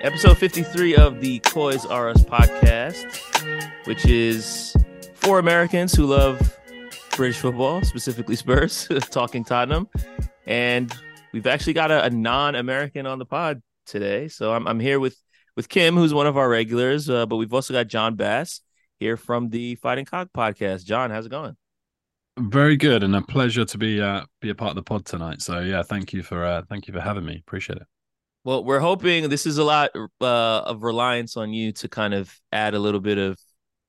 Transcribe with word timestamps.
Episode 0.00 0.38
53 0.38 0.96
of 0.96 1.20
the 1.20 1.40
Coys 1.40 1.84
R 1.84 2.08
Us 2.08 2.22
podcast, 2.22 3.86
which 3.86 4.06
is 4.06 4.74
for 5.14 5.38
Americans 5.38 5.92
who 5.92 6.06
love 6.06 6.56
British 7.16 7.38
football, 7.38 7.82
specifically 7.82 8.36
Spurs, 8.36 8.88
talking 9.10 9.44
Tottenham. 9.44 9.88
And 10.46 10.94
we've 11.32 11.46
actually 11.46 11.72
got 11.72 11.90
a, 11.90 12.04
a 12.04 12.10
non-American 12.10 13.06
on 13.06 13.18
the 13.18 13.26
pod 13.26 13.60
today. 13.86 14.28
So 14.28 14.52
I'm, 14.52 14.66
I'm 14.66 14.80
here 14.80 15.00
with 15.00 15.16
with 15.56 15.68
Kim, 15.68 15.96
who's 15.96 16.14
one 16.14 16.28
of 16.28 16.36
our 16.36 16.48
regulars, 16.48 17.10
uh, 17.10 17.26
but 17.26 17.36
we've 17.36 17.52
also 17.52 17.74
got 17.74 17.88
Jon 17.88 18.14
Bass 18.14 18.60
here 19.00 19.16
from 19.16 19.50
the 19.50 19.74
Fighting 19.74 20.04
Cock 20.04 20.28
podcast. 20.32 20.84
Jon, 20.84 21.10
how's 21.10 21.26
it 21.26 21.30
going? 21.30 21.56
Very 22.40 22.76
good, 22.76 23.02
and 23.02 23.16
a 23.16 23.22
pleasure 23.22 23.64
to 23.64 23.78
be 23.78 24.00
uh, 24.00 24.24
be 24.40 24.50
a 24.50 24.54
part 24.54 24.70
of 24.70 24.76
the 24.76 24.82
pod 24.82 25.04
tonight. 25.04 25.42
So 25.42 25.60
yeah, 25.60 25.82
thank 25.82 26.12
you 26.12 26.22
for 26.22 26.44
uh, 26.44 26.62
thank 26.68 26.86
you 26.86 26.94
for 26.94 27.00
having 27.00 27.24
me. 27.24 27.42
Appreciate 27.46 27.78
it. 27.78 27.86
Well, 28.44 28.64
we're 28.64 28.80
hoping 28.80 29.28
this 29.28 29.46
is 29.46 29.58
a 29.58 29.64
lot 29.64 29.90
uh, 30.20 30.60
of 30.60 30.82
reliance 30.82 31.36
on 31.36 31.52
you 31.52 31.72
to 31.72 31.88
kind 31.88 32.14
of 32.14 32.32
add 32.52 32.74
a 32.74 32.78
little 32.78 33.00
bit 33.00 33.18
of 33.18 33.38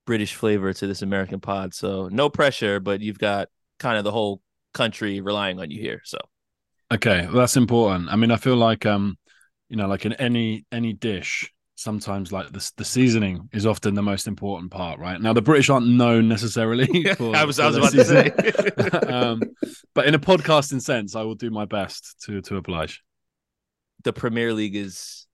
British 0.06 0.34
flavor 0.34 0.72
to 0.72 0.86
this 0.86 1.02
American 1.02 1.40
pod. 1.40 1.72
So 1.74 2.08
no 2.08 2.28
pressure, 2.28 2.80
but 2.80 3.00
you've 3.00 3.18
got 3.18 3.48
kind 3.78 3.96
of 3.96 4.04
the 4.04 4.10
whole 4.10 4.42
country 4.74 5.20
relying 5.20 5.60
on 5.60 5.70
you 5.70 5.80
here. 5.80 6.02
So 6.04 6.18
okay, 6.92 7.26
well, 7.26 7.36
that's 7.36 7.56
important. 7.56 8.08
I 8.10 8.16
mean, 8.16 8.30
I 8.30 8.36
feel 8.36 8.56
like 8.56 8.84
um, 8.84 9.16
you 9.68 9.76
know, 9.76 9.86
like 9.86 10.04
in 10.04 10.12
any 10.14 10.66
any 10.72 10.92
dish, 10.92 11.52
sometimes 11.80 12.32
like 12.32 12.52
the 12.52 12.70
the 12.76 12.84
seasoning 12.84 13.48
is 13.52 13.66
often 13.66 13.94
the 13.94 14.02
most 14.02 14.26
important 14.26 14.70
part, 14.70 14.98
right? 14.98 15.20
Now 15.20 15.32
the 15.32 15.42
British 15.42 15.70
aren't 15.70 15.88
known 15.88 16.28
necessarily. 16.28 17.04
For, 17.16 17.34
I 17.34 17.44
was 17.44 17.58
I 17.58 17.66
was 17.66 17.76
about 17.76 17.92
seasoning. 17.92 18.32
to 18.32 18.90
say, 18.90 18.98
um, 19.12 19.42
but 19.94 20.06
in 20.06 20.14
a 20.14 20.18
podcasting 20.18 20.82
sense, 20.82 21.16
I 21.16 21.22
will 21.22 21.34
do 21.34 21.50
my 21.50 21.64
best 21.64 22.22
to 22.26 22.40
to 22.42 22.56
oblige. 22.56 23.02
The 24.04 24.12
Premier 24.12 24.52
League 24.54 24.76
is 24.76 25.26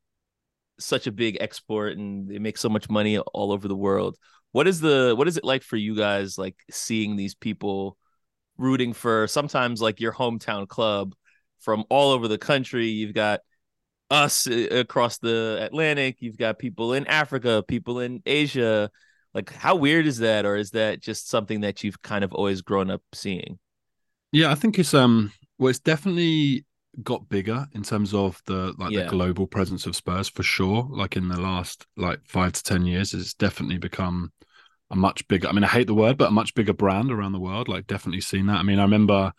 such 0.79 1.07
a 1.07 1.13
big 1.13 1.39
export, 1.41 1.97
and 1.97 2.29
they 2.29 2.39
make 2.39 2.59
so 2.59 2.69
much 2.69 2.89
money 2.89 3.19
all 3.19 3.53
over 3.53 3.69
the 3.69 3.77
world 3.77 4.17
what 4.57 4.67
is 4.67 4.81
the 4.81 5.13
what 5.15 5.29
is 5.29 5.37
it 5.37 5.45
like 5.45 5.63
for 5.63 5.77
you 5.77 5.95
guys 5.95 6.39
like 6.39 6.57
seeing 6.71 7.15
these 7.15 7.35
people 7.35 7.99
rooting 8.57 8.95
for 8.95 9.27
sometimes 9.29 9.83
like 9.83 10.01
your 10.01 10.15
hometown 10.15 10.67
club 10.67 11.15
from 11.61 11.85
all 11.91 12.13
over 12.13 12.27
the 12.27 12.39
country 12.39 12.87
you've 12.87 13.13
got 13.13 13.41
us 14.11 14.47
uh, 14.47 14.69
across 14.71 15.19
the 15.19 15.59
atlantic 15.61 16.17
you've 16.21 16.39
got 16.39 16.59
people 16.59 16.93
in 16.93 17.07
africa 17.07 17.65
people 17.67 18.01
in 18.01 18.23
asia 18.27 18.91
like 19.35 19.53
how 19.53 19.75
weird 19.75 20.07
is 20.07 20.19
that 20.19 20.45
or 20.45 20.57
is 20.57 20.71
that 20.71 21.01
just 21.01 21.29
something 21.29 21.61
that 21.61 21.83
you've 21.83 22.01
kind 22.03 22.25
of 22.25 22.33
always 22.33 22.63
grown 22.63 22.91
up 22.91 23.03
seeing 23.13 23.59
yeah 24.33 24.51
i 24.51 24.55
think 24.55 24.79
it's 24.79 24.95
um 24.95 25.33
well 25.59 25.71
it's 25.71 25.79
definitely 25.81 26.65
got 27.03 27.29
bigger 27.29 27.67
in 27.73 27.83
terms 27.83 28.15
of 28.15 28.41
the 28.47 28.73
like 28.79 28.93
yeah. 28.93 29.03
the 29.03 29.11
global 29.11 29.47
presence 29.47 29.85
of 29.87 29.95
spurs 29.95 30.29
for 30.29 30.43
sure 30.43 30.89
like 30.91 31.17
in 31.17 31.29
the 31.29 31.39
last 31.39 31.87
like 31.97 32.21
five 32.25 32.53
to 32.53 32.63
ten 32.63 32.87
years 32.87 33.13
it's 33.13 33.35
definitely 33.35 33.77
become 33.77 34.33
a 34.91 34.97
much 34.97 35.27
bigger. 35.29 35.49
I 35.49 35.53
mean, 35.53 35.65
I 35.65 35.69
hate 35.69 35.87
the 35.87 35.95
word, 35.95 36.17
but 36.17 36.29
a 36.29 36.33
much 36.33 36.55
bigger 36.55 36.73
brand 36.73 37.11
around 37.11 37.33
the 37.33 37.41
world. 37.41 37.69
Like, 37.69 37.87
definitely 37.87 38.21
seen 38.21 38.47
that. 38.47 38.59
I 38.59 38.63
mean, 38.63 38.79
I 38.79 38.83
remember 38.83 39.33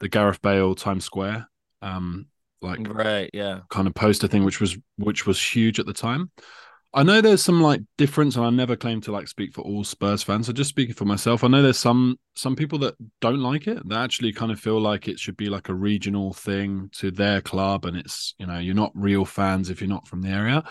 the 0.00 0.08
Gareth 0.08 0.42
Bale 0.42 0.74
Times 0.74 1.04
Square, 1.04 1.48
um, 1.82 2.26
like 2.62 2.80
right, 2.88 3.30
yeah, 3.32 3.60
kind 3.70 3.86
of 3.86 3.94
poster 3.94 4.28
thing, 4.28 4.44
which 4.44 4.60
was 4.60 4.76
which 4.96 5.26
was 5.26 5.40
huge 5.40 5.78
at 5.78 5.86
the 5.86 5.92
time. 5.92 6.30
I 6.94 7.02
know 7.02 7.20
there's 7.20 7.42
some 7.42 7.60
like 7.60 7.82
difference, 7.98 8.36
and 8.36 8.46
I 8.46 8.50
never 8.50 8.74
claim 8.74 9.00
to 9.02 9.12
like 9.12 9.28
speak 9.28 9.52
for 9.52 9.60
all 9.60 9.84
Spurs 9.84 10.22
fans. 10.22 10.46
So 10.46 10.52
just 10.52 10.70
speaking 10.70 10.94
for 10.94 11.04
myself, 11.04 11.44
I 11.44 11.48
know 11.48 11.62
there's 11.62 11.78
some 11.78 12.18
some 12.34 12.56
people 12.56 12.78
that 12.80 12.94
don't 13.20 13.40
like 13.40 13.66
it. 13.66 13.86
They 13.86 13.94
actually 13.94 14.32
kind 14.32 14.50
of 14.50 14.58
feel 14.58 14.80
like 14.80 15.06
it 15.06 15.18
should 15.18 15.36
be 15.36 15.50
like 15.50 15.68
a 15.68 15.74
regional 15.74 16.32
thing 16.32 16.88
to 16.94 17.10
their 17.10 17.42
club, 17.42 17.84
and 17.84 17.96
it's 17.96 18.34
you 18.38 18.46
know 18.46 18.58
you're 18.58 18.74
not 18.74 18.92
real 18.94 19.24
fans 19.24 19.68
if 19.68 19.80
you're 19.80 19.88
not 19.88 20.08
from 20.08 20.22
the 20.22 20.30
area. 20.30 20.64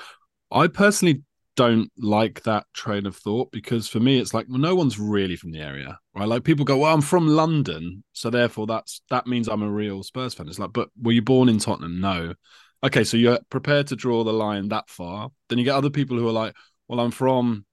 I 0.51 0.67
personally 0.67 1.21
don't 1.57 1.91
like 1.97 2.43
that 2.43 2.65
train 2.73 3.07
of 3.07 3.15
thought 3.15 3.51
because 3.51 3.87
for 3.87 3.99
me 3.99 4.19
it's 4.19 4.31
like 4.33 4.45
well, 4.47 4.59
no 4.59 4.75
one's 4.75 4.99
really 4.99 5.35
from 5.35 5.51
the 5.51 5.59
area 5.59 5.97
right? 6.15 6.27
Like 6.27 6.43
people 6.43 6.63
go 6.63 6.77
well 6.77 6.93
i'm 6.93 7.01
from 7.01 7.27
london 7.27 8.03
so 8.13 8.29
therefore 8.29 8.67
that's 8.67 9.01
that 9.09 9.27
means 9.27 9.49
i'm 9.49 9.63
a 9.63 9.69
real 9.69 10.03
spurs 10.03 10.35
fan. 10.35 10.47
It's 10.47 10.59
like 10.59 10.71
but 10.71 10.89
were 11.01 11.11
you 11.11 11.23
born 11.23 11.49
in 11.49 11.57
tottenham? 11.57 11.99
No. 11.99 12.35
Okay 12.83 13.03
so 13.03 13.17
you're 13.17 13.39
prepared 13.49 13.87
to 13.87 13.95
draw 13.95 14.23
the 14.23 14.31
line 14.31 14.69
that 14.69 14.87
far. 14.87 15.31
Then 15.49 15.57
you 15.57 15.65
get 15.65 15.75
other 15.75 15.89
people 15.89 16.17
who 16.17 16.27
are 16.29 16.31
like 16.31 16.55
well 16.87 16.99
i'm 16.99 17.11
from 17.11 17.65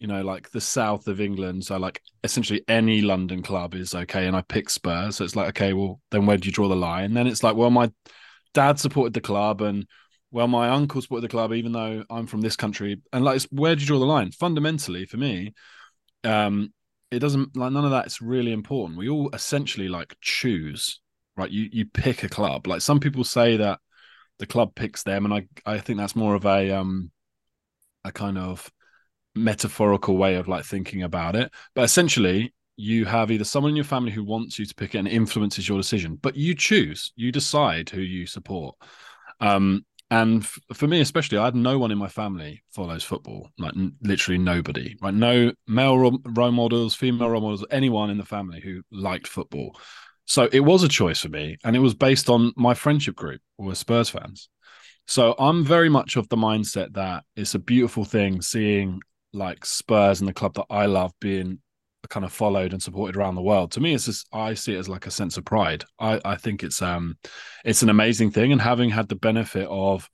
you 0.00 0.06
know 0.06 0.22
like 0.22 0.50
the 0.50 0.60
south 0.60 1.06
of 1.06 1.20
england 1.20 1.64
so 1.64 1.78
like 1.78 2.02
essentially 2.24 2.62
any 2.68 3.00
london 3.00 3.42
club 3.42 3.74
is 3.74 3.94
okay 3.94 4.26
and 4.26 4.34
i 4.34 4.40
pick 4.42 4.70
spurs. 4.70 5.16
So 5.16 5.24
it's 5.24 5.36
like 5.36 5.50
okay 5.50 5.74
well 5.74 6.00
then 6.10 6.24
where 6.24 6.38
do 6.38 6.46
you 6.46 6.52
draw 6.52 6.68
the 6.68 6.74
line? 6.74 7.12
Then 7.12 7.26
it's 7.26 7.42
like 7.42 7.54
well 7.54 7.70
my 7.70 7.92
dad 8.54 8.80
supported 8.80 9.12
the 9.12 9.20
club 9.20 9.60
and 9.60 9.86
well, 10.30 10.48
my 10.48 10.68
uncle 10.68 11.00
supported 11.00 11.22
the 11.22 11.28
club, 11.28 11.52
even 11.52 11.72
though 11.72 12.04
I'm 12.10 12.26
from 12.26 12.40
this 12.40 12.56
country. 12.56 13.00
And 13.12 13.24
like, 13.24 13.42
where 13.50 13.74
do 13.74 13.80
you 13.80 13.86
draw 13.86 13.98
the 13.98 14.04
line? 14.04 14.32
Fundamentally, 14.32 15.06
for 15.06 15.16
me, 15.16 15.54
um, 16.24 16.72
it 17.10 17.20
doesn't 17.20 17.56
like 17.56 17.72
none 17.72 17.84
of 17.84 17.90
that's 17.90 18.20
really 18.20 18.52
important. 18.52 18.98
We 18.98 19.08
all 19.08 19.30
essentially 19.32 19.88
like 19.88 20.16
choose, 20.20 21.00
right? 21.36 21.50
You 21.50 21.68
you 21.72 21.86
pick 21.86 22.22
a 22.22 22.28
club. 22.28 22.66
Like 22.66 22.80
some 22.80 23.00
people 23.00 23.24
say 23.24 23.56
that 23.58 23.78
the 24.38 24.46
club 24.46 24.74
picks 24.74 25.02
them, 25.04 25.24
and 25.24 25.32
I 25.32 25.46
I 25.64 25.78
think 25.78 25.98
that's 25.98 26.16
more 26.16 26.34
of 26.34 26.44
a 26.44 26.72
um 26.72 27.10
a 28.04 28.12
kind 28.12 28.38
of 28.38 28.70
metaphorical 29.34 30.16
way 30.16 30.36
of 30.36 30.48
like 30.48 30.64
thinking 30.64 31.02
about 31.02 31.36
it. 31.36 31.52
But 31.74 31.84
essentially, 31.84 32.52
you 32.76 33.04
have 33.04 33.30
either 33.30 33.44
someone 33.44 33.70
in 33.70 33.76
your 33.76 33.84
family 33.84 34.12
who 34.12 34.24
wants 34.24 34.58
you 34.58 34.66
to 34.66 34.74
pick 34.74 34.94
it 34.94 34.98
and 34.98 35.08
influences 35.08 35.68
your 35.68 35.78
decision, 35.78 36.18
but 36.20 36.36
you 36.36 36.54
choose, 36.54 37.12
you 37.16 37.32
decide 37.32 37.90
who 37.90 38.00
you 38.00 38.26
support. 38.26 38.76
Um, 39.40 39.84
and 40.10 40.42
f- 40.42 40.58
for 40.74 40.86
me, 40.86 41.00
especially, 41.00 41.38
I 41.38 41.46
had 41.46 41.54
no 41.54 41.78
one 41.78 41.90
in 41.90 41.98
my 41.98 42.08
family 42.08 42.62
follows 42.70 43.02
football, 43.02 43.50
like 43.58 43.76
n- 43.76 43.96
literally 44.02 44.38
nobody, 44.38 44.96
right? 45.02 45.14
No 45.14 45.52
male 45.66 45.98
ro- 45.98 46.18
role 46.24 46.52
models, 46.52 46.94
female 46.94 47.30
role 47.30 47.40
models, 47.40 47.64
anyone 47.70 48.10
in 48.10 48.18
the 48.18 48.24
family 48.24 48.60
who 48.60 48.82
liked 48.92 49.26
football. 49.26 49.78
So 50.26 50.48
it 50.52 50.60
was 50.60 50.82
a 50.82 50.88
choice 50.88 51.20
for 51.20 51.28
me, 51.28 51.56
and 51.64 51.74
it 51.74 51.80
was 51.80 51.94
based 51.94 52.28
on 52.28 52.52
my 52.56 52.74
friendship 52.74 53.16
group 53.16 53.40
were 53.58 53.74
Spurs 53.74 54.08
fans. 54.08 54.48
So 55.06 55.34
I'm 55.38 55.64
very 55.64 55.88
much 55.88 56.16
of 56.16 56.28
the 56.28 56.36
mindset 56.36 56.94
that 56.94 57.24
it's 57.36 57.54
a 57.54 57.60
beautiful 57.60 58.04
thing 58.04 58.42
seeing 58.42 59.00
like 59.32 59.64
Spurs 59.64 60.20
and 60.20 60.28
the 60.28 60.32
club 60.34 60.54
that 60.54 60.66
I 60.70 60.86
love 60.86 61.12
being 61.20 61.60
kind 62.08 62.24
of 62.24 62.32
followed 62.32 62.72
and 62.72 62.82
supported 62.82 63.16
around 63.16 63.34
the 63.34 63.42
world. 63.42 63.72
To 63.72 63.80
me, 63.80 63.94
it's 63.94 64.06
just 64.06 64.26
I 64.32 64.54
see 64.54 64.74
it 64.74 64.78
as 64.78 64.88
like 64.88 65.06
a 65.06 65.10
sense 65.10 65.36
of 65.36 65.44
pride. 65.44 65.84
I 65.98 66.20
I 66.24 66.36
think 66.36 66.62
it's 66.62 66.82
um 66.82 67.16
it's 67.64 67.82
an 67.82 67.90
amazing 67.90 68.30
thing, 68.30 68.52
and 68.52 68.60
having 68.60 68.90
had 68.90 69.08
the 69.08 69.16
benefit 69.16 69.66
of 69.68 70.08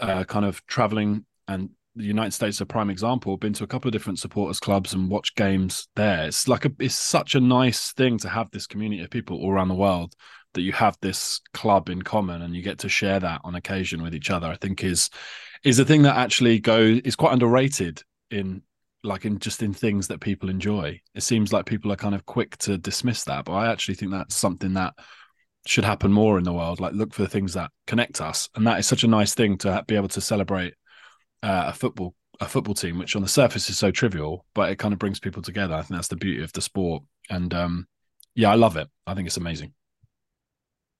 uh, 0.00 0.24
kind 0.24 0.44
of 0.44 0.64
traveling 0.66 1.24
and 1.48 1.70
the 1.94 2.04
United 2.04 2.32
States 2.32 2.60
a 2.60 2.66
prime 2.66 2.90
example. 2.90 3.36
Been 3.36 3.52
to 3.54 3.64
a 3.64 3.66
couple 3.66 3.88
of 3.88 3.92
different 3.92 4.18
supporters 4.18 4.60
clubs 4.60 4.94
and 4.94 5.10
watched 5.10 5.36
games 5.36 5.88
there. 5.96 6.26
It's 6.26 6.48
like 6.48 6.64
a 6.64 6.72
it's 6.78 6.96
such 6.96 7.34
a 7.34 7.40
nice 7.40 7.92
thing 7.92 8.18
to 8.18 8.28
have 8.28 8.50
this 8.50 8.66
community 8.66 9.02
of 9.02 9.10
people 9.10 9.38
all 9.38 9.50
around 9.50 9.68
the 9.68 9.74
world 9.74 10.14
that 10.54 10.62
you 10.62 10.72
have 10.72 10.96
this 11.00 11.40
club 11.54 11.88
in 11.88 12.02
common 12.02 12.42
and 12.42 12.54
you 12.54 12.62
get 12.62 12.78
to 12.80 12.88
share 12.88 13.18
that 13.20 13.40
on 13.44 13.54
occasion 13.54 14.02
with 14.02 14.14
each 14.14 14.30
other. 14.30 14.46
I 14.46 14.56
think 14.56 14.82
is 14.84 15.10
is 15.64 15.78
a 15.78 15.84
thing 15.84 16.02
that 16.02 16.16
actually 16.16 16.58
go 16.58 16.80
is 16.80 17.16
quite 17.16 17.32
underrated 17.32 18.02
in 18.30 18.62
like 19.04 19.24
in 19.24 19.38
just 19.38 19.62
in 19.62 19.72
things 19.72 20.08
that 20.08 20.20
people 20.20 20.48
enjoy. 20.48 21.00
It 21.14 21.22
seems 21.22 21.52
like 21.52 21.66
people 21.66 21.92
are 21.92 21.96
kind 21.96 22.14
of 22.14 22.26
quick 22.26 22.56
to 22.58 22.78
dismiss 22.78 23.24
that, 23.24 23.44
but 23.44 23.52
I 23.52 23.70
actually 23.70 23.94
think 23.94 24.12
that's 24.12 24.34
something 24.34 24.74
that 24.74 24.94
should 25.66 25.84
happen 25.84 26.12
more 26.12 26.38
in 26.38 26.44
the 26.44 26.52
world. 26.52 26.80
Like 26.80 26.92
look 26.92 27.12
for 27.12 27.22
the 27.22 27.28
things 27.28 27.54
that 27.54 27.70
connect 27.86 28.20
us, 28.20 28.48
and 28.54 28.66
that 28.66 28.78
is 28.78 28.86
such 28.86 29.04
a 29.04 29.08
nice 29.08 29.34
thing 29.34 29.58
to 29.58 29.84
be 29.86 29.96
able 29.96 30.08
to 30.08 30.20
celebrate 30.20 30.74
uh, 31.42 31.64
a 31.68 31.72
football 31.72 32.14
a 32.40 32.46
football 32.46 32.74
team, 32.74 32.98
which 32.98 33.14
on 33.14 33.22
the 33.22 33.28
surface 33.28 33.68
is 33.68 33.78
so 33.78 33.90
trivial, 33.90 34.46
but 34.54 34.70
it 34.70 34.76
kind 34.76 34.92
of 34.92 34.98
brings 34.98 35.20
people 35.20 35.42
together. 35.42 35.74
I 35.74 35.82
think 35.82 35.96
that's 35.98 36.08
the 36.08 36.16
beauty 36.16 36.42
of 36.42 36.52
the 36.52 36.62
sport, 36.62 37.02
and 37.28 37.52
um, 37.54 37.86
yeah, 38.34 38.50
I 38.50 38.54
love 38.54 38.76
it. 38.76 38.88
I 39.06 39.14
think 39.14 39.26
it's 39.26 39.36
amazing. 39.36 39.72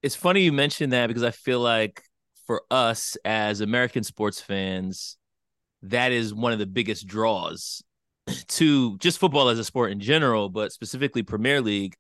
It's 0.03 0.17
funny 0.17 0.43
you 0.43 0.53
mentioned 0.53 0.93
that 0.93 1.07
because 1.07 1.23
I 1.23 1.31
feel 1.31 1.61
like 1.61 2.03
for 2.47 2.63
us 2.71 3.17
as 3.25 3.61
American 3.61 4.03
sports 4.03 4.41
fans, 4.41 5.17
that 5.83 6.13
is 6.13 6.35
one 6.35 6.53
of 6.53 6.59
the 6.59 6.67
biggest 6.67 7.07
draws 7.07 7.83
to 8.49 8.97
just 8.99 9.19
football 9.19 9.49
as 9.49 9.59
a 9.59 9.65
sport 9.65 9.93
in 9.93 10.01
general, 10.01 10.49
but 10.49 10.73
specifically 10.73 11.23
Premier 11.23 11.61
League, 11.61 11.97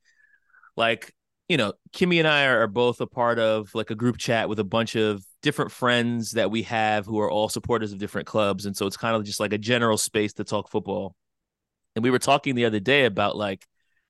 like 0.76 1.12
you 1.48 1.56
know, 1.58 1.74
Kimmy 1.92 2.18
and 2.18 2.28
I 2.28 2.44
are, 2.46 2.66
both 2.66 3.00
a 3.00 3.06
part 3.06 3.38
of 3.38 3.74
like 3.74 3.90
a 3.90 3.94
group 3.94 4.16
chat 4.16 4.48
with 4.48 4.58
a 4.58 4.64
bunch 4.64 4.96
of 4.96 5.22
different 5.42 5.70
friends 5.70 6.32
that 6.32 6.50
we 6.50 6.62
have 6.62 7.04
who 7.04 7.20
are 7.20 7.30
all 7.30 7.48
supporters 7.48 7.92
of 7.92 7.98
different 7.98 8.26
clubs, 8.26 8.64
and 8.66 8.76
so 8.76 8.86
it's 8.86 8.96
kind 8.96 9.16
of 9.16 9.24
just 9.24 9.40
like 9.40 9.52
a 9.52 9.58
general 9.58 9.98
space 9.98 10.32
to 10.34 10.44
talk 10.44 10.70
football. 10.70 11.14
And 11.94 12.02
we 12.02 12.10
were 12.10 12.18
talking 12.18 12.54
the 12.54 12.64
other 12.64 12.80
day 12.80 13.04
about 13.04 13.36
like 13.36 13.66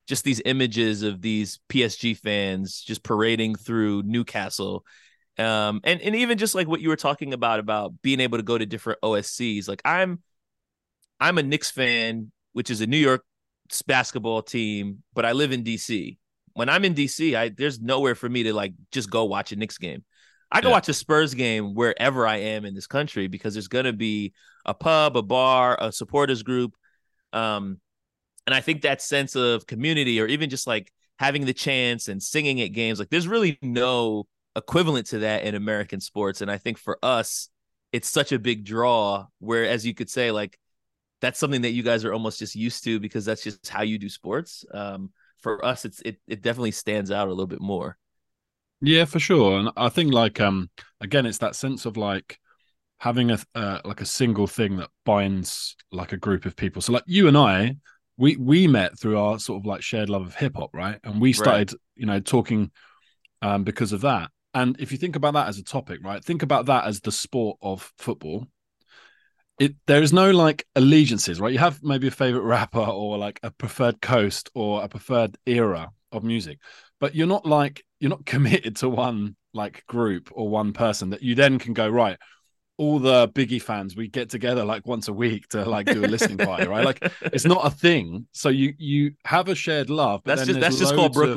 just 0.07 0.25
these 0.25 0.43
images 0.45 1.03
of 1.03 1.21
these 1.21 1.59
PSG 1.69 2.17
fans 2.17 2.81
just 2.81 3.03
parading 3.03 3.57
through 3.57 4.03
Newcastle 4.03 4.85
um 5.39 5.81
and 5.85 6.03
and 6.03 6.15
even 6.15 6.37
just 6.37 6.55
like 6.55 6.69
what 6.69 6.83
you 6.83 6.91
were 6.91 6.97
talking 6.97 7.33
about 7.33 7.59
about 7.59 8.03
being 8.03 8.21
able 8.21 8.37
to 8.37 8.45
go 8.45 8.59
to 8.59 8.67
different 8.67 9.01
OSCs 9.01 9.67
like 9.67 9.81
I'm 9.83 10.23
I'm 11.21 11.39
a 11.39 11.43
Knicks 11.43 11.71
fan, 11.71 12.33
which 12.53 12.71
is 12.71 12.81
a 12.81 12.87
New 12.87 12.97
York 12.99 13.25
basketball 13.87 14.43
team, 14.43 15.03
but 15.15 15.25
I 15.25 15.33
live 15.33 15.53
in 15.53 15.63
DC. 15.63 16.19
when 16.55 16.69
I'm 16.69 16.85
in 16.85 16.93
DC, 16.95 17.35
I 17.35 17.49
there's 17.49 17.81
nowhere 17.81 18.15
for 18.15 18.29
me 18.29 18.43
to 18.43 18.53
like 18.53 18.75
just 18.93 19.11
go 19.11 19.25
watch 19.25 19.53
a 19.53 19.57
Knicks 19.57 19.79
game. 19.79 20.05
I 20.51 20.61
can 20.61 20.69
Yeah. 20.69 20.73
watch 20.73 20.89
a 20.91 20.95
Spurs 20.95 21.33
game 21.33 21.75
wherever 21.75 22.27
I 22.27 22.37
am 22.37 22.67
in 22.67 22.75
this 22.75 22.87
country 22.87 23.27
because 23.27 23.55
there's 23.55 23.69
gonna 23.69 23.95
be 23.95 24.35
a 24.67 24.75
pub, 24.75 25.17
a 25.17 25.23
bar, 25.23 25.79
a 25.81 25.91
supporters 25.93 26.43
group. 26.43 26.75
Um, 27.33 27.81
and 28.47 28.55
I 28.55 28.61
think 28.61 28.83
that 28.83 29.01
sense 29.03 29.37
of 29.37 29.67
community 29.67 30.21
or 30.21 30.27
even 30.27 30.51
just 30.51 30.67
like 30.67 30.93
having 31.19 31.47
the 31.47 31.55
chance 31.55 32.09
and 32.09 32.23
singing 32.23 32.61
at 32.61 32.73
games, 32.73 32.99
like 32.99 33.11
there's 33.11 33.29
really 33.29 33.59
no 33.63 34.27
equivalent 34.57 35.07
to 35.09 35.21
that 35.21 35.45
in 35.45 35.55
American 35.55 36.01
sports. 36.01 36.41
And 36.43 36.51
I 36.51 36.59
think 36.59 36.79
for 36.79 36.99
us, 37.03 37.49
it's 37.93 38.09
such 38.09 38.33
a 38.33 38.39
big 38.39 38.65
draw 38.65 39.27
where 39.39 39.67
as 39.67 39.87
you 39.87 39.95
could 39.95 40.11
say, 40.11 40.31
like 40.33 40.59
that's 41.23 41.39
something 41.39 41.63
that 41.63 41.71
you 41.71 41.83
guys 41.83 42.05
are 42.05 42.13
almost 42.13 42.41
just 42.41 42.55
used 42.57 42.85
to 42.85 43.01
because 43.01 43.25
that's 43.25 43.43
just 43.43 43.67
how 43.69 43.83
you 43.83 43.99
do 43.99 44.11
sports. 44.11 44.67
Um, 44.75 45.11
for 45.39 45.65
us, 45.65 45.87
it's 45.87 46.03
it 46.03 46.19
it 46.29 46.43
definitely 46.43 46.73
stands 46.73 47.11
out 47.11 47.29
a 47.29 47.31
little 47.31 47.47
bit 47.47 47.63
more. 47.63 47.97
Yeah, 48.83 49.05
for 49.05 49.21
sure. 49.21 49.59
And 49.59 49.71
I 49.77 49.89
think 49.89 50.13
like 50.13 50.41
um 50.41 50.69
again, 51.01 51.25
it's 51.25 51.39
that 51.39 51.57
sense 51.57 51.87
of 51.87 51.97
like 51.97 52.39
having 52.99 53.31
a 53.31 53.39
uh, 53.55 53.81
like 53.85 54.01
a 54.01 54.07
single 54.07 54.47
thing 54.47 54.77
that 54.77 54.91
binds 55.05 55.77
like 55.93 56.13
a 56.13 56.17
group 56.17 56.45
of 56.45 56.57
people. 56.57 56.83
So 56.83 56.93
like 56.93 57.05
you 57.07 57.29
and 57.29 57.37
I, 57.39 57.77
we 58.17 58.37
we 58.37 58.67
met 58.67 58.99
through 58.99 59.19
our 59.19 59.39
sort 59.39 59.63
of 59.63 59.67
like 59.67 59.83
shared 59.83 60.11
love 60.11 60.23
of 60.27 60.35
hip 60.35 60.55
hop, 60.57 60.71
right? 60.75 60.99
And 61.05 61.21
we 61.21 61.33
started, 61.33 61.73
you 61.95 62.07
know, 62.07 62.21
talking 62.21 62.73
um 63.43 63.65
because 63.65 63.93
of 63.93 64.01
that. 64.03 64.31
And 64.55 64.77
if 64.81 64.93
you 64.93 64.99
think 64.99 65.17
about 65.17 65.35
that 65.35 65.49
as 65.49 65.59
a 65.59 65.65
topic, 65.65 66.01
right? 66.03 66.23
Think 66.23 66.43
about 66.43 66.67
that 66.67 66.85
as 66.85 67.01
the 67.01 67.13
sport 67.13 67.59
of 67.63 67.93
football. 67.99 68.49
It 69.63 69.75
there 69.87 70.03
is 70.03 70.13
no 70.13 70.31
like 70.31 70.67
allegiances, 70.75 71.41
right? 71.41 71.53
You 71.53 71.59
have 71.59 71.83
maybe 71.83 72.09
a 72.09 72.11
favorite 72.11 72.43
rapper 72.43 72.81
or 72.81 73.17
like 73.19 73.39
a 73.43 73.51
preferred 73.51 74.01
coast 74.01 74.51
or 74.55 74.83
a 74.83 74.89
preferred 74.89 75.37
era 75.47 75.91
of 76.11 76.25
music, 76.25 76.59
but 77.01 77.15
you're 77.15 77.27
not 77.29 77.47
like 77.47 77.85
you're 78.01 78.11
not 78.11 78.27
committed 78.35 78.77
to 78.77 78.89
one 78.89 79.37
like 79.55 79.85
group 79.87 80.31
or 80.33 80.49
one 80.49 80.73
person 80.73 81.11
that 81.11 81.23
you 81.23 81.35
then 81.35 81.59
can 81.59 81.75
go 81.75 81.89
right 81.89 82.19
all 82.79 82.99
the 82.99 83.29
biggie 83.29 83.61
fans 83.61 83.95
we 83.95 84.09
get 84.09 84.31
together 84.31 84.65
like 84.65 84.87
once 84.87 85.07
a 85.09 85.13
week 85.13 85.47
to 85.47 85.63
like 85.67 85.85
do 85.87 86.03
a 86.03 86.09
listening 86.09 86.39
party 86.39 86.67
right 86.67 86.87
like 86.87 86.99
it's 87.21 87.45
not 87.45 87.61
a 87.67 87.71
thing 87.71 88.27
so 88.33 88.49
you 88.49 88.73
you 88.79 89.13
have 89.27 89.49
a 89.51 89.55
shared 89.55 89.91
love 89.91 90.23
but 90.25 90.37
that's 90.37 90.49
just 90.49 90.59
that's 90.61 90.79
just 90.79 90.95
called 90.95 91.15
loads 91.15 91.31
of- 91.31 91.37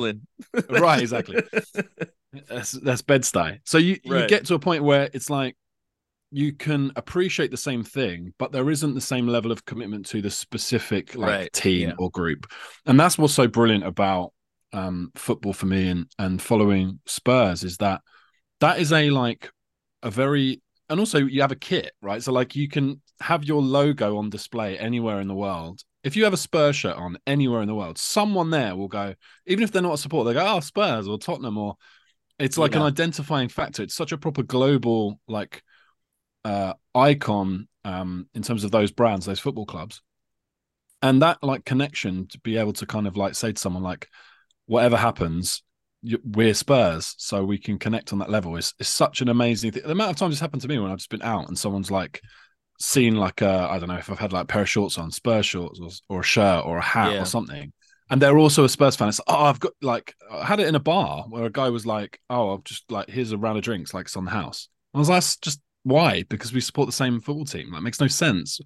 Brooklyn. 0.55 0.79
right 0.81 1.01
exactly 1.01 1.43
that's, 2.49 2.71
that's 2.71 3.01
bed-stuy 3.01 3.59
so 3.65 3.77
you 3.77 3.97
you 4.03 4.13
Right. 4.13 4.29
get 4.29 4.45
to 4.45 4.55
a 4.55 4.59
point 4.59 4.81
where 4.83 5.09
it's 5.13 5.29
like 5.29 5.57
you 6.31 6.53
can 6.53 6.91
appreciate 6.95 7.51
the 7.51 7.57
same 7.57 7.83
thing 7.83 8.33
but 8.39 8.51
there 8.51 8.69
isn't 8.69 8.93
the 8.95 9.01
same 9.01 9.27
level 9.27 9.51
of 9.51 9.65
commitment 9.65 10.05
to 10.05 10.21
the 10.21 10.29
specific 10.31 11.15
like 11.15 11.29
Right, 11.29 11.53
team 11.53 11.89
yeah. 11.89 11.93
or 11.97 12.09
group. 12.11 12.47
And 12.85 12.99
that's 12.99 13.17
what's 13.17 13.33
so 13.33 13.47
brilliant 13.47 13.85
about 13.85 14.33
um 14.73 15.11
football 15.15 15.53
for 15.53 15.67
me 15.67 15.87
and 15.89 16.07
and 16.19 16.41
following 16.41 16.99
spurs 17.05 17.63
is 17.63 17.77
that 17.77 18.01
that 18.59 18.79
is 18.79 18.91
a 18.91 19.09
like 19.11 19.49
a 20.03 20.11
very 20.11 20.61
and 20.89 20.99
also 20.99 21.19
you 21.19 21.41
have 21.41 21.51
a 21.51 21.55
kit 21.55 21.91
right? 22.01 22.21
So 22.21 22.31
like 22.31 22.55
you 22.55 22.67
can 22.67 23.01
have 23.21 23.43
your 23.45 23.61
logo 23.61 24.17
on 24.17 24.29
display 24.29 24.77
anywhere 24.77 25.21
in 25.21 25.27
the 25.27 25.35
world. 25.35 25.81
If 26.03 26.15
you 26.15 26.25
have 26.25 26.33
a 26.33 26.37
spurs 26.37 26.75
shirt 26.75 26.97
on 26.97 27.17
anywhere 27.25 27.61
in 27.61 27.67
the 27.67 27.75
world 27.75 27.97
someone 27.97 28.49
there 28.49 28.75
will 28.75 28.87
go 28.89 29.13
even 29.45 29.63
if 29.63 29.71
they're 29.71 29.81
not 29.81 29.93
a 29.93 29.97
supporter 29.97 30.33
they 30.33 30.39
go 30.39 30.45
oh 30.45 30.59
spurs 30.59 31.07
or 31.07 31.17
tottenham 31.17 31.57
or 31.57 31.75
it's 32.37 32.57
like 32.57 32.75
an 32.75 32.81
identifying 32.81 33.47
factor. 33.49 33.83
It's 33.83 33.95
such 33.95 34.11
a 34.11 34.17
proper 34.17 34.43
global 34.43 35.19
like 35.27 35.63
uh 36.45 36.73
icon 36.93 37.67
um 37.83 38.27
in 38.33 38.41
terms 38.41 38.63
of 38.63 38.71
those 38.71 38.91
brands 38.91 39.25
those 39.25 39.39
football 39.39 39.65
clubs 39.65 40.01
and 41.01 41.21
that 41.21 41.37
like 41.43 41.65
connection 41.65 42.27
to 42.27 42.39
be 42.39 42.57
able 42.57 42.73
to 42.73 42.85
kind 42.85 43.07
of 43.07 43.17
like 43.17 43.35
say 43.35 43.51
to 43.51 43.59
someone 43.59 43.83
like 43.83 44.07
whatever 44.67 44.95
happens 44.95 45.63
we're 46.23 46.53
spurs 46.53 47.15
so 47.17 47.43
we 47.43 47.57
can 47.57 47.79
connect 47.79 48.13
on 48.13 48.19
that 48.19 48.29
level 48.29 48.55
is, 48.55 48.73
is 48.79 48.87
such 48.87 49.21
an 49.21 49.29
amazing 49.29 49.71
thing 49.71 49.83
the 49.83 49.91
amount 49.91 50.11
of 50.11 50.17
times 50.17 50.33
it's 50.33 50.41
happened 50.41 50.61
to 50.61 50.67
me 50.67 50.77
when 50.79 50.91
i've 50.91 50.97
just 50.99 51.09
been 51.09 51.21
out 51.23 51.47
and 51.47 51.57
someone's 51.57 51.91
like 51.91 52.21
seen 52.79 53.15
like 53.15 53.41
a 53.41 53.67
i 53.71 53.79
don't 53.79 53.89
know 53.89 53.97
if 53.97 54.09
i've 54.11 54.19
had 54.19 54.33
like 54.33 54.43
a 54.43 54.47
pair 54.47 54.61
of 54.61 54.69
shorts 54.69 54.97
on 54.97 55.09
spurs 55.11 55.45
shorts 55.45 55.79
or, 55.81 55.89
or 56.15 56.19
a 56.21 56.23
shirt 56.23 56.65
or 56.65 56.77
a 56.77 56.83
hat 56.83 57.11
Yeah. 57.13 57.21
or 57.21 57.25
something 57.25 57.71
and 58.09 58.21
they're 58.21 58.37
also 58.37 58.63
a 58.63 58.69
Spurs 58.69 58.95
fan. 58.95 59.09
It's 59.09 59.19
oh, 59.27 59.45
I've 59.45 59.59
got 59.59 59.71
like 59.81 60.13
I 60.31 60.45
had 60.45 60.59
it 60.59 60.67
in 60.67 60.75
a 60.75 60.79
bar 60.79 61.25
where 61.27 61.45
a 61.45 61.49
guy 61.49 61.69
was 61.71 61.87
like, 61.87 62.19
"Oh, 62.29 62.53
I've 62.53 62.63
just 62.63 62.91
like 62.91 63.09
here's 63.09 63.31
a 63.31 63.37
round 63.39 63.57
of 63.57 63.63
drinks, 63.63 63.95
like 63.95 64.05
it's 64.05 64.15
on 64.15 64.25
the 64.25 64.29
house." 64.31 64.69
I 64.93 64.99
was 64.99 65.09
like, 65.09 65.15
"That's 65.15 65.37
just 65.37 65.59
why?" 65.85 66.23
Because 66.29 66.51
we 66.51 66.59
support 66.59 66.87
the 66.87 66.91
same 66.91 67.21
football 67.21 67.45
team. 67.45 67.71
That 67.71 67.81
makes 67.81 68.01
no 68.01 68.07
sense. 68.07 68.59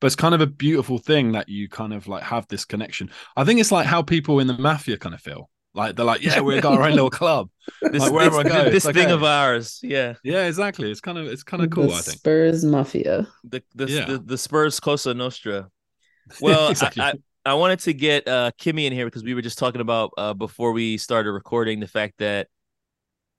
But 0.00 0.08
it's 0.08 0.16
kind 0.16 0.34
of 0.34 0.40
a 0.40 0.46
beautiful 0.46 0.98
thing 0.98 1.32
that 1.32 1.48
you 1.48 1.68
kind 1.68 1.92
of 1.94 2.06
like 2.06 2.22
have 2.22 2.46
this 2.48 2.64
connection. 2.64 3.10
I 3.36 3.44
think 3.44 3.58
it's 3.60 3.72
like 3.72 3.86
how 3.86 4.02
people 4.02 4.38
in 4.40 4.46
the 4.46 4.56
mafia 4.58 4.98
kind 4.98 5.14
of 5.14 5.20
feel. 5.20 5.50
Like 5.74 5.96
they're 5.96 6.06
like, 6.06 6.22
"Yeah, 6.22 6.40
we've 6.40 6.62
got 6.62 6.78
our 6.78 6.84
own 6.86 6.92
little 6.92 7.10
club." 7.10 7.50
This, 7.82 8.00
Like, 8.02 8.12
wherever 8.12 8.42
this, 8.42 8.52
I 8.52 8.64
go, 8.64 8.70
this 8.70 8.84
it's 8.86 8.96
thing 8.96 9.08
hey. 9.08 9.14
of 9.14 9.24
ours, 9.24 9.80
yeah. 9.82 10.14
Yeah, 10.22 10.46
exactly. 10.46 10.90
It's 10.90 11.00
kind 11.00 11.18
of 11.18 11.26
it's 11.26 11.42
kind 11.42 11.62
of 11.62 11.70
cool. 11.70 11.88
the 11.88 11.94
I 11.94 12.00
think. 12.00 12.18
Spurs 12.18 12.64
Mafia. 12.64 13.26
The 13.44 13.62
the 13.74 13.86
Yeah. 13.90 14.04
the, 14.06 14.18
the 14.18 14.38
Spurs 14.38 14.78
Cosa 14.80 15.12
Nostra. 15.14 15.68
Well, 16.40 16.70
exactly. 16.70 17.02
I, 17.02 17.10
I, 17.10 17.14
I 17.52 17.54
wanted 17.54 17.78
to 17.80 17.92
get 17.92 18.26
uh, 18.26 18.50
Kimmy 18.60 18.86
in 18.86 18.92
here 18.92 19.04
because 19.04 19.22
we 19.22 19.34
were 19.34 19.42
just 19.42 19.58
talking 19.58 19.80
about 19.80 20.10
uh, 20.18 20.34
before 20.34 20.72
we 20.72 20.96
started 20.98 21.30
recording 21.30 21.78
the 21.78 21.86
fact 21.86 22.14
that 22.18 22.48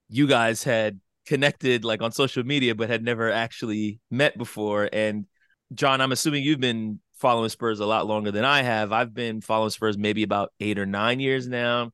you 0.08 0.26
guys 0.26 0.62
had 0.64 0.98
connected 1.28 1.84
like 1.84 2.00
on 2.00 2.10
social 2.10 2.42
media 2.42 2.74
but 2.74 2.88
had 2.88 3.04
never 3.04 3.30
actually 3.30 4.00
met 4.10 4.36
before. 4.38 4.88
And 4.92 5.26
Jon, 5.74 6.00
I'm 6.00 6.10
assuming 6.12 6.42
you've 6.42 6.58
been 6.60 7.00
following 7.16 7.50
Spurs 7.50 7.80
a 7.80 7.86
lot 7.86 8.06
longer 8.06 8.30
than 8.30 8.44
I 8.46 8.62
have. 8.62 8.92
I've 8.92 9.12
been 9.12 9.42
following 9.42 9.68
Spurs 9.70 9.98
maybe 9.98 10.22
about 10.22 10.52
eight 10.58 10.78
or 10.78 10.86
nine 10.86 11.20
years 11.20 11.46
now, 11.46 11.90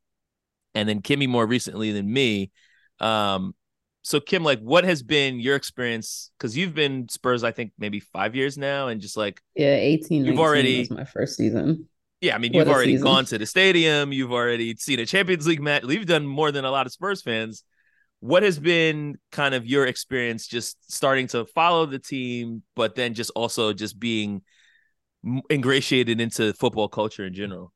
and 0.75 0.89
then 0.89 1.03
Kimmy 1.03 1.29
more 1.29 1.47
recently 1.47 1.91
than 1.91 2.11
me. 2.11 2.53
Um, 3.01 3.55
so 4.03 4.21
Kim, 4.21 4.45
like, 4.45 4.61
what 4.61 4.85
has 4.85 5.03
been 5.03 5.41
your 5.41 5.57
experience? 5.57 6.31
Because 6.39 6.57
you've 6.57 6.75
been 6.75 7.09
Spurs, 7.09 7.43
I 7.43 7.51
think 7.51 7.73
maybe 7.79 7.99
five 8.01 8.37
years 8.37 8.57
now, 8.57 8.87
and 8.89 9.01
just 9.01 9.17
like 9.17 9.41
Yeah, 9.57 9.75
18 9.75 10.25
You've 10.27 10.39
already- 10.39 10.79
was 10.81 10.91
my 10.91 11.05
first 11.05 11.37
season. 11.37 11.89
yeah, 12.21 12.37
I 12.37 12.39
mean, 12.39 12.53
you've 12.53 12.69
already 12.69 12.93
season. 12.93 13.07
gone 13.07 13.25
to 13.25 13.39
the 13.39 13.47
stadium. 13.47 14.13
You've 14.13 14.33
already 14.33 14.77
seen 14.77 15.01
a 15.01 15.07
Champions 15.07 15.47
League 15.49 15.63
match. 15.63 15.83
You've 15.89 16.07
done 16.07 16.27
more 16.27 16.53
than 16.53 16.65
a 16.65 16.71
lot 16.71 16.87
of 16.87 16.93
Spurs 16.93 17.23
fans. 17.23 17.65
What 18.25 18.43
has 18.43 18.59
been 18.59 19.19
kind 19.33 19.55
of 19.55 19.67
your 19.67 19.85
experience 19.85 20.47
just 20.47 20.91
starting 20.91 21.27
to 21.27 21.45
follow 21.45 21.85
the 21.85 21.99
team, 21.99 22.63
but 22.75 22.95
then 22.95 23.13
just 23.13 23.31
also 23.37 23.75
just 23.75 24.01
being 24.01 24.41
ingratiated 25.53 26.23
into 26.23 26.55
football 26.55 26.89
culture 26.89 27.27
in 27.27 27.35
general? 27.35 27.71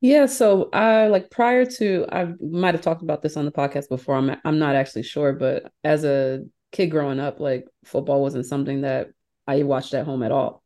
Yeah, 0.00 0.26
so 0.26 0.70
I 0.72 1.08
like 1.08 1.32
prior 1.32 1.66
to 1.66 2.06
I 2.12 2.28
might 2.40 2.74
have 2.74 2.80
talked 2.80 3.02
about 3.02 3.22
this 3.22 3.36
on 3.36 3.44
the 3.44 3.50
podcast 3.50 3.88
before. 3.88 4.14
I'm 4.14 4.36
I'm 4.44 4.60
not 4.60 4.76
actually 4.76 5.02
sure, 5.02 5.32
but 5.32 5.72
as 5.82 6.04
a 6.04 6.44
kid 6.70 6.92
growing 6.92 7.18
up, 7.18 7.40
like 7.40 7.66
football 7.84 8.22
wasn't 8.22 8.46
something 8.46 8.82
that 8.82 9.08
I 9.48 9.64
watched 9.64 9.94
at 9.94 10.06
home 10.06 10.22
at 10.22 10.30
all. 10.30 10.62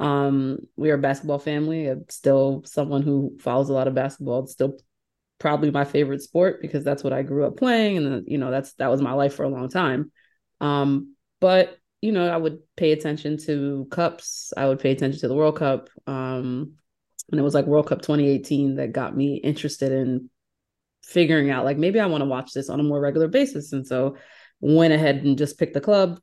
Um, 0.00 0.58
we 0.76 0.90
are 0.90 0.96
a 0.96 0.98
basketball 0.98 1.38
family. 1.38 1.86
I'm 1.86 2.04
still 2.10 2.62
someone 2.66 3.00
who 3.00 3.38
follows 3.40 3.70
a 3.70 3.72
lot 3.72 3.88
of 3.88 3.94
basketball. 3.94 4.46
Still 4.48 4.76
probably 5.38 5.70
my 5.70 5.84
favorite 5.84 6.22
sport 6.22 6.60
because 6.60 6.84
that's 6.84 7.04
what 7.04 7.12
I 7.12 7.22
grew 7.22 7.46
up 7.46 7.56
playing, 7.56 7.98
and 7.98 8.24
you 8.26 8.38
know 8.38 8.50
that's 8.50 8.72
that 8.74 8.90
was 8.90 9.02
my 9.02 9.12
life 9.12 9.34
for 9.34 9.44
a 9.44 9.48
long 9.48 9.68
time. 9.68 10.12
Um, 10.60 11.14
but 11.40 11.78
you 12.00 12.12
know, 12.12 12.28
I 12.28 12.36
would 12.36 12.60
pay 12.76 12.92
attention 12.92 13.38
to 13.38 13.86
cups. 13.90 14.52
I 14.56 14.66
would 14.66 14.78
pay 14.78 14.92
attention 14.92 15.20
to 15.20 15.28
the 15.28 15.34
World 15.34 15.56
Cup. 15.56 15.88
Um, 16.06 16.74
and 17.30 17.40
it 17.40 17.42
was 17.42 17.54
like 17.54 17.66
World 17.66 17.88
Cup 17.88 18.02
2018 18.02 18.76
that 18.76 18.92
got 18.92 19.16
me 19.16 19.36
interested 19.36 19.92
in 19.92 20.30
figuring 21.04 21.50
out 21.50 21.64
like 21.64 21.78
maybe 21.78 21.98
I 22.00 22.06
want 22.06 22.22
to 22.22 22.28
watch 22.28 22.52
this 22.52 22.68
on 22.68 22.80
a 22.80 22.84
more 22.84 23.00
regular 23.00 23.28
basis. 23.28 23.72
And 23.72 23.86
so 23.86 24.16
went 24.60 24.94
ahead 24.94 25.16
and 25.16 25.38
just 25.38 25.58
picked 25.58 25.74
the 25.74 25.80
club. 25.80 26.20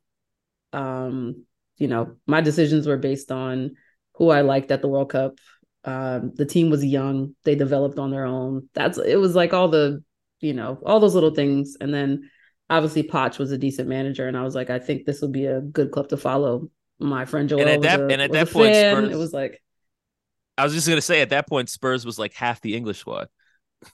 Um, 0.72 1.44
you 1.76 1.88
know, 1.88 2.16
my 2.26 2.40
decisions 2.40 2.86
were 2.86 2.96
based 2.96 3.30
on 3.30 3.76
who 4.14 4.30
I 4.30 4.40
liked 4.40 4.70
at 4.70 4.80
the 4.80 4.88
World 4.88 5.10
Cup. 5.10 5.38
Um, 5.86 6.32
the 6.34 6.44
team 6.44 6.68
was 6.68 6.84
young, 6.84 7.34
they 7.44 7.54
developed 7.54 7.98
on 7.98 8.10
their 8.10 8.26
own. 8.26 8.68
That's 8.74 8.98
it 8.98 9.16
was 9.16 9.34
like 9.36 9.52
all 9.54 9.68
the, 9.68 10.02
you 10.40 10.52
know, 10.52 10.78
all 10.84 10.98
those 11.00 11.14
little 11.14 11.30
things. 11.34 11.76
And 11.80 11.94
then 11.94 12.28
obviously 12.68 13.04
Poch 13.04 13.38
was 13.38 13.52
a 13.52 13.58
decent 13.58 13.88
manager, 13.88 14.26
and 14.26 14.36
I 14.36 14.42
was 14.42 14.54
like, 14.56 14.68
I 14.68 14.78
think 14.80 15.04
this 15.06 15.22
would 15.22 15.32
be 15.32 15.46
a 15.46 15.60
good 15.60 15.92
club 15.92 16.08
to 16.08 16.16
follow. 16.16 16.68
My 16.98 17.24
friend 17.24 17.48
Joel 17.48 17.60
And 17.60 17.70
at 17.70 17.78
was 17.78 17.84
that- 17.86 18.00
a- 18.00 18.08
and 18.08 18.20
at 18.22 18.32
that 18.32 18.50
point. 18.50 18.74
Spurs- 18.74 19.10
it 19.12 19.16
was 19.16 19.32
like 19.32 19.62
I 20.58 20.64
was 20.64 20.72
just 20.74 20.88
gonna 20.88 21.00
say 21.02 21.20
at 21.20 21.30
that 21.30 21.46
point, 21.48 21.68
Spurs 21.68 22.04
was 22.04 22.18
like 22.18 22.32
half 22.34 22.60
the 22.62 22.74
English 22.74 22.98
squad. 22.98 23.28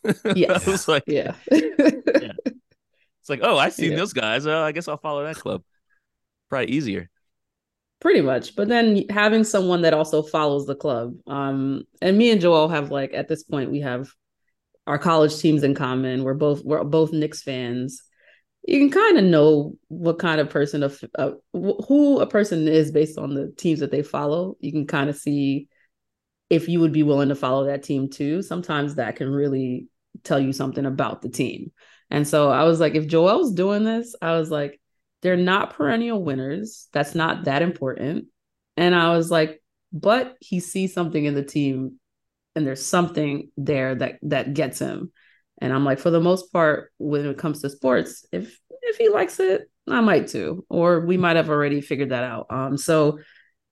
Yes. 0.34 0.66
I 0.66 0.70
was 0.70 0.88
like, 0.88 1.02
yeah. 1.06 1.34
it's 1.50 3.28
like, 3.28 3.40
oh, 3.42 3.58
I've 3.58 3.72
seen 3.74 3.90
Yeah. 3.92 3.96
those 3.98 4.12
guys. 4.12 4.46
Uh, 4.46 4.60
I 4.60 4.72
guess 4.72 4.88
I'll 4.88 4.96
follow 4.96 5.24
that 5.24 5.36
club. 5.36 5.62
Probably 6.48 6.68
easier. 6.70 7.10
Pretty 8.02 8.20
much. 8.20 8.56
But 8.56 8.66
then 8.66 9.04
having 9.10 9.44
someone 9.44 9.82
that 9.82 9.94
also 9.94 10.24
follows 10.24 10.66
the 10.66 10.74
club. 10.74 11.14
Um, 11.28 11.84
and 12.00 12.18
me 12.18 12.32
and 12.32 12.40
Joel 12.40 12.68
have 12.68 12.90
like 12.90 13.14
at 13.14 13.28
this 13.28 13.44
point 13.44 13.70
we 13.70 13.78
have 13.82 14.08
our 14.88 14.98
college 14.98 15.38
teams 15.38 15.62
in 15.62 15.76
common. 15.76 16.24
We're 16.24 16.34
both 16.34 16.64
we're 16.64 16.82
both 16.82 17.12
Knicks 17.12 17.44
fans. 17.44 18.02
You 18.66 18.80
can 18.80 18.90
kind 18.90 19.18
of 19.18 19.24
know 19.24 19.76
what 19.86 20.18
kind 20.18 20.40
of 20.40 20.50
person 20.50 20.82
of 20.82 21.00
uh, 21.16 21.30
who 21.52 22.18
a 22.18 22.26
person 22.26 22.66
is 22.66 22.90
based 22.90 23.18
on 23.18 23.34
the 23.34 23.52
teams 23.56 23.78
that 23.78 23.92
they 23.92 24.02
follow. 24.02 24.56
You 24.58 24.72
can 24.72 24.88
kind 24.88 25.08
of 25.08 25.16
see 25.16 25.68
if 26.50 26.68
you 26.68 26.80
would 26.80 26.92
be 26.92 27.04
willing 27.04 27.28
to 27.28 27.36
follow 27.36 27.66
that 27.66 27.84
team 27.84 28.10
too. 28.10 28.42
Sometimes 28.42 28.96
that 28.96 29.14
can 29.14 29.30
really 29.30 29.86
tell 30.24 30.40
you 30.40 30.52
something 30.52 30.86
about 30.86 31.22
the 31.22 31.28
team. 31.28 31.70
And 32.10 32.26
so 32.26 32.50
I 32.50 32.64
was 32.64 32.80
like, 32.80 32.96
if 32.96 33.06
Joel's 33.06 33.52
doing 33.52 33.84
this, 33.84 34.16
I 34.20 34.32
was 34.32 34.50
like, 34.50 34.80
they're 35.22 35.36
not 35.36 35.74
perennial 35.74 36.22
winners. 36.22 36.88
That's 36.92 37.14
not 37.14 37.44
that 37.44 37.62
important. 37.62 38.26
And 38.76 38.94
I 38.94 39.16
was 39.16 39.30
like, 39.30 39.62
but 39.92 40.36
he 40.40 40.60
sees 40.60 40.92
something 40.92 41.24
in 41.24 41.34
the 41.34 41.44
team 41.44 41.98
and 42.54 42.66
there's 42.66 42.84
something 42.84 43.50
there 43.56 43.94
that 43.94 44.18
that 44.22 44.54
gets 44.54 44.78
him. 44.78 45.12
And 45.60 45.72
I'm 45.72 45.84
like, 45.84 45.98
for 45.98 46.10
the 46.10 46.20
most 46.20 46.52
part, 46.52 46.92
when 46.98 47.24
it 47.26 47.38
comes 47.38 47.62
to 47.62 47.70
sports, 47.70 48.26
if 48.32 48.58
if 48.82 48.96
he 48.96 49.08
likes 49.08 49.38
it, 49.40 49.70
I 49.88 50.00
might 50.00 50.28
too, 50.28 50.66
or 50.68 51.00
we 51.00 51.16
might 51.16 51.36
have 51.36 51.50
already 51.50 51.80
figured 51.80 52.10
that 52.10 52.24
out. 52.24 52.46
Um, 52.50 52.76
so 52.76 53.20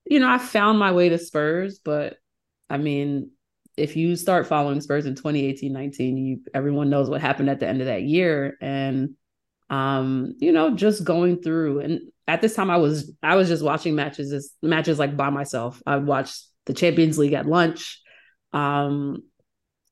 you 0.07 0.19
know, 0.21 0.31
I 0.31 0.39
found 0.39 0.79
my 0.79 0.93
way 0.93 1.09
to 1.09 1.19
Spurs, 1.19 1.79
but 1.79 2.17
I 2.69 2.79
mean, 2.79 3.31
if 3.77 3.97
you 3.97 4.17
start 4.17 4.47
following 4.47 4.81
Spurs 4.81 5.07
in 5.07 5.15
2018, 5.15 5.73
19, 5.73 6.17
you 6.17 6.41
everyone 6.55 6.91
knows 6.91 7.11
what 7.11 7.21
happened 7.21 7.51
at 7.51 7.61
the 7.61 7.69
end 7.69 7.81
of 7.81 7.87
that 7.87 8.03
year. 8.03 8.57
And 8.61 9.17
um, 9.71 10.35
you 10.39 10.53
know, 10.53 10.75
just 10.75 11.05
going 11.05 11.41
through 11.41 11.81
and 11.81 12.01
at 12.31 12.41
this 12.41 12.55
time 12.55 12.71
I 12.71 12.77
was 12.77 13.13
I 13.23 13.35
was 13.37 13.49
just 13.49 13.63
watching 13.63 13.95
matches 13.95 14.53
matches 14.63 14.99
like 14.99 15.17
by 15.17 15.31
myself. 15.31 15.83
I 15.87 15.97
watched 15.97 16.47
the 16.67 16.75
Champions 16.75 17.19
League 17.19 17.33
at 17.33 17.47
lunch. 17.47 18.01
Um, 18.53 19.23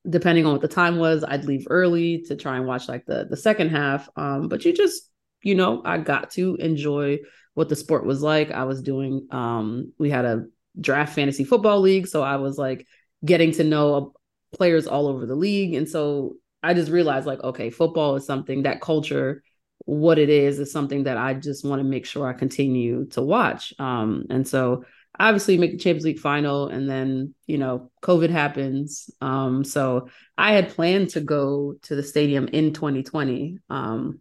depending 0.09 0.47
on 0.47 0.53
what 0.53 0.61
the 0.61 0.69
time 0.69 0.99
was, 0.99 1.25
I'd 1.25 1.45
leave 1.45 1.67
early 1.69 2.23
to 2.29 2.37
try 2.37 2.57
and 2.57 2.67
watch 2.67 2.89
like 2.89 3.07
the 3.07 3.27
the 3.29 3.37
second 3.37 3.71
half. 3.71 4.09
Um, 4.17 4.49
but 4.49 4.65
you 4.65 4.73
just, 4.73 5.11
you 5.43 5.55
know, 5.55 5.83
I 5.85 5.99
got 5.99 6.31
to 6.33 6.57
enjoy 6.57 7.19
what 7.55 7.69
the 7.69 7.77
sport 7.77 8.05
was 8.07 8.23
like. 8.23 8.51
I 8.53 8.65
was 8.65 8.83
doing 8.83 9.27
um 9.31 9.93
we 9.99 10.11
had 10.11 10.25
a 10.25 10.47
draft 10.81 11.15
fantasy 11.15 11.45
football 11.45 11.81
league, 11.81 12.07
so 12.07 12.23
I 12.23 12.37
was 12.37 12.57
like 12.57 12.87
getting 13.25 13.53
to 13.53 13.65
know 13.65 14.13
players 14.55 14.87
all 14.87 15.09
over 15.09 15.27
the 15.27 15.35
league 15.35 15.75
and 15.75 15.87
so 15.87 16.37
I 16.63 16.73
just 16.73 16.91
realized 16.91 17.27
like 17.27 17.43
okay, 17.43 17.71
football 17.71 18.15
is 18.15 18.27
something 18.27 18.63
that 18.63 18.81
culture 18.81 19.43
what 19.85 20.19
it 20.19 20.29
is 20.29 20.59
is 20.59 20.73
something 20.73 21.05
that 21.05 21.17
I 21.17 21.35
just 21.35 21.65
want 21.65 21.81
to 21.81 21.85
make 21.85 22.07
sure 22.07 22.27
I 22.27 22.33
continue 22.33 23.07
to 23.11 23.23
watch. 23.23 23.73
Um 23.79 24.27
and 24.31 24.47
so 24.47 24.85
obviously 25.19 25.59
make 25.59 25.73
the 25.73 25.79
Champions 25.79 26.05
League 26.05 26.21
final 26.21 26.69
and 26.69 26.89
then, 26.89 27.35
you 27.47 27.59
know, 27.59 27.91
COVID 28.03 28.31
happens. 28.31 29.11
Um 29.21 29.65
so 29.65 30.09
I 30.37 30.53
had 30.53 30.71
planned 30.71 31.11
to 31.11 31.21
go 31.21 31.75
to 31.83 31.95
the 31.95 32.03
stadium 32.03 32.49
in 32.49 32.73
2020. 32.73 33.59
Um 33.71 34.21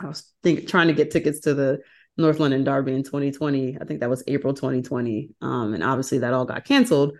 I 0.00 0.06
was 0.06 0.32
think 0.42 0.68
trying 0.68 0.88
to 0.88 0.94
get 0.94 1.10
tickets 1.10 1.40
to 1.40 1.54
the 1.54 1.80
North 2.16 2.40
London 2.40 2.64
Derby 2.64 2.92
in 2.94 3.02
2020. 3.02 3.78
I 3.80 3.84
think 3.84 4.00
that 4.00 4.10
was 4.10 4.22
April 4.26 4.54
2020. 4.54 5.30
Um, 5.40 5.74
and 5.74 5.82
obviously 5.82 6.18
that 6.18 6.34
all 6.34 6.44
got 6.44 6.64
canceled. 6.64 7.16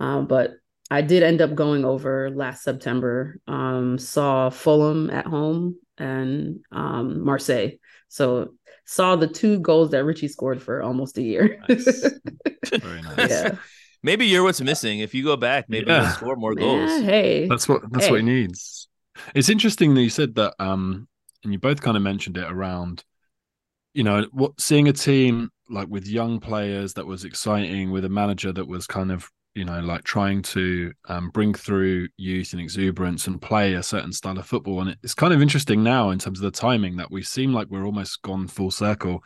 Um, 0.00 0.26
but 0.26 0.54
I 0.90 1.00
did 1.00 1.22
end 1.22 1.40
up 1.40 1.54
going 1.54 1.84
over 1.84 2.30
last 2.30 2.62
September, 2.62 3.40
um, 3.46 3.98
saw 3.98 4.50
Fulham 4.50 5.10
at 5.10 5.26
home 5.26 5.76
and 5.98 6.60
um, 6.72 7.24
Marseille. 7.24 7.70
So 8.08 8.54
saw 8.86 9.16
the 9.16 9.26
two 9.28 9.58
goals 9.60 9.90
that 9.90 10.04
Richie 10.04 10.28
scored 10.28 10.62
for 10.62 10.82
almost 10.82 11.18
a 11.18 11.22
year. 11.22 11.60
Nice. 11.68 12.10
Very 12.80 13.02
nice. 13.02 13.30
yeah. 13.30 13.56
Maybe 14.02 14.26
you're 14.26 14.42
what's 14.42 14.60
missing. 14.60 14.98
If 15.00 15.14
you 15.14 15.24
go 15.24 15.36
back, 15.36 15.66
maybe 15.68 15.86
Yeah. 15.86 16.02
you'll 16.02 16.10
score 16.12 16.36
more 16.36 16.54
goals. 16.54 16.90
Yeah, 16.90 17.00
hey. 17.00 17.48
That's 17.48 17.68
what 17.68 17.82
that's 17.90 18.10
what 18.10 18.20
he 18.20 18.26
needs. 18.26 18.88
It's 19.34 19.48
interesting 19.48 19.94
that 19.94 20.02
you 20.02 20.10
said 20.10 20.34
that, 20.34 20.54
um, 20.58 21.08
and 21.42 21.52
you 21.52 21.58
both 21.58 21.80
kind 21.80 21.96
of 21.96 22.02
mentioned 22.02 22.36
it 22.36 22.50
around, 22.50 23.04
you 23.94 24.02
know, 24.02 24.26
what 24.32 24.60
seeing 24.60 24.88
a 24.88 24.92
team 24.92 25.50
like 25.70 25.88
with 25.88 26.06
young 26.06 26.40
players 26.40 26.94
that 26.94 27.06
was 27.06 27.24
exciting, 27.24 27.90
with 27.92 28.04
a 28.04 28.08
manager 28.10 28.52
that 28.52 28.66
was 28.68 28.86
kind 28.86 29.10
of, 29.10 29.30
you 29.54 29.64
know, 29.64 29.80
like 29.80 30.04
trying 30.04 30.42
to 30.42 30.92
um, 31.08 31.30
bring 31.30 31.54
through 31.54 32.08
youth 32.16 32.52
and 32.52 32.60
exuberance 32.60 33.26
and 33.26 33.40
play 33.40 33.74
a 33.74 33.82
certain 33.82 34.12
style 34.12 34.38
of 34.38 34.46
football. 34.46 34.80
And 34.80 34.96
it's 35.02 35.14
kind 35.14 35.32
of 35.32 35.40
interesting 35.40 35.82
now 35.82 36.10
in 36.10 36.18
terms 36.18 36.40
of 36.40 36.44
the 36.44 36.58
timing 36.58 36.96
that 36.96 37.10
we 37.10 37.22
seem 37.22 37.52
like 37.52 37.68
we're 37.68 37.86
almost 37.86 38.22
gone 38.22 38.48
full 38.48 38.70
circle. 38.70 39.22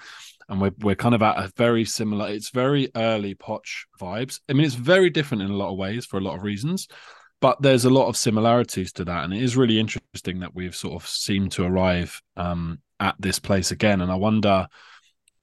And 0.51 0.61
we're 0.61 0.75
we're 0.81 0.95
kind 0.95 1.15
of 1.15 1.23
at 1.23 1.37
a 1.39 1.53
very 1.57 1.85
similar. 1.85 2.29
It's 2.29 2.51
very 2.51 2.91
early 2.95 3.35
Poch 3.35 3.85
vibes. 4.01 4.41
I 4.49 4.55
mean, 4.55 4.65
it's 4.65 4.75
very 4.75 5.11
different 5.11 5.43
in 5.43 5.51
a 5.51 5.57
lot 5.57 5.73
of 5.73 5.79
ways 5.79 6.07
for 6.07 6.19
a 6.19 6.23
lot 6.23 6.37
of 6.37 6.43
reasons 6.43 6.89
but 7.41 7.61
there's 7.63 7.85
a 7.85 7.91
lot 7.91 8.09
of 8.09 8.17
similarities 8.17 8.93
to 8.93 9.05
that 9.05 9.25
and 9.25 9.33
it 9.33 9.43
is 9.43 9.57
really 9.57 9.79
interesting 9.79 10.41
that 10.41 10.55
we've 10.55 10.75
sort 10.75 11.01
of 11.01 11.09
seemed 11.09 11.53
to 11.53 11.65
arrive 11.65 12.21
um, 12.37 12.81
at 13.01 13.15
this 13.21 13.39
place 13.39 13.71
again 13.71 14.01
and 14.01 14.11
i 14.11 14.15
wonder 14.15 14.67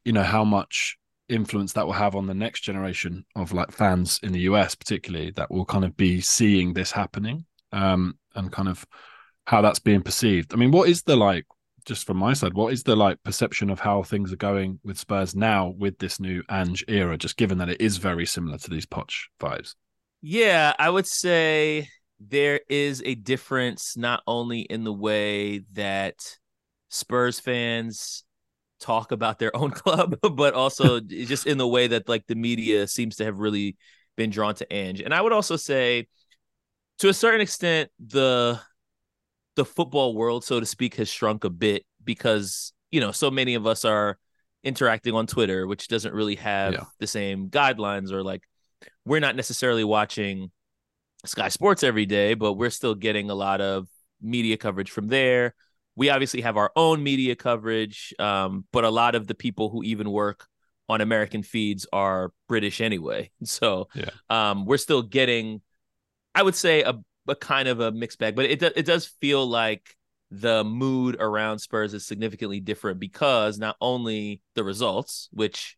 you 0.04 0.12
know 0.14 0.24
how 0.24 0.44
much 0.44 0.98
influence 1.30 1.74
that 1.74 1.86
will 1.86 1.94
have 1.94 2.16
on 2.16 2.28
the 2.28 2.34
next 2.34 2.62
generation 2.62 3.26
of 3.36 3.54
like 3.54 3.72
fans 3.72 4.20
in 4.24 4.32
the 4.32 4.42
us 4.42 4.76
particularly 4.76 5.32
that 5.32 5.50
will 5.50 5.66
kind 5.66 5.84
of 5.84 5.96
be 5.98 6.22
seeing 6.22 6.74
this 6.74 6.92
happening 6.92 7.46
um, 7.72 8.18
and 8.36 8.52
kind 8.52 8.70
of 8.70 8.86
how 9.46 9.62
that's 9.62 9.80
being 9.80 10.02
perceived. 10.02 10.54
I 10.54 10.58
mean 10.58 10.72
what 10.72 10.90
is 10.90 11.04
the 11.04 11.16
like 11.16 11.46
just 11.86 12.08
from 12.08 12.18
my 12.18 12.34
side 12.34 12.56
what 12.56 12.74
is 12.74 12.82
the 12.82 12.96
like 12.96 13.22
perception 13.24 13.70
of 13.70 13.80
how 13.80 14.02
things 14.02 14.34
are 14.34 14.38
going 14.38 14.80
with 14.84 14.98
spurs 14.98 15.36
now 15.36 15.74
with 15.78 16.00
this 16.00 16.20
new 16.20 16.42
ange 16.50 16.84
era 16.88 17.16
just 17.16 17.38
given 17.38 17.60
that 17.60 17.70
it 17.70 17.80
is 17.80 17.98
very 17.98 18.26
similar 18.26 18.58
to 18.58 18.70
these 18.70 18.86
poch 18.86 19.14
vibes? 19.40 19.76
Yeah, 20.22 20.74
I 20.80 20.90
would 20.90 21.06
say 21.06 21.90
there 22.20 22.62
is 22.70 23.02
a 23.06 23.16
difference 23.16 23.98
not 23.98 24.24
only 24.26 24.62
in 24.62 24.84
the 24.84 24.94
way 24.94 25.60
that 25.74 26.16
Spurs 26.90 27.40
fans 27.40 28.24
talk 28.86 29.12
about 29.12 29.40
their 29.40 29.56
own 29.56 29.72
club, 29.82 30.18
but 30.22 30.54
also 30.54 31.00
just 31.00 31.48
in 31.48 31.58
the 31.58 31.68
way 31.68 31.88
that 31.88 32.08
like 32.08 32.26
the 32.28 32.36
media 32.36 32.88
seems 32.88 33.16
to 33.18 33.26
have 33.26 33.40
really 33.40 33.76
been 34.16 34.30
drawn 34.30 34.56
to 34.56 34.74
Ange. 34.74 35.02
And 35.02 35.14
I 35.14 35.22
would 35.22 35.34
also 35.34 35.56
say 35.56 36.08
to 37.00 37.10
a 37.10 37.14
certain 37.14 37.42
extent 37.42 37.90
the 38.00 38.60
the 39.56 39.66
football 39.66 40.16
world 40.16 40.44
so 40.44 40.60
to 40.60 40.66
speak 40.66 40.96
has 40.96 41.10
shrunk 41.10 41.44
a 41.44 41.50
bit 41.50 41.86
because, 42.04 42.74
you 42.92 43.00
know, 43.00 43.12
so 43.12 43.32
many 43.32 43.56
of 43.56 43.66
us 43.66 43.86
are 43.86 44.18
interacting 44.64 45.14
on 45.14 45.28
Twitter, 45.28 45.66
which 45.68 45.88
doesn't 45.88 46.14
really 46.14 46.36
have 46.36 46.74
Yeah. 46.74 46.84
the 47.00 47.08
same 47.08 47.50
guidelines 47.50 48.12
or 48.12 48.24
like 48.24 48.44
we're 49.06 49.20
not 49.22 49.36
necessarily 49.36 49.84
watching 49.84 50.52
Sky 51.26 51.50
Sports 51.50 51.84
every 51.84 52.06
day, 52.06 52.34
but 52.34 52.54
we're 52.54 52.70
still 52.70 52.96
getting 52.96 53.30
a 53.30 53.36
lot 53.36 53.62
of 53.62 53.88
media 54.22 54.58
coverage 54.58 54.92
from 54.92 55.08
there. 55.08 55.56
We 55.96 56.10
obviously 56.10 56.42
have 56.42 56.58
our 56.58 56.72
own 56.76 57.04
media 57.04 57.36
coverage, 57.36 58.14
um, 58.20 58.66
but 58.72 58.84
a 58.84 58.90
lot 58.90 59.16
of 59.16 59.28
the 59.28 59.36
people 59.36 59.70
who 59.70 59.84
even 59.84 60.12
work 60.12 60.48
on 60.90 61.02
American 61.02 61.42
feeds 61.42 61.88
are 61.94 62.32
British 62.48 62.82
anyway. 62.82 63.32
So 63.44 63.88
Yeah. 63.96 64.10
um, 64.30 64.66
we're 64.66 64.78
still 64.78 65.02
getting, 65.02 65.62
I 66.34 66.44
would 66.44 66.56
say, 66.56 66.84
a, 66.84 66.96
a 67.28 67.36
kind 67.36 67.68
of 67.68 67.80
a 67.80 67.92
mixed 67.92 68.20
bag, 68.20 68.36
but 68.36 68.46
it, 68.46 68.60
do- 68.60 68.72
it 68.76 68.86
does 68.86 69.06
feel 69.06 69.46
like 69.48 69.96
the 70.32 70.64
mood 70.64 71.18
around 71.20 71.60
Spurs 71.60 71.94
is 71.94 72.06
significantly 72.06 72.60
different 72.60 73.00
because 73.00 73.58
not 73.58 73.78
only 73.80 74.42
the 74.56 74.64
results, 74.64 75.30
which 75.32 75.78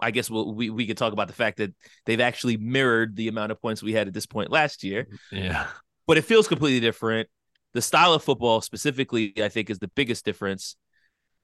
I 0.00 0.10
guess 0.10 0.30
we'll, 0.30 0.54
we 0.54 0.70
we 0.70 0.86
could 0.86 0.96
talk 0.96 1.12
about 1.12 1.26
the 1.28 1.34
fact 1.34 1.58
that 1.58 1.74
they've 2.06 2.20
actually 2.20 2.56
mirrored 2.56 3.16
the 3.16 3.28
amount 3.28 3.50
of 3.50 3.60
points 3.60 3.82
we 3.82 3.92
had 3.92 4.06
at 4.06 4.14
this 4.14 4.26
point 4.26 4.50
last 4.50 4.84
year, 4.84 5.08
yeah 5.32 5.66
but 6.06 6.16
it 6.16 6.22
feels 6.22 6.48
completely 6.48 6.80
different. 6.80 7.28
The 7.74 7.82
style 7.82 8.14
of 8.14 8.24
football 8.24 8.60
specifically, 8.60 9.34
I 9.42 9.48
think, 9.48 9.70
is 9.70 9.78
the 9.78 9.88
biggest 9.88 10.24
difference. 10.24 10.76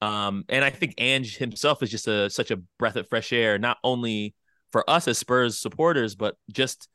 Um, 0.01 0.43
and 0.49 0.65
I 0.65 0.69
think 0.69 0.95
Ange 0.97 1.37
himself 1.37 1.81
is 1.83 1.89
just 1.89 2.07
a 2.07 2.29
such 2.29 2.51
a 2.51 2.57
breath 2.79 2.95
of 2.95 3.07
fresh 3.07 3.31
air, 3.31 3.57
not 3.57 3.77
only 3.83 4.33
for 4.71 4.87
us 4.89 5.07
as 5.07 5.17
Spurs 5.17 5.57
supporters, 5.57 6.15
but 6.15 6.35
just 6.51 6.89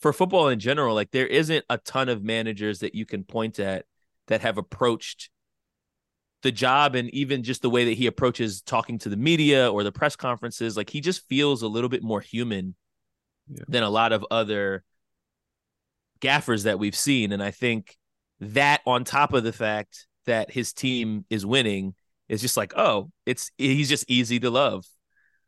for 0.00 0.12
football 0.12 0.48
in 0.48 0.58
general. 0.58 0.94
Like 0.94 1.10
there 1.12 1.26
isn't 1.26 1.64
a 1.70 1.78
ton 1.78 2.08
of 2.08 2.22
managers 2.22 2.80
that 2.80 2.94
you 2.94 3.06
can 3.06 3.24
point 3.24 3.58
at 3.58 3.86
that 4.28 4.42
have 4.42 4.58
approached 4.58 5.30
the 6.42 6.52
job 6.52 6.94
and 6.96 7.08
even 7.14 7.42
just 7.44 7.62
the 7.62 7.70
way 7.70 7.84
that 7.86 7.96
he 7.96 8.06
approaches 8.06 8.62
talking 8.62 8.98
to 8.98 9.08
the 9.08 9.16
media 9.16 9.70
or 9.70 9.84
the 9.84 9.92
press 9.92 10.16
conferences 10.16 10.76
like 10.76 10.90
he 10.90 11.00
just 11.00 11.26
feels 11.28 11.62
a 11.62 11.68
little 11.68 11.88
bit 11.88 12.02
more 12.02 12.20
human 12.20 12.74
Yeah. 13.48 13.64
than 13.68 13.82
a 13.84 13.90
lot 13.90 14.12
of 14.12 14.26
other 14.30 14.82
gaffers 16.20 16.64
that 16.64 16.78
we've 16.80 16.96
seen 16.96 17.32
and 17.32 17.42
i 17.42 17.50
think 17.52 17.96
that 18.42 18.80
on 18.86 19.04
top 19.04 19.32
of 19.32 19.44
the 19.44 19.52
fact 19.52 20.06
that 20.26 20.50
his 20.50 20.72
team 20.72 21.24
is 21.30 21.46
winning 21.46 21.94
is 22.28 22.40
just 22.40 22.56
like 22.56 22.72
oh 22.76 23.10
it's 23.24 23.50
he's 23.56 23.88
just 23.88 24.04
easy 24.08 24.40
to 24.40 24.50
love 24.50 24.84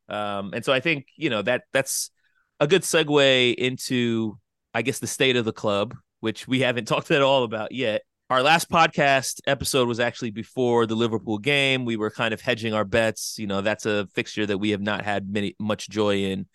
um 0.08 0.52
and 0.54 0.64
so 0.64 0.72
i 0.72 0.80
think 0.80 1.06
you 1.16 1.28
know 1.28 1.42
that 1.42 1.62
that's 1.72 2.10
a 2.60 2.66
good 2.66 2.82
segue 2.82 3.54
into 3.54 4.38
i 4.74 4.82
guess 4.82 5.00
the 5.00 5.06
state 5.06 5.36
of 5.36 5.44
the 5.44 5.52
club 5.52 5.94
which 6.20 6.46
we 6.46 6.60
haven't 6.60 6.84
talked 6.88 7.10
at 7.10 7.22
all 7.22 7.42
about 7.42 7.72
yet 7.72 8.02
our 8.30 8.42
last 8.42 8.70
podcast 8.70 9.40
episode 9.46 9.86
was 9.86 10.00
actually 10.00 10.30
before 10.30 10.86
the 10.86 10.94
Liverpool 10.94 11.36
game. 11.36 11.84
We 11.84 11.98
were 11.98 12.10
kind 12.10 12.32
of 12.32 12.40
hedging 12.40 12.72
our 12.72 12.84
bets. 12.84 13.36
You 13.38 13.46
know, 13.46 13.60
that's 13.60 13.84
a 13.84 14.06
fixture 14.14 14.46
that 14.46 14.56
we 14.56 14.70
have 14.70 14.80
not 14.80 15.04
had 15.04 15.30
many 15.30 15.54
much 15.60 15.90
joy 15.90 16.24
in. 16.24 16.46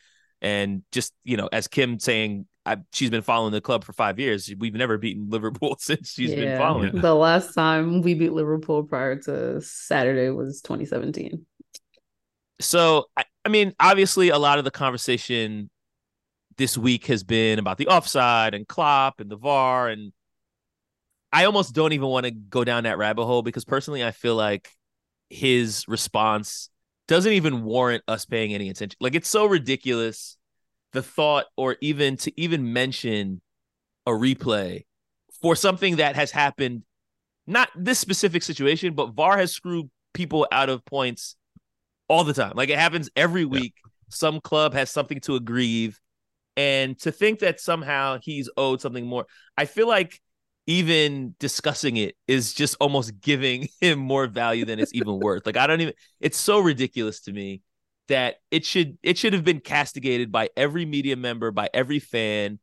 And 0.42 0.82
just, 0.92 1.14
you 1.24 1.38
know, 1.38 1.48
as 1.52 1.68
Kim 1.68 2.00
saying, 2.00 2.48
I, 2.66 2.78
she's 2.94 3.10
been 3.10 3.22
following 3.22 3.52
the 3.52 3.62
club 3.62 3.84
for 3.84 3.94
five 3.94 4.20
years. 4.20 4.52
We've 4.58 4.74
never 4.74 4.98
beaten 4.98 5.30
Liverpool 5.30 5.78
since 5.80 6.12
she's 6.12 6.34
been 6.34 6.58
following. 6.58 6.96
Yeah. 6.96 7.02
The 7.02 7.16
last 7.16 7.54
time 7.54 8.02
we 8.02 8.14
beat 8.14 8.34
Liverpool 8.34 8.84
prior 8.84 9.16
to 9.16 9.62
Saturday 9.62 10.30
was 10.30 10.62
2017. 10.62 11.46
So, 12.62 13.06
I, 13.16 13.24
I 13.46 13.50
mean, 13.50 13.74
obviously, 13.80 14.30
a 14.30 14.38
lot 14.38 14.60
of 14.60 14.66
the 14.66 14.72
conversation 14.72 15.70
this 16.58 16.78
week 16.78 17.06
has 17.06 17.24
been 17.24 17.58
about 17.58 17.78
the 17.78 17.88
offside 17.88 18.54
and 18.54 18.68
Klopp 18.68 19.22
and 19.22 19.32
the 19.32 19.38
VAR 19.38 19.88
and 19.88 20.12
I 21.32 21.46
almost 21.46 21.74
don't 21.74 21.94
even 21.94 22.08
want 22.08 22.26
to 22.26 22.32
go 22.32 22.64
down 22.64 22.84
that 22.84 22.98
rabbit 22.98 23.26
hole 23.26 23.44
because 23.44 23.64
personally, 23.64 24.04
I 24.04 24.12
feel 24.12 24.36
like 24.36 24.70
his 25.30 25.88
response 25.88 26.70
doesn't 27.08 27.34
even 27.34 27.64
warrant 27.64 28.04
us 28.08 28.26
paying 28.26 28.54
any 28.54 28.70
attention. 28.70 28.98
Like 29.00 29.16
it's 29.16 29.30
so 29.30 29.46
ridiculous 29.46 30.38
the 30.94 31.04
thought 31.04 31.46
or 31.56 31.78
even 31.82 32.18
to 32.18 32.40
even 32.40 32.74
mention 32.74 33.42
a 34.06 34.12
replay 34.12 34.86
for 35.42 35.56
something 35.56 35.98
that 35.98 36.16
has 36.16 36.32
happened 36.32 36.84
not 37.50 37.70
this 37.76 37.98
specific 37.98 38.44
situation, 38.44 38.94
but 38.94 39.14
VAR 39.14 39.38
has 39.38 39.52
screwed 39.52 39.90
people 40.14 40.48
out 40.52 40.70
of 40.70 40.86
points 40.86 41.36
all 42.08 42.24
the 42.24 42.34
time. 42.34 42.54
Like 42.56 42.70
it 42.70 42.78
happens 42.78 43.10
every 43.16 43.44
week. 43.44 43.74
Yeah. 43.84 43.90
Some 44.10 44.40
club 44.40 44.74
has 44.74 44.92
something 44.92 45.20
to 45.22 45.36
aggrieve. 45.36 46.00
And 46.56 47.00
to 47.00 47.12
think 47.12 47.40
that 47.40 47.60
somehow 47.60 48.20
he's 48.22 48.50
owed 48.56 48.82
something 48.82 49.06
more, 49.06 49.26
I 49.58 49.66
feel 49.66 49.88
like 49.88 50.22
even 50.68 51.36
discussing 51.40 51.98
it 51.98 52.16
is 52.28 52.54
just 52.54 52.76
almost 52.80 53.20
giving 53.20 53.68
him 53.82 53.98
more 53.98 54.28
value 54.28 54.66
than 54.66 54.80
it's 54.80 54.94
even 54.94 55.20
worth. 55.20 55.46
Like 55.46 55.58
I 55.58 55.66
don't 55.66 55.82
even 55.82 55.94
it's 56.20 56.38
so 56.38 56.60
ridiculous 56.60 57.22
to 57.22 57.32
me 57.32 57.62
that 58.10 58.36
it 58.52 58.66
should 58.66 58.98
it 59.02 59.18
should 59.18 59.34
have 59.34 59.44
been 59.44 59.62
castigated 59.62 60.32
by 60.32 60.50
every 60.58 60.86
media 60.86 61.16
member, 61.16 61.52
by 61.52 61.70
every 61.74 62.00
fan. 62.00 62.60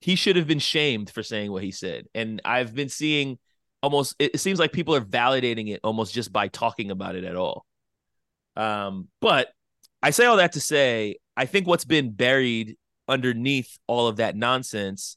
He 0.00 0.16
should 0.16 0.36
have 0.36 0.46
been 0.46 0.58
shamed 0.58 1.10
for 1.10 1.22
saying 1.22 1.50
what 1.50 1.62
he 1.62 1.70
said. 1.70 2.06
And 2.14 2.42
I've 2.44 2.74
been 2.74 2.88
seeing 2.88 3.38
almost 3.82 4.16
it 4.18 4.40
seems 4.40 4.58
like 4.58 4.72
people 4.72 4.94
are 4.94 5.00
validating 5.00 5.70
it 5.70 5.80
almost 5.84 6.12
just 6.12 6.32
by 6.32 6.48
talking 6.48 6.90
about 6.90 7.14
it 7.14 7.24
at 7.24 7.36
all. 7.36 7.64
Um, 8.56 9.08
but 9.20 9.48
I 10.02 10.10
say 10.10 10.26
all 10.26 10.36
that 10.36 10.52
to 10.52 10.60
say, 10.60 11.16
I 11.36 11.46
think 11.46 11.66
what's 11.66 11.84
been 11.84 12.10
buried 12.12 12.76
underneath 13.08 13.78
all 13.86 14.08
of 14.08 14.16
that 14.16 14.36
nonsense 14.36 15.16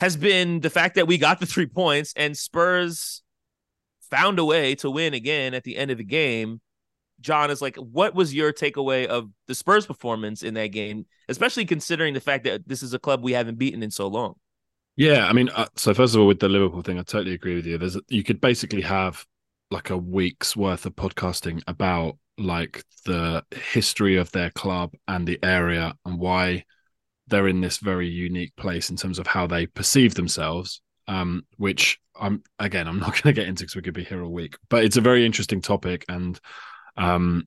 has 0.00 0.16
been 0.16 0.60
the 0.60 0.70
fact 0.70 0.96
that 0.96 1.06
we 1.06 1.18
got 1.18 1.40
the 1.40 1.46
three 1.46 1.66
points 1.66 2.12
and 2.16 2.36
Spurs 2.36 3.22
found 4.10 4.38
a 4.38 4.44
way 4.44 4.74
to 4.76 4.90
win 4.90 5.14
again 5.14 5.54
at 5.54 5.64
the 5.64 5.76
end 5.76 5.90
of 5.90 5.98
the 5.98 6.04
game. 6.04 6.60
Jon 7.20 7.50
is 7.50 7.62
like, 7.62 7.76
what 7.76 8.14
was 8.14 8.34
your 8.34 8.52
takeaway 8.52 9.06
of 9.06 9.30
the 9.46 9.54
Spurs 9.54 9.86
performance 9.86 10.42
in 10.42 10.54
that 10.54 10.68
game, 10.68 11.06
especially 11.28 11.64
considering 11.64 12.14
the 12.14 12.20
fact 12.20 12.44
that 12.44 12.68
this 12.68 12.82
is 12.82 12.94
a 12.94 12.98
club 12.98 13.22
we 13.22 13.32
haven't 13.32 13.58
beaten 13.58 13.82
in 13.82 13.90
so 13.90 14.06
long? 14.06 14.34
Yeah, 14.96 15.26
I 15.26 15.32
mean, 15.32 15.50
uh, 15.50 15.66
so 15.76 15.92
first 15.92 16.14
of 16.14 16.20
all, 16.20 16.26
with 16.26 16.40
the 16.40 16.48
Liverpool 16.48 16.82
thing, 16.82 16.98
I 16.98 17.02
totally 17.02 17.34
agree 17.34 17.54
with 17.54 17.66
you. 17.66 17.76
There's 17.76 17.98
you 18.08 18.22
could 18.22 18.40
basically 18.40 18.80
have 18.82 19.26
like 19.70 19.90
a 19.90 19.96
week's 19.96 20.56
worth 20.56 20.86
of 20.86 20.96
podcasting 20.96 21.62
about 21.66 22.16
like 22.38 22.82
the 23.04 23.44
history 23.72 24.16
of 24.16 24.30
their 24.32 24.50
club 24.50 24.92
and 25.08 25.26
the 25.26 25.38
area 25.42 25.94
and 26.04 26.18
why 26.18 26.64
they're 27.28 27.48
in 27.48 27.60
this 27.60 27.78
very 27.78 28.08
unique 28.08 28.54
place 28.56 28.88
in 28.88 28.96
terms 28.96 29.18
of 29.18 29.26
how 29.26 29.46
they 29.46 29.66
perceive 29.66 30.14
themselves. 30.14 30.80
Um, 31.08 31.44
which 31.56 32.00
I'm 32.18 32.42
again, 32.58 32.88
I'm 32.88 32.98
not 32.98 33.12
going 33.22 33.34
to 33.34 33.40
get 33.40 33.48
into 33.48 33.64
because 33.64 33.76
we 33.76 33.82
could 33.82 33.94
be 33.94 34.04
here 34.04 34.24
all 34.24 34.32
week, 34.32 34.56
but 34.70 34.84
it's 34.84 34.96
a 34.96 35.02
very 35.02 35.26
interesting 35.26 35.60
topic 35.60 36.04
and 36.08 36.40
um, 36.96 37.46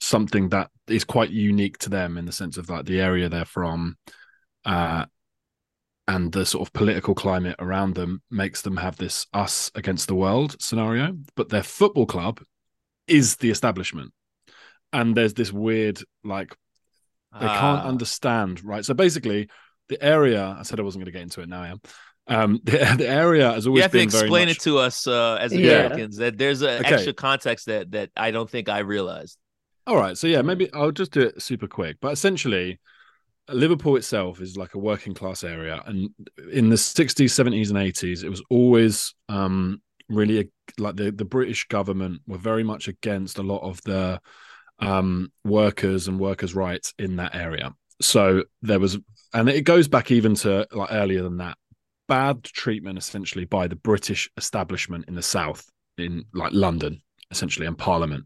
something 0.00 0.48
that 0.50 0.70
is 0.86 1.04
quite 1.04 1.30
unique 1.30 1.78
to 1.78 1.90
them 1.90 2.16
in 2.16 2.24
the 2.24 2.32
sense 2.32 2.56
of 2.56 2.68
like 2.68 2.84
the 2.84 3.00
area 3.00 3.28
they're 3.28 3.44
from. 3.44 3.96
Uh, 4.64 5.04
and 6.08 6.32
the 6.32 6.46
sort 6.46 6.66
of 6.66 6.72
political 6.72 7.14
climate 7.14 7.54
around 7.58 7.94
them 7.94 8.22
makes 8.30 8.62
them 8.62 8.78
have 8.78 8.96
this 8.96 9.26
us 9.34 9.70
against 9.74 10.08
the 10.08 10.14
world 10.14 10.56
scenario 10.60 11.16
but 11.36 11.50
their 11.50 11.62
football 11.62 12.06
club 12.06 12.40
is 13.06 13.36
the 13.36 13.50
establishment 13.50 14.12
and 14.92 15.14
there's 15.14 15.34
this 15.34 15.52
weird 15.52 16.00
like 16.24 16.56
they 17.34 17.46
can't 17.46 17.84
ah. 17.84 17.86
understand 17.86 18.64
right 18.64 18.84
so 18.84 18.94
basically 18.94 19.48
the 19.88 20.02
area 20.02 20.56
i 20.58 20.62
said 20.62 20.80
i 20.80 20.82
wasn't 20.82 21.00
going 21.00 21.12
to 21.12 21.12
get 21.12 21.22
into 21.22 21.42
it 21.42 21.48
now 21.48 21.62
i 21.62 21.68
am 21.68 21.80
um 22.28 22.60
the, 22.64 22.94
the 22.98 23.08
area 23.08 23.52
has 23.52 23.66
always 23.66 23.86
been. 23.88 24.00
you 24.00 24.06
have 24.06 24.10
to 24.12 24.18
explain 24.18 24.48
much... 24.48 24.56
it 24.56 24.60
to 24.60 24.78
us 24.78 25.06
uh, 25.06 25.38
as 25.40 25.52
americans 25.52 26.18
yeah. 26.18 26.26
that 26.26 26.38
there's 26.38 26.62
an 26.62 26.80
okay. 26.84 26.94
extra 26.94 27.12
context 27.12 27.66
that 27.66 27.90
that 27.90 28.10
i 28.16 28.30
don't 28.30 28.50
think 28.50 28.68
i 28.68 28.78
realized 28.78 29.38
all 29.86 29.96
right 29.96 30.16
so 30.18 30.26
yeah 30.26 30.42
maybe 30.42 30.72
i'll 30.72 30.92
just 30.92 31.12
do 31.12 31.22
it 31.22 31.40
super 31.42 31.66
quick 31.66 31.96
but 32.00 32.12
essentially 32.12 32.78
Liverpool 33.50 33.96
itself 33.96 34.40
is 34.40 34.56
like 34.56 34.74
a 34.74 34.78
working 34.78 35.14
class 35.14 35.42
area, 35.42 35.82
and 35.86 36.10
in 36.52 36.68
the 36.68 36.76
60s, 36.76 37.14
70s, 37.16 37.70
and 37.70 37.78
80s, 37.78 38.22
it 38.22 38.28
was 38.28 38.42
always 38.50 39.14
um, 39.28 39.80
really 40.08 40.40
a, 40.40 40.44
like 40.80 40.96
the 40.96 41.10
the 41.10 41.24
British 41.24 41.66
government 41.68 42.20
were 42.26 42.38
very 42.38 42.62
much 42.62 42.88
against 42.88 43.38
a 43.38 43.42
lot 43.42 43.62
of 43.62 43.80
the 43.82 44.20
um, 44.80 45.32
workers 45.44 46.08
and 46.08 46.20
workers' 46.20 46.54
rights 46.54 46.94
in 46.98 47.16
that 47.16 47.34
area. 47.34 47.74
So 48.00 48.44
there 48.62 48.78
was, 48.78 48.98
and 49.32 49.48
it 49.48 49.62
goes 49.62 49.88
back 49.88 50.10
even 50.10 50.34
to 50.36 50.66
like 50.72 50.92
earlier 50.92 51.22
than 51.22 51.38
that, 51.38 51.56
bad 52.08 52.42
treatment 52.44 52.98
essentially 52.98 53.44
by 53.44 53.68
the 53.68 53.76
British 53.76 54.30
establishment 54.36 55.04
in 55.08 55.14
the 55.14 55.22
South, 55.22 55.64
in 55.96 56.24
like 56.34 56.52
London, 56.52 57.00
essentially, 57.30 57.66
and 57.66 57.78
Parliament. 57.78 58.24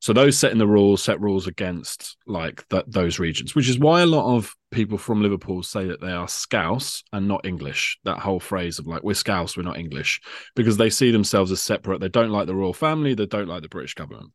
So 0.00 0.12
those 0.12 0.38
setting 0.38 0.58
the 0.58 0.66
rules 0.66 1.02
set 1.02 1.20
rules 1.20 1.46
against 1.46 2.16
like 2.26 2.66
that 2.68 2.90
those 2.90 3.18
regions, 3.18 3.54
which 3.54 3.68
is 3.68 3.78
why 3.78 4.02
a 4.02 4.06
lot 4.06 4.36
of 4.36 4.54
people 4.70 4.98
from 4.98 5.22
Liverpool 5.22 5.62
say 5.62 5.86
that 5.86 6.00
they 6.00 6.12
are 6.12 6.28
Scouse 6.28 7.02
and 7.12 7.26
not 7.26 7.46
English. 7.46 7.98
That 8.04 8.18
whole 8.18 8.40
phrase 8.40 8.78
of 8.78 8.86
like 8.86 9.02
we're 9.02 9.14
Scouse, 9.14 9.56
we're 9.56 9.62
not 9.62 9.78
English, 9.78 10.20
because 10.54 10.76
they 10.76 10.90
see 10.90 11.10
themselves 11.10 11.50
as 11.50 11.62
separate. 11.62 12.00
They 12.00 12.08
don't 12.08 12.30
like 12.30 12.46
the 12.46 12.54
royal 12.54 12.74
family. 12.74 13.14
They 13.14 13.26
don't 13.26 13.48
like 13.48 13.62
the 13.62 13.68
British 13.68 13.94
government, 13.94 14.32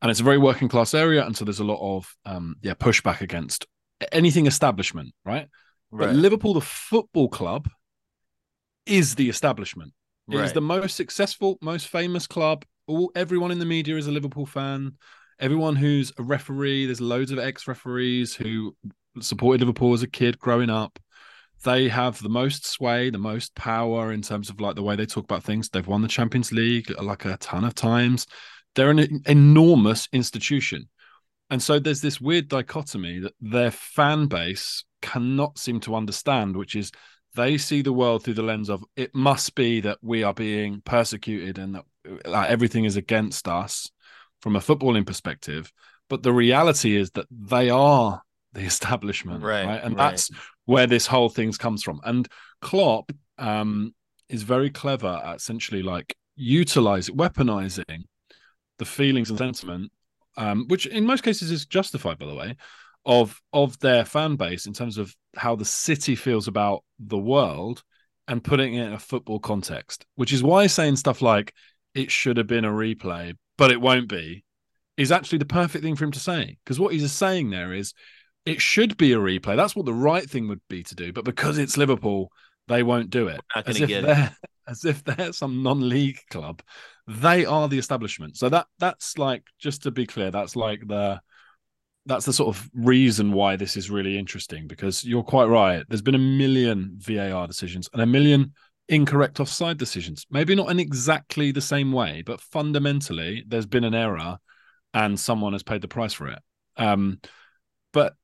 and 0.00 0.10
it's 0.10 0.20
a 0.20 0.24
very 0.24 0.38
working 0.38 0.68
class 0.68 0.94
area, 0.94 1.24
and 1.24 1.36
so 1.36 1.44
there's 1.44 1.60
a 1.60 1.64
lot 1.64 1.96
of 1.96 2.16
um, 2.24 2.56
yeah 2.62 2.74
pushback 2.74 3.20
against 3.20 3.66
anything 4.12 4.46
establishment, 4.46 5.12
right? 5.24 5.48
Right? 5.90 6.06
But 6.06 6.16
Liverpool, 6.16 6.54
the 6.54 6.60
football 6.60 7.28
club, 7.28 7.68
is 8.86 9.14
the 9.14 9.28
establishment. 9.28 9.92
It 10.30 10.36
right. 10.36 10.44
is 10.44 10.52
the 10.52 10.60
most 10.60 10.96
successful, 10.96 11.58
most 11.60 11.88
famous 11.88 12.26
club 12.26 12.64
all 12.88 13.12
everyone 13.14 13.50
in 13.50 13.58
the 13.58 13.66
media 13.66 13.96
is 13.96 14.08
a 14.08 14.12
Liverpool 14.12 14.46
fan. 14.46 14.96
Everyone 15.38 15.76
who's 15.76 16.12
a 16.18 16.22
referee, 16.22 16.86
there's 16.86 17.00
loads 17.00 17.30
of 17.30 17.38
ex-referees 17.38 18.34
who 18.34 18.74
supported 19.20 19.60
Liverpool 19.60 19.92
as 19.92 20.02
a 20.02 20.08
kid 20.08 20.38
growing 20.38 20.70
up. 20.70 20.98
They 21.64 21.88
have 21.88 22.20
the 22.20 22.28
most 22.28 22.66
sway, 22.66 23.10
the 23.10 23.18
most 23.18 23.54
power 23.54 24.12
in 24.12 24.22
terms 24.22 24.48
of 24.48 24.60
like 24.60 24.74
the 24.74 24.82
way 24.82 24.96
they 24.96 25.06
talk 25.06 25.24
about 25.24 25.44
things. 25.44 25.68
They've 25.68 25.86
won 25.86 26.02
the 26.02 26.08
Champions 26.08 26.50
League 26.50 26.92
uh, 26.96 27.02
like 27.02 27.24
a 27.24 27.36
ton 27.36 27.64
of 27.64 27.74
times. 27.74 28.26
They're 28.74 28.90
an 28.90 29.22
enormous 29.26 30.08
institution. 30.12 30.88
And 31.50 31.62
so 31.62 31.78
there's 31.78 32.00
this 32.00 32.20
weird 32.20 32.48
dichotomy 32.48 33.20
that 33.20 33.34
their 33.40 33.70
fan 33.70 34.26
base 34.26 34.84
cannot 35.02 35.58
seem 35.58 35.80
to 35.80 35.94
understand, 35.94 36.56
which 36.56 36.76
is 36.76 36.90
they 37.34 37.58
see 37.58 37.82
the 37.82 37.92
world 37.92 38.24
through 38.24 38.34
the 38.34 38.42
lens 38.42 38.68
of 38.68 38.84
it 38.96 39.14
must 39.14 39.54
be 39.54 39.80
that 39.80 39.98
we 40.02 40.22
are 40.22 40.34
being 40.34 40.80
persecuted 40.84 41.58
and 41.58 41.74
that 41.74 41.84
like 42.26 42.50
everything 42.50 42.84
is 42.84 42.96
against 42.96 43.46
us 43.46 43.90
from 44.40 44.56
a 44.56 44.60
footballing 44.60 45.06
perspective. 45.06 45.72
But 46.08 46.22
the 46.22 46.32
reality 46.32 46.96
is 46.96 47.10
that 47.12 47.26
they 47.30 47.70
are 47.70 48.22
the 48.52 48.60
establishment, 48.64 49.42
right? 49.42 49.66
right? 49.66 49.82
And 49.82 49.96
right. 49.96 50.10
that's 50.10 50.30
where 50.64 50.86
this 50.86 51.06
whole 51.06 51.28
thing 51.28 51.52
comes 51.52 51.82
from. 51.82 52.00
And 52.04 52.28
Klopp 52.60 53.12
um, 53.38 53.94
is 54.28 54.42
very 54.42 54.70
clever 54.70 55.20
at 55.24 55.36
essentially 55.36 55.82
like 55.82 56.14
utilizing, 56.36 57.16
weaponizing 57.16 58.04
the 58.78 58.84
feelings 58.84 59.30
and 59.30 59.38
sentiment, 59.38 59.92
um, 60.36 60.66
which 60.68 60.86
in 60.86 61.04
most 61.04 61.22
cases 61.22 61.50
is 61.50 61.66
justified, 61.66 62.18
by 62.18 62.26
the 62.26 62.34
way, 62.34 62.56
of 63.08 63.40
of 63.54 63.78
their 63.80 64.04
fan 64.04 64.36
base 64.36 64.66
in 64.66 64.74
terms 64.74 64.98
of 64.98 65.16
how 65.34 65.56
the 65.56 65.64
city 65.64 66.14
feels 66.14 66.46
about 66.46 66.84
the 67.00 67.18
world 67.18 67.82
and 68.28 68.44
putting 68.44 68.74
it 68.74 68.86
in 68.86 68.92
a 68.92 68.98
football 68.98 69.40
context. 69.40 70.04
Which 70.14 70.32
is 70.32 70.42
why 70.42 70.66
saying 70.66 70.96
stuff 70.96 71.22
like 71.22 71.54
it 71.94 72.12
should 72.12 72.36
have 72.36 72.46
been 72.46 72.66
a 72.66 72.70
replay, 72.70 73.34
but 73.56 73.72
it 73.72 73.80
won't 73.80 74.08
be, 74.08 74.44
is 74.98 75.10
actually 75.10 75.38
the 75.38 75.46
perfect 75.46 75.82
thing 75.82 75.96
for 75.96 76.04
him 76.04 76.12
to 76.12 76.20
say. 76.20 76.58
Because 76.62 76.78
what 76.78 76.92
he's 76.92 77.10
saying 77.10 77.48
there 77.48 77.72
is 77.72 77.94
it 78.44 78.60
should 78.60 78.98
be 78.98 79.14
a 79.14 79.18
replay. 79.18 79.56
That's 79.56 79.74
what 79.74 79.86
the 79.86 79.94
right 79.94 80.28
thing 80.28 80.46
would 80.48 80.60
be 80.68 80.82
to 80.82 80.94
do. 80.94 81.12
But 81.12 81.24
because 81.24 81.56
it's 81.56 81.78
Liverpool, 81.78 82.30
they 82.66 82.82
won't 82.82 83.08
do 83.08 83.28
it. 83.28 83.40
As 83.56 83.80
if, 83.80 83.88
they're, 83.88 84.36
as 84.68 84.84
if 84.84 85.02
they're 85.02 85.32
some 85.32 85.62
non-league 85.62 86.20
club. 86.30 86.60
They 87.06 87.46
are 87.46 87.68
the 87.68 87.78
establishment. 87.78 88.36
So 88.36 88.50
that 88.50 88.66
that's 88.78 89.16
like 89.16 89.44
just 89.58 89.84
to 89.84 89.90
be 89.90 90.06
clear, 90.06 90.30
that's 90.30 90.56
like 90.56 90.86
the 90.86 91.22
that's 92.08 92.24
the 92.24 92.32
sort 92.32 92.56
of 92.56 92.68
reason 92.72 93.32
why 93.32 93.56
this 93.56 93.76
is 93.76 93.90
really 93.90 94.18
interesting 94.18 94.66
because 94.66 95.04
you're 95.04 95.22
quite 95.22 95.44
right. 95.44 95.84
There's 95.88 96.02
been 96.02 96.14
a 96.14 96.18
million 96.18 96.94
VAR 96.96 97.46
decisions 97.46 97.88
and 97.92 98.00
a 98.00 98.06
million 98.06 98.54
incorrect 98.88 99.40
offside 99.40 99.76
decisions. 99.76 100.26
Maybe 100.30 100.54
not 100.54 100.70
in 100.70 100.80
exactly 100.80 101.52
the 101.52 101.60
same 101.60 101.92
way, 101.92 102.22
but 102.24 102.40
fundamentally, 102.40 103.44
there's 103.46 103.66
been 103.66 103.84
an 103.84 103.94
error 103.94 104.38
and 104.94 105.20
someone 105.20 105.52
has 105.52 105.62
paid 105.62 105.82
the 105.82 105.88
price 105.88 106.14
for 106.14 106.28
it. 106.28 106.38
Um, 106.78 107.20
but 107.92 108.14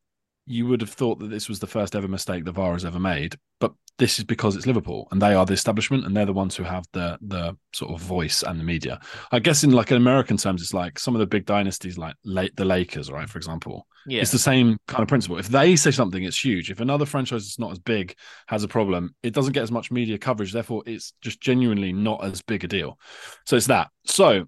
you 0.46 0.66
would 0.66 0.80
have 0.80 0.90
thought 0.90 1.18
that 1.18 1.30
this 1.30 1.48
was 1.48 1.58
the 1.58 1.66
first 1.66 1.96
ever 1.96 2.08
mistake 2.08 2.44
the 2.44 2.52
VAR 2.52 2.72
has 2.72 2.84
ever 2.84 3.00
made. 3.00 3.36
But 3.60 3.72
this 3.98 4.18
is 4.18 4.24
because 4.24 4.56
it's 4.56 4.66
Liverpool 4.66 5.08
and 5.10 5.22
they 5.22 5.34
are 5.34 5.46
the 5.46 5.52
establishment 5.52 6.04
and 6.04 6.16
they're 6.16 6.26
the 6.26 6.32
ones 6.32 6.56
who 6.56 6.64
have 6.64 6.84
the 6.92 7.16
the 7.22 7.56
sort 7.72 7.92
of 7.92 8.00
voice 8.00 8.42
and 8.42 8.58
the 8.58 8.64
media. 8.64 9.00
I 9.32 9.38
guess 9.38 9.64
in 9.64 9.70
like 9.70 9.90
in 9.90 9.96
American 9.96 10.36
terms, 10.36 10.62
it's 10.62 10.74
like 10.74 10.98
some 10.98 11.14
of 11.14 11.20
the 11.20 11.26
big 11.26 11.46
dynasties, 11.46 11.96
like 11.96 12.16
the 12.24 12.64
Lakers, 12.64 13.10
right? 13.10 13.28
For 13.28 13.38
example, 13.38 13.86
yeah. 14.06 14.20
it's 14.20 14.32
the 14.32 14.38
same 14.38 14.78
kind 14.88 15.02
of 15.02 15.08
principle. 15.08 15.38
If 15.38 15.48
they 15.48 15.76
say 15.76 15.92
something, 15.92 16.22
it's 16.24 16.44
huge. 16.44 16.70
If 16.70 16.80
another 16.80 17.06
franchise 17.06 17.44
that's 17.44 17.58
not 17.58 17.72
as 17.72 17.78
big 17.78 18.14
has 18.48 18.64
a 18.64 18.68
problem, 18.68 19.14
it 19.22 19.32
doesn't 19.32 19.52
get 19.52 19.62
as 19.62 19.72
much 19.72 19.90
media 19.90 20.18
coverage. 20.18 20.52
Therefore, 20.52 20.82
it's 20.86 21.12
just 21.22 21.40
genuinely 21.40 21.92
not 21.92 22.24
as 22.24 22.42
big 22.42 22.64
a 22.64 22.68
deal. 22.68 22.98
So 23.46 23.56
it's 23.56 23.68
that. 23.68 23.90
So 24.06 24.46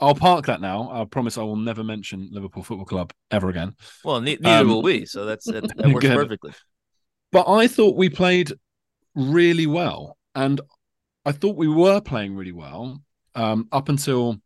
I'll 0.00 0.14
park 0.14 0.46
that 0.46 0.60
now. 0.60 0.90
I 0.90 1.04
promise 1.04 1.36
I 1.36 1.42
will 1.42 1.56
never 1.56 1.84
mention 1.84 2.28
Liverpool 2.32 2.62
Football 2.62 2.86
Club 2.86 3.12
ever 3.30 3.48
again. 3.50 3.74
Well, 4.02 4.20
ne- 4.20 4.38
neither 4.40 4.62
um, 4.62 4.68
will 4.68 4.82
we. 4.82 5.04
So 5.06 5.26
that's 5.26 5.44
that, 5.46 5.68
that 5.76 5.88
works 5.88 6.06
good. 6.06 6.16
perfectly. 6.16 6.52
But 7.32 7.48
I 7.48 7.68
thought 7.68 7.96
we 7.96 8.08
played 8.08 8.52
really 9.14 9.66
well, 9.66 10.16
and 10.34 10.60
I 11.24 11.32
thought 11.32 11.56
we 11.56 11.68
were 11.68 12.00
playing 12.00 12.34
really 12.34 12.52
well 12.52 13.02
um, 13.34 13.68
up 13.70 13.88
until 13.88 14.36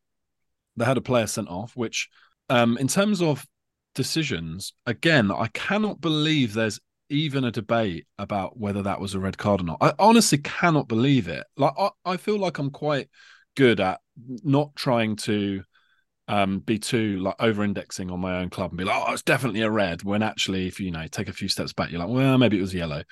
they 0.77 0.85
had 0.85 0.99
a 0.99 1.03
player 1.03 1.27
sent 1.27 1.49
off. 1.49 1.77
Which, 1.77 2.09
um, 2.51 2.77
in 2.79 2.89
terms 2.89 3.23
of 3.23 3.47
decisions, 3.95 4.73
again, 4.87 5.31
I 5.31 5.47
cannot 5.55 6.01
believe 6.01 6.53
there's 6.53 6.81
even 7.11 7.45
a 7.45 7.51
debate 7.53 8.07
about 8.19 8.59
whether 8.59 8.83
that 8.83 9.01
was 9.01 9.15
a 9.15 9.21
red 9.21 9.39
card 9.39 9.61
or 9.61 9.65
not. 9.65 9.79
I 9.81 9.93
honestly 9.99 10.39
cannot 10.39 10.89
believe 10.89 11.29
it. 11.29 11.45
Like 11.57 11.75
I, 11.79 11.91
I 12.05 12.17
feel 12.17 12.39
like 12.39 12.59
I'm 12.59 12.71
quite 12.71 13.09
good 13.57 13.79
at 13.81 14.01
not 14.17 14.75
trying 14.77 15.17
to 15.17 15.63
um, 16.29 16.61
be 16.61 16.79
too 16.79 17.19
like 17.19 17.37
over 17.39 17.65
indexing 17.65 18.11
on 18.11 18.21
my 18.21 18.39
own 18.39 18.51
club 18.51 18.71
and 18.71 18.79
be 18.79 18.85
like, 18.85 19.03
oh, 19.07 19.13
it's 19.13 19.23
definitely 19.23 19.63
a 19.63 19.71
red. 19.71 20.03
When 20.03 20.23
actually, 20.23 20.67
if 20.67 20.81
you, 20.81 20.91
know 20.91 21.07
take 21.07 21.29
a 21.29 21.33
few 21.33 21.49
steps 21.49 21.73
back, 21.73 21.91
you're 21.91 22.01
like, 22.01 22.09
well, 22.09 22.39
maybe 22.39 22.59
it 22.59 22.63
was 22.63 22.75
yellow. 22.75 23.03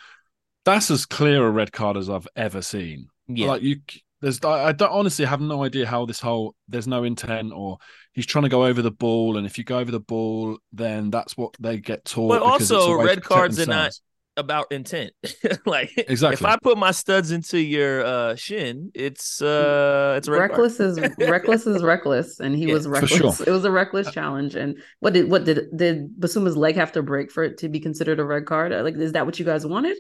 That's 0.65 0.91
as 0.91 1.07
clear 1.07 1.47
a 1.47 1.51
red 1.51 1.73
card 1.73 1.97
as 1.97 2.09
I've 2.09 2.29
ever 2.37 2.63
seen. 2.63 3.09
Yeah. 3.27 3.49
Like 3.49 3.63
you, 3.63 3.77
there's 4.21 4.43
I 4.45 4.73
don't 4.73 4.93
honestly 4.93 5.25
have 5.25 5.41
no 5.41 5.65
idea 5.65 5.87
how 5.87 6.07
this 6.07 6.21
whole 6.21 6.55
there's 6.69 6.87
no 6.87 7.03
intent 7.03 7.53
or 7.53 7.79
he's 8.13 8.27
trying 8.27 8.45
to 8.45 8.49
go 8.49 8.65
over 8.65 8.81
the 8.81 8.91
ball, 8.91 9.37
and 9.37 9.47
if 9.47 9.59
you 9.59 9.65
go 9.65 9.79
over 9.79 9.91
the 9.91 10.01
ball, 10.01 10.59
then 10.73 11.11
that's 11.11 11.37
what 11.37 11.55
they 11.59 11.79
get 11.79 12.05
taught. 12.05 12.29
But 12.29 12.43
also, 12.43 12.95
red 13.03 13.23
cards 13.23 13.59
are 13.59 13.67
not 13.67 13.93
about 14.37 14.71
intent. 14.73 15.13
like 15.67 15.93
exactly. 15.97 16.35
If 16.35 16.45
I 16.45 16.57
put 16.63 16.79
my 16.79 16.91
studs 16.91 17.31
into 17.31 17.59
your 17.59 18.05
uh, 18.05 18.35
shin, 18.35 18.91
it's 18.95 19.43
uh 19.43 20.15
it's 20.17 20.29
reckless 20.29 20.81
is 20.81 20.99
reckless 21.19 21.67
is 21.67 21.83
reckless, 21.83 22.41
and 22.41 22.55
he 22.55 22.67
yeah, 22.67 22.75
was 22.75 22.89
reckless. 22.89 23.39
Sure. 23.39 23.47
It 23.47 23.51
was 23.51 23.65
a 23.65 23.71
reckless 23.71 24.11
challenge. 24.11 24.55
And 24.55 24.79
what 25.01 25.13
did 25.13 25.31
what 25.31 25.45
did 25.45 25.77
did 25.77 26.09
Bissouma's 26.19 26.57
leg 26.57 26.77
have 26.77 26.93
to 26.93 27.03
break 27.03 27.31
for 27.31 27.45
it 27.45 27.59
to 27.59 27.69
be 27.69 27.81
considered 27.81 28.21
a 28.21 28.25
red 28.25 28.47
card? 28.47 28.73
Like, 28.73 28.97
is 28.97 29.13
that 29.13 29.27
what 29.27 29.39
you 29.39 29.45
guys 29.45 29.67
wanted? 29.67 29.99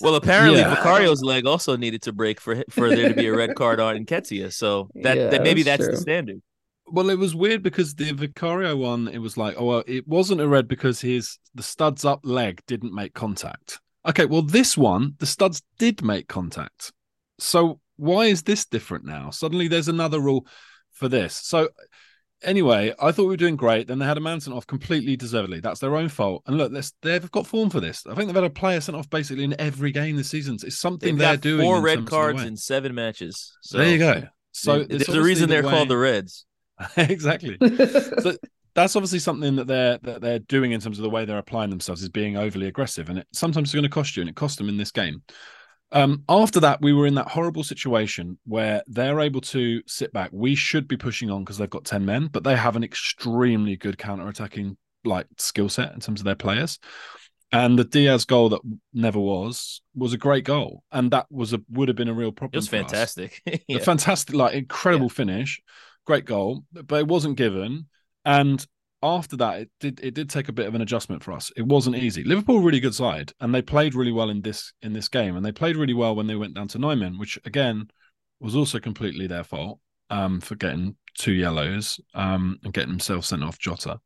Well, 0.00 0.16
apparently 0.16 0.60
yeah. 0.60 0.74
Vicario's 0.74 1.22
leg 1.22 1.46
also 1.46 1.76
needed 1.76 2.02
to 2.02 2.12
break 2.12 2.40
for 2.40 2.64
for 2.70 2.88
there 2.88 3.08
to 3.08 3.14
be 3.14 3.26
a 3.26 3.36
red 3.36 3.54
card 3.54 3.78
on 3.78 3.96
Nketiah. 4.04 4.52
So 4.52 4.88
that, 4.96 5.16
yeah, 5.16 5.28
that 5.28 5.42
maybe 5.42 5.62
that's, 5.62 5.86
that's 5.86 5.98
the 5.98 6.02
standard 6.02 6.42
well, 6.92 7.10
it 7.10 7.18
was 7.18 7.34
weird 7.34 7.62
because 7.62 7.94
the 7.94 8.12
Vicario 8.12 8.76
one, 8.76 9.08
it 9.08 9.18
was 9.18 9.36
like, 9.36 9.56
oh, 9.58 9.64
well, 9.64 9.84
it 9.86 10.06
wasn't 10.06 10.42
a 10.42 10.46
red 10.46 10.68
because 10.68 11.00
his 11.00 11.38
the 11.54 11.62
studs 11.62 12.04
up 12.04 12.20
leg 12.22 12.60
didn't 12.66 12.94
make 12.94 13.14
contact. 13.14 13.80
Okay, 14.06 14.26
well, 14.26 14.42
this 14.42 14.76
one, 14.76 15.14
the 15.18 15.26
studs 15.26 15.62
did 15.78 16.02
make 16.02 16.28
contact. 16.28 16.92
So 17.38 17.80
why 17.96 18.26
is 18.26 18.42
this 18.42 18.66
different 18.66 19.04
now? 19.04 19.30
Suddenly, 19.30 19.68
there's 19.68 19.88
another 19.88 20.20
rule 20.20 20.46
for 20.90 21.08
this. 21.08 21.34
So 21.34 21.70
anyway, 22.42 22.92
I 23.00 23.12
thought 23.12 23.22
we 23.22 23.28
were 23.28 23.36
doing 23.36 23.56
great. 23.56 23.86
Then 23.86 23.98
they 23.98 24.04
had 24.04 24.18
a 24.18 24.20
man 24.20 24.40
sent 24.40 24.56
off 24.56 24.66
completely 24.66 25.16
deservedly. 25.16 25.60
That's 25.60 25.80
their 25.80 25.96
own 25.96 26.08
fault. 26.08 26.42
And 26.46 26.58
look, 26.58 26.72
they've 27.00 27.30
got 27.30 27.46
form 27.46 27.70
for 27.70 27.80
this. 27.80 28.06
I 28.06 28.14
think 28.14 28.26
they've 28.26 28.34
had 28.34 28.44
a 28.44 28.50
player 28.50 28.80
sent 28.80 28.96
off 28.96 29.08
basically 29.08 29.44
in 29.44 29.58
every 29.58 29.92
game 29.92 30.16
this 30.16 30.28
season. 30.28 30.58
It's 30.62 30.78
something 30.78 31.16
they're 31.16 31.36
doing. 31.36 31.62
Four 31.62 31.80
red 31.80 32.06
cards 32.06 32.42
in 32.42 32.56
seven 32.56 32.94
matches. 32.94 33.56
So 33.62 33.78
there 33.78 33.88
you 33.88 33.98
go. 33.98 34.24
So 34.52 34.84
there's 34.84 35.08
a 35.08 35.22
reason 35.22 35.48
they're 35.48 35.62
way... 35.62 35.70
called 35.70 35.88
the 35.88 35.96
Reds. 35.96 36.44
exactly. 36.96 37.56
so 38.20 38.36
that's 38.74 38.96
obviously 38.96 39.18
something 39.18 39.56
that 39.56 39.66
they're 39.66 39.98
that 40.02 40.20
they're 40.20 40.38
doing 40.38 40.72
in 40.72 40.80
terms 40.80 40.98
of 40.98 41.02
the 41.02 41.10
way 41.10 41.24
they're 41.24 41.38
applying 41.38 41.70
themselves 41.70 42.02
is 42.02 42.08
being 42.08 42.36
overly 42.36 42.66
aggressive, 42.66 43.08
and 43.08 43.18
it 43.18 43.26
sometimes 43.32 43.68
it's 43.68 43.74
going 43.74 43.82
to 43.82 43.88
cost 43.88 44.16
you, 44.16 44.22
and 44.22 44.30
it 44.30 44.36
cost 44.36 44.58
them 44.58 44.68
in 44.68 44.76
this 44.76 44.90
game. 44.90 45.22
Um, 45.92 46.24
after 46.28 46.58
that, 46.60 46.80
we 46.80 46.94
were 46.94 47.06
in 47.06 47.16
that 47.16 47.28
horrible 47.28 47.64
situation 47.64 48.38
where 48.46 48.82
they're 48.86 49.20
able 49.20 49.42
to 49.42 49.82
sit 49.86 50.10
back. 50.12 50.30
We 50.32 50.54
should 50.54 50.88
be 50.88 50.96
pushing 50.96 51.30
on 51.30 51.44
because 51.44 51.58
they've 51.58 51.68
got 51.68 51.84
ten 51.84 52.06
men, 52.06 52.28
but 52.28 52.44
they 52.44 52.56
have 52.56 52.76
an 52.76 52.84
extremely 52.84 53.76
good 53.76 53.98
counter-attacking 53.98 54.76
like 55.04 55.26
skill 55.36 55.68
set 55.68 55.92
in 55.92 56.00
terms 56.00 56.20
of 56.20 56.24
their 56.24 56.34
players. 56.34 56.78
And 57.54 57.78
the 57.78 57.84
Diaz 57.84 58.24
goal 58.24 58.48
that 58.50 58.62
never 58.94 59.20
was 59.20 59.82
was 59.94 60.14
a 60.14 60.18
great 60.18 60.44
goal, 60.44 60.82
and 60.90 61.10
that 61.10 61.26
was 61.30 61.52
a 61.52 61.60
would 61.68 61.88
have 61.88 61.96
been 61.96 62.08
a 62.08 62.14
real 62.14 62.32
problem. 62.32 62.56
It 62.56 62.62
was 62.62 62.68
fantastic, 62.68 63.42
yeah. 63.68 63.76
a 63.76 63.80
fantastic, 63.80 64.34
like 64.34 64.54
incredible 64.54 65.06
yeah. 65.06 65.14
finish 65.14 65.60
great 66.06 66.24
goal, 66.24 66.64
but 66.72 66.96
it 66.96 67.08
wasn't 67.08 67.36
given. 67.36 67.86
And 68.24 68.64
after 69.02 69.36
that, 69.36 69.60
it 69.60 69.70
did 69.80 70.00
it 70.00 70.14
did 70.14 70.30
take 70.30 70.48
a 70.48 70.52
bit 70.52 70.66
of 70.66 70.74
an 70.74 70.82
adjustment 70.82 71.22
for 71.22 71.32
us. 71.32 71.50
It 71.56 71.66
wasn't 71.66 71.96
easy. 71.96 72.22
Liverpool 72.22 72.60
really 72.60 72.80
good 72.80 72.94
side, 72.94 73.32
and 73.40 73.54
they 73.54 73.62
played 73.62 73.94
really 73.94 74.12
well 74.12 74.30
in 74.30 74.42
this 74.42 74.72
in 74.82 74.92
this 74.92 75.08
game, 75.08 75.36
and 75.36 75.44
they 75.44 75.52
played 75.52 75.76
really 75.76 75.94
well 75.94 76.14
when 76.14 76.26
they 76.26 76.36
went 76.36 76.54
down 76.54 76.68
to 76.68 76.78
men, 76.78 77.18
which 77.18 77.38
again 77.44 77.88
was 78.40 78.54
also 78.56 78.78
completely 78.78 79.26
their 79.26 79.44
fault 79.44 79.78
um, 80.10 80.40
for 80.40 80.54
getting 80.54 80.96
two 81.14 81.32
yellows 81.32 82.00
um, 82.14 82.58
and 82.64 82.72
getting 82.72 82.90
themselves 82.90 83.28
sent 83.28 83.44
off 83.44 83.58
Jota. 83.58 84.00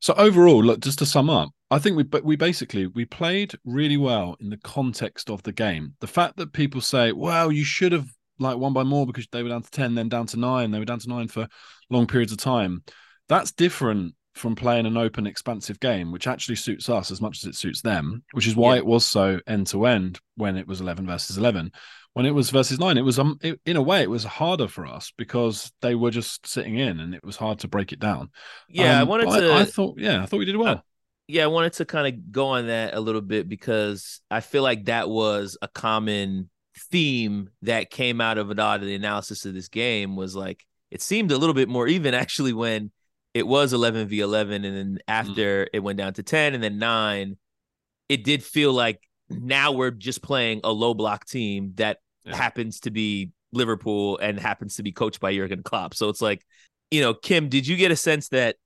So 0.00 0.14
overall, 0.14 0.62
look, 0.62 0.80
just 0.80 0.98
to 0.98 1.06
sum 1.06 1.30
up, 1.30 1.50
I 1.70 1.78
think 1.78 1.96
we 1.96 2.02
but 2.02 2.24
we 2.24 2.36
basically 2.36 2.88
we 2.88 3.04
played 3.04 3.54
really 3.64 3.96
well 3.96 4.36
in 4.40 4.50
the 4.50 4.58
context 4.58 5.30
of 5.30 5.42
the 5.44 5.52
game. 5.52 5.94
The 6.00 6.06
fact 6.06 6.36
that 6.36 6.52
people 6.52 6.82
say, 6.82 7.12
"Well, 7.12 7.50
you 7.50 7.64
should 7.64 7.92
have 7.92 8.08
like 8.42 8.58
won 8.58 8.72
by 8.72 8.82
more 8.82 9.06
because 9.06 9.26
they 9.32 9.42
were 9.42 9.48
down 9.48 9.62
to 9.62 9.70
10, 9.70 9.94
then 9.94 10.08
down 10.08 10.26
to 10.26 10.38
nine. 10.38 10.70
They 10.70 10.78
were 10.78 10.84
down 10.84 10.98
to 11.00 11.08
nine 11.08 11.28
for 11.28 11.48
long 11.90 12.06
periods 12.06 12.32
of 12.32 12.38
time. 12.38 12.82
That's 13.28 13.52
different 13.52 14.14
from 14.34 14.54
playing 14.54 14.86
an 14.86 14.96
open, 14.96 15.26
expansive 15.26 15.78
game, 15.80 16.10
which 16.10 16.26
actually 16.26 16.56
suits 16.56 16.88
us 16.88 17.10
as 17.10 17.20
much 17.20 17.38
as 17.38 17.44
it 17.44 17.54
suits 17.54 17.82
them, 17.82 18.22
which 18.32 18.46
is 18.46 18.56
why 18.56 18.74
yeah. 18.74 18.78
it 18.78 18.86
was 18.86 19.06
so 19.06 19.38
end 19.46 19.66
to 19.68 19.86
end 19.86 20.18
when 20.36 20.56
it 20.56 20.66
was 20.66 20.80
11 20.80 21.06
versus 21.06 21.36
11. 21.36 21.70
When 22.14 22.26
it 22.26 22.34
was 22.34 22.50
versus 22.50 22.78
nine, 22.78 22.98
it 22.98 23.02
was, 23.02 23.18
um, 23.18 23.38
it, 23.42 23.58
in 23.64 23.76
a 23.76 23.82
way, 23.82 24.02
it 24.02 24.10
was 24.10 24.24
harder 24.24 24.68
for 24.68 24.86
us 24.86 25.12
because 25.16 25.72
they 25.80 25.94
were 25.94 26.10
just 26.10 26.46
sitting 26.46 26.78
in 26.78 27.00
and 27.00 27.14
it 27.14 27.24
was 27.24 27.36
hard 27.36 27.60
to 27.60 27.68
break 27.68 27.92
it 27.92 28.00
down. 28.00 28.30
Yeah, 28.68 28.96
um, 28.96 29.00
I 29.00 29.04
wanted 29.04 29.30
to. 29.30 29.50
I, 29.50 29.60
I, 29.60 29.64
thought, 29.64 29.98
yeah, 29.98 30.22
I 30.22 30.26
thought 30.26 30.38
we 30.38 30.44
did 30.44 30.56
well. 30.56 30.76
Uh, 30.76 30.80
yeah, 31.26 31.44
I 31.44 31.48
wanted 31.48 31.74
to 31.74 31.86
kind 31.86 32.06
of 32.06 32.30
go 32.30 32.48
on 32.48 32.66
that 32.66 32.92
a 32.94 33.00
little 33.00 33.22
bit 33.22 33.48
because 33.48 34.20
I 34.30 34.40
feel 34.40 34.62
like 34.62 34.86
that 34.86 35.08
was 35.08 35.56
a 35.62 35.68
common 35.68 36.50
theme 36.76 37.50
that 37.62 37.90
came 37.90 38.20
out 38.20 38.38
of 38.38 38.50
a 38.50 38.54
lot 38.54 38.80
of 38.80 38.86
the 38.86 38.94
analysis 38.94 39.44
of 39.44 39.54
this 39.54 39.68
game 39.68 40.16
was 40.16 40.34
like 40.34 40.64
it 40.90 41.02
seemed 41.02 41.30
a 41.30 41.38
little 41.38 41.54
bit 41.54 41.68
more 41.68 41.86
even 41.86 42.14
actually 42.22 42.52
when 42.52 42.90
it 43.34 43.46
was 43.46 43.72
11 43.72 44.08
v 44.08 44.20
11 44.20 44.64
and 44.64 44.76
then 44.76 44.98
after 45.08 45.64
mm. 45.64 45.68
it 45.72 45.80
went 45.80 45.98
down 45.98 46.12
to 46.14 46.22
10 46.22 46.54
and 46.54 46.62
then 46.62 46.78
9 46.78 47.36
it 48.08 48.24
did 48.24 48.42
feel 48.42 48.72
like 48.72 49.00
now 49.28 49.72
we're 49.72 49.90
just 49.90 50.22
playing 50.22 50.60
a 50.64 50.72
low 50.72 50.94
block 50.94 51.26
team 51.26 51.72
that 51.76 51.98
yeah. 52.24 52.36
happens 52.36 52.80
to 52.80 52.90
be 52.90 53.30
Liverpool 53.52 54.18
and 54.18 54.38
happens 54.38 54.76
to 54.76 54.82
be 54.82 54.92
coached 54.92 55.20
by 55.20 55.34
Jurgen 55.34 55.62
Klopp 55.62 55.94
so 55.94 56.08
it's 56.08 56.22
like 56.22 56.42
you 56.90 57.00
know 57.00 57.12
Kim 57.12 57.48
did 57.48 57.66
you 57.66 57.76
get 57.76 57.90
a 57.90 57.96
sense 57.96 58.28
that 58.28 58.56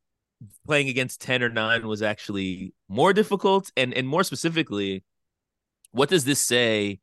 playing 0.67 0.89
against 0.89 1.21
10 1.23 1.43
or 1.43 1.49
9 1.49 1.87
was 1.87 2.03
actually 2.03 2.73
more 2.89 3.13
difficult 3.13 3.71
and 3.77 3.93
and 3.95 4.07
more 4.07 4.23
specifically 4.23 5.03
what 5.91 6.09
does 6.09 6.25
this 6.25 6.43
say 6.43 7.01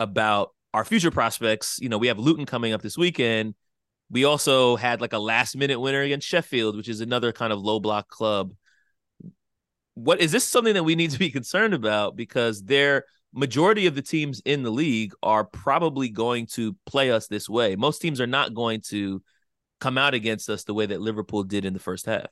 about 0.00 0.54
our 0.74 0.84
future 0.84 1.10
prospects. 1.10 1.78
You 1.80 1.88
know, 1.88 1.98
we 1.98 2.08
have 2.08 2.18
Luton 2.18 2.46
coming 2.46 2.72
up 2.72 2.82
this 2.82 2.98
weekend. 2.98 3.54
We 4.10 4.24
also 4.24 4.76
had 4.76 5.00
like 5.00 5.12
a 5.12 5.18
last 5.18 5.56
minute 5.56 5.80
winner 5.80 6.02
against 6.02 6.26
Sheffield, 6.26 6.76
which 6.76 6.88
is 6.88 7.00
another 7.00 7.32
kind 7.32 7.52
of 7.52 7.60
low 7.60 7.80
block 7.80 8.08
club. 8.08 8.54
What 9.94 10.20
is 10.20 10.32
this 10.32 10.44
something 10.44 10.74
that 10.74 10.84
we 10.84 10.94
need 10.94 11.10
to 11.10 11.18
be 11.18 11.30
concerned 11.32 11.74
about? 11.74 12.16
Because 12.16 12.62
their 12.62 13.04
majority 13.34 13.86
of 13.86 13.94
the 13.94 14.02
teams 14.02 14.40
in 14.44 14.62
the 14.62 14.70
league 14.70 15.12
are 15.22 15.44
probably 15.44 16.08
going 16.08 16.46
to 16.46 16.76
play 16.86 17.10
us 17.10 17.26
this 17.26 17.48
way. 17.48 17.76
Most 17.76 18.00
teams 18.00 18.20
are 18.20 18.26
not 18.26 18.54
going 18.54 18.80
to 18.88 19.22
come 19.80 19.98
out 19.98 20.14
against 20.14 20.48
us 20.48 20.64
the 20.64 20.74
way 20.74 20.86
that 20.86 21.00
Liverpool 21.00 21.44
did 21.44 21.64
in 21.64 21.72
the 21.72 21.78
first 21.78 22.06
half. 22.06 22.26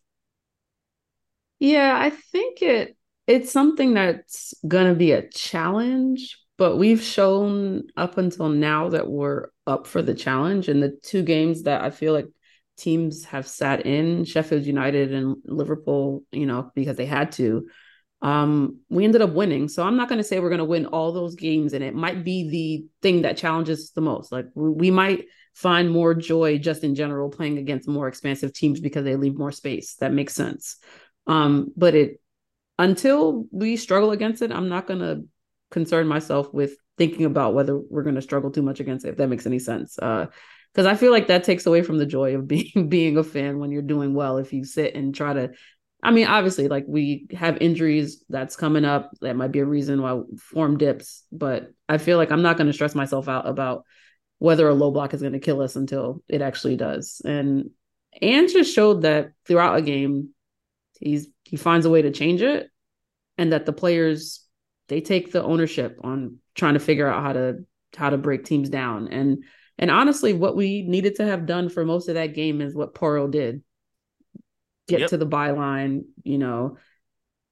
Yeah, 1.58 1.96
I 1.98 2.10
think 2.10 2.62
it 2.62 2.96
it's 3.26 3.50
something 3.50 3.94
that's 3.94 4.54
going 4.66 4.86
to 4.86 4.94
be 4.94 5.12
a 5.12 5.28
challenge, 5.28 6.38
but 6.58 6.76
we've 6.76 7.02
shown 7.02 7.84
up 7.96 8.18
until 8.18 8.48
now 8.48 8.88
that 8.90 9.08
we're 9.08 9.48
up 9.66 9.86
for 9.86 10.02
the 10.02 10.14
challenge. 10.14 10.68
And 10.68 10.82
the 10.82 10.98
two 11.02 11.22
games 11.22 11.64
that 11.64 11.82
I 11.82 11.90
feel 11.90 12.12
like 12.12 12.28
teams 12.76 13.24
have 13.26 13.46
sat 13.46 13.86
in, 13.86 14.24
Sheffield 14.24 14.64
United 14.64 15.12
and 15.12 15.36
Liverpool, 15.44 16.24
you 16.32 16.46
know, 16.46 16.70
because 16.74 16.96
they 16.96 17.06
had 17.06 17.32
to, 17.32 17.68
um, 18.22 18.80
we 18.88 19.04
ended 19.04 19.22
up 19.22 19.32
winning. 19.32 19.68
So 19.68 19.82
I'm 19.82 19.96
not 19.96 20.08
going 20.08 20.18
to 20.18 20.24
say 20.24 20.40
we're 20.40 20.48
going 20.48 20.58
to 20.58 20.64
win 20.64 20.86
all 20.86 21.12
those 21.12 21.34
games. 21.34 21.74
And 21.74 21.84
it 21.84 21.94
might 21.94 22.24
be 22.24 22.48
the 22.48 22.86
thing 23.02 23.22
that 23.22 23.36
challenges 23.36 23.90
the 23.90 24.00
most. 24.00 24.32
Like 24.32 24.46
we, 24.54 24.70
we 24.70 24.90
might 24.90 25.26
find 25.54 25.90
more 25.90 26.14
joy 26.14 26.58
just 26.58 26.84
in 26.84 26.94
general 26.94 27.30
playing 27.30 27.58
against 27.58 27.88
more 27.88 28.08
expansive 28.08 28.52
teams 28.52 28.80
because 28.80 29.04
they 29.04 29.16
leave 29.16 29.36
more 29.36 29.52
space. 29.52 29.94
That 29.96 30.12
makes 30.12 30.34
sense. 30.34 30.76
Um, 31.26 31.72
but 31.76 31.94
it 31.94 32.20
until 32.78 33.46
we 33.50 33.76
struggle 33.76 34.10
against 34.10 34.42
it, 34.42 34.52
I'm 34.52 34.68
not 34.68 34.86
gonna 34.86 35.22
concern 35.76 36.08
myself 36.08 36.52
with 36.54 36.76
thinking 36.96 37.26
about 37.26 37.52
whether 37.52 37.78
we're 37.78 38.02
gonna 38.02 38.22
struggle 38.22 38.50
too 38.50 38.62
much 38.62 38.80
against 38.80 39.04
it, 39.04 39.10
if 39.10 39.16
that 39.18 39.28
makes 39.28 39.46
any 39.46 39.58
sense. 39.58 39.98
Uh 39.98 40.26
because 40.72 40.86
I 40.86 40.94
feel 40.94 41.10
like 41.10 41.28
that 41.28 41.44
takes 41.44 41.64
away 41.64 41.80
from 41.80 41.96
the 41.96 42.04
joy 42.04 42.34
of 42.34 42.48
being 42.54 42.88
being 42.88 43.16
a 43.18 43.24
fan 43.24 43.58
when 43.58 43.70
you're 43.70 43.82
doing 43.82 44.14
well. 44.14 44.38
If 44.38 44.52
you 44.52 44.64
sit 44.64 44.94
and 44.94 45.14
try 45.14 45.32
to 45.32 45.52
I 46.02 46.10
mean, 46.12 46.26
obviously, 46.26 46.68
like 46.68 46.84
we 46.86 47.26
have 47.32 47.58
injuries 47.60 48.22
that's 48.28 48.54
coming 48.54 48.84
up. 48.84 49.10
That 49.22 49.34
might 49.34 49.52
be 49.52 49.58
a 49.58 49.64
reason 49.64 50.02
why 50.02 50.20
form 50.38 50.78
dips. 50.78 51.24
But 51.32 51.72
I 51.88 51.98
feel 51.98 52.16
like 52.16 52.30
I'm 52.30 52.42
not 52.42 52.56
going 52.56 52.68
to 52.68 52.72
stress 52.72 52.94
myself 52.94 53.28
out 53.28 53.48
about 53.48 53.84
whether 54.38 54.68
a 54.68 54.74
low 54.74 54.90
block 54.90 55.14
is 55.14 55.20
going 55.20 55.32
to 55.32 55.40
kill 55.40 55.62
us 55.62 55.74
until 55.74 56.22
it 56.28 56.42
actually 56.42 56.76
does. 56.76 57.20
And 57.24 57.70
and 58.22 58.48
just 58.48 58.74
showed 58.74 59.02
that 59.02 59.32
throughout 59.46 59.78
a 59.78 59.82
game, 59.82 60.30
he's 61.00 61.28
he 61.44 61.56
finds 61.56 61.86
a 61.86 61.90
way 61.90 62.02
to 62.02 62.12
change 62.12 62.42
it, 62.42 62.70
and 63.36 63.52
that 63.52 63.66
the 63.66 63.72
players 63.72 64.45
they 64.88 65.00
take 65.00 65.32
the 65.32 65.42
ownership 65.42 65.98
on 66.02 66.38
trying 66.54 66.74
to 66.74 66.80
figure 66.80 67.08
out 67.08 67.22
how 67.22 67.32
to 67.32 67.64
how 67.96 68.10
to 68.10 68.18
break 68.18 68.44
teams 68.44 68.68
down. 68.68 69.08
And 69.08 69.44
and 69.78 69.90
honestly, 69.90 70.32
what 70.32 70.56
we 70.56 70.82
needed 70.82 71.16
to 71.16 71.26
have 71.26 71.46
done 71.46 71.68
for 71.68 71.84
most 71.84 72.08
of 72.08 72.14
that 72.14 72.34
game 72.34 72.60
is 72.60 72.74
what 72.74 72.94
Porro 72.94 73.28
did 73.28 73.62
get 74.88 75.00
yep. 75.00 75.10
to 75.10 75.16
the 75.16 75.26
byline, 75.26 76.04
you 76.22 76.38
know, 76.38 76.78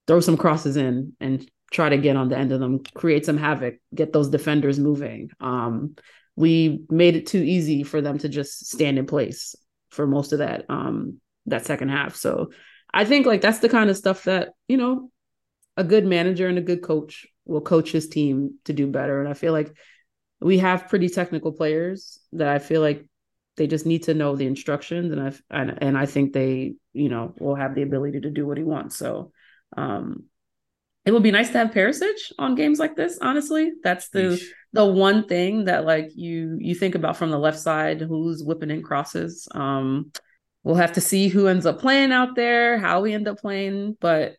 throw 0.07 0.20
some 0.20 0.37
crosses 0.37 0.77
in 0.77 1.14
and 1.20 1.49
try 1.73 1.88
to 1.88 1.99
get 1.99 2.16
on 2.16 2.29
the 2.29 2.38
end 2.38 2.53
of 2.53 2.61
them, 2.61 2.83
create 2.94 3.27
some 3.27 3.37
havoc, 3.37 3.77
get 3.94 4.12
those 4.12 4.29
defenders 4.29 4.79
moving. 4.79 5.31
Um, 5.40 5.97
we 6.37 6.85
made 6.88 7.16
it 7.16 7.27
too 7.27 7.42
easy 7.42 7.83
for 7.83 8.01
them 8.01 8.18
to 8.18 8.29
just 8.29 8.66
stand 8.66 8.99
in 8.99 9.07
place 9.07 9.55
for 9.90 10.07
most 10.07 10.33
of 10.33 10.40
that 10.40 10.64
um 10.68 11.20
that 11.47 11.66
second 11.66 11.88
half. 11.88 12.16
So 12.16 12.51
I 12.92 13.05
think 13.05 13.27
like 13.27 13.40
that's 13.40 13.59
the 13.59 13.68
kind 13.68 13.90
of 13.90 13.97
stuff 13.97 14.25
that, 14.25 14.51
you 14.68 14.77
know, 14.77 15.11
a 15.76 15.84
good 15.84 16.06
manager 16.06 16.48
and 16.48 16.58
a 16.58 16.62
good 16.62 16.82
coach 16.82 17.26
will 17.44 17.60
coach 17.60 17.92
his 17.92 18.08
team 18.08 18.54
to 18.64 18.72
do 18.72 18.87
better. 18.87 19.20
And 19.20 19.28
I 19.28 19.34
feel 19.34 19.52
like 19.52 19.74
we 20.40 20.58
have 20.58 20.88
pretty 20.88 21.08
technical 21.08 21.52
players 21.52 22.20
that 22.32 22.48
I 22.48 22.58
feel 22.58 22.80
like 22.80 23.06
they 23.56 23.66
just 23.66 23.87
need 23.87 24.04
to 24.04 24.14
know 24.14 24.37
the 24.37 24.46
instructions. 24.46 25.12
And 25.12 25.20
I 25.20 25.32
and, 25.50 25.82
and 25.82 25.98
I 25.98 26.06
think 26.06 26.32
they 26.32 26.74
you 26.92 27.08
know 27.08 27.34
will 27.38 27.54
have 27.54 27.74
the 27.74 27.82
ability 27.82 28.20
to 28.20 28.30
do 28.30 28.46
what 28.46 28.58
he 28.58 28.64
wants. 28.64 28.96
So 28.96 29.32
um 29.76 30.24
it 31.04 31.12
would 31.12 31.22
be 31.22 31.30
nice 31.30 31.50
to 31.50 31.58
have 31.58 31.70
Perisic 31.70 32.32
on 32.38 32.54
games 32.54 32.78
like 32.78 32.96
this 32.96 33.18
honestly. 33.20 33.72
That's 33.82 34.08
the 34.08 34.20
Eesh. 34.20 34.44
the 34.72 34.87
one 34.87 35.26
thing 35.26 35.64
that 35.64 35.84
like 35.84 36.10
you 36.14 36.56
you 36.60 36.74
think 36.74 36.94
about 36.94 37.16
from 37.16 37.30
the 37.30 37.38
left 37.38 37.58
side 37.58 38.00
who's 38.00 38.42
whipping 38.42 38.70
in 38.70 38.82
crosses. 38.82 39.48
Um 39.52 40.12
we'll 40.62 40.76
have 40.76 40.94
to 40.94 41.00
see 41.00 41.28
who 41.28 41.46
ends 41.46 41.66
up 41.66 41.78
playing 41.78 42.10
out 42.10 42.34
there 42.37 42.78
how 42.78 43.00
we 43.00 43.12
end 43.12 43.28
up 43.28 43.38
playing. 43.38 43.96
But 44.00 44.37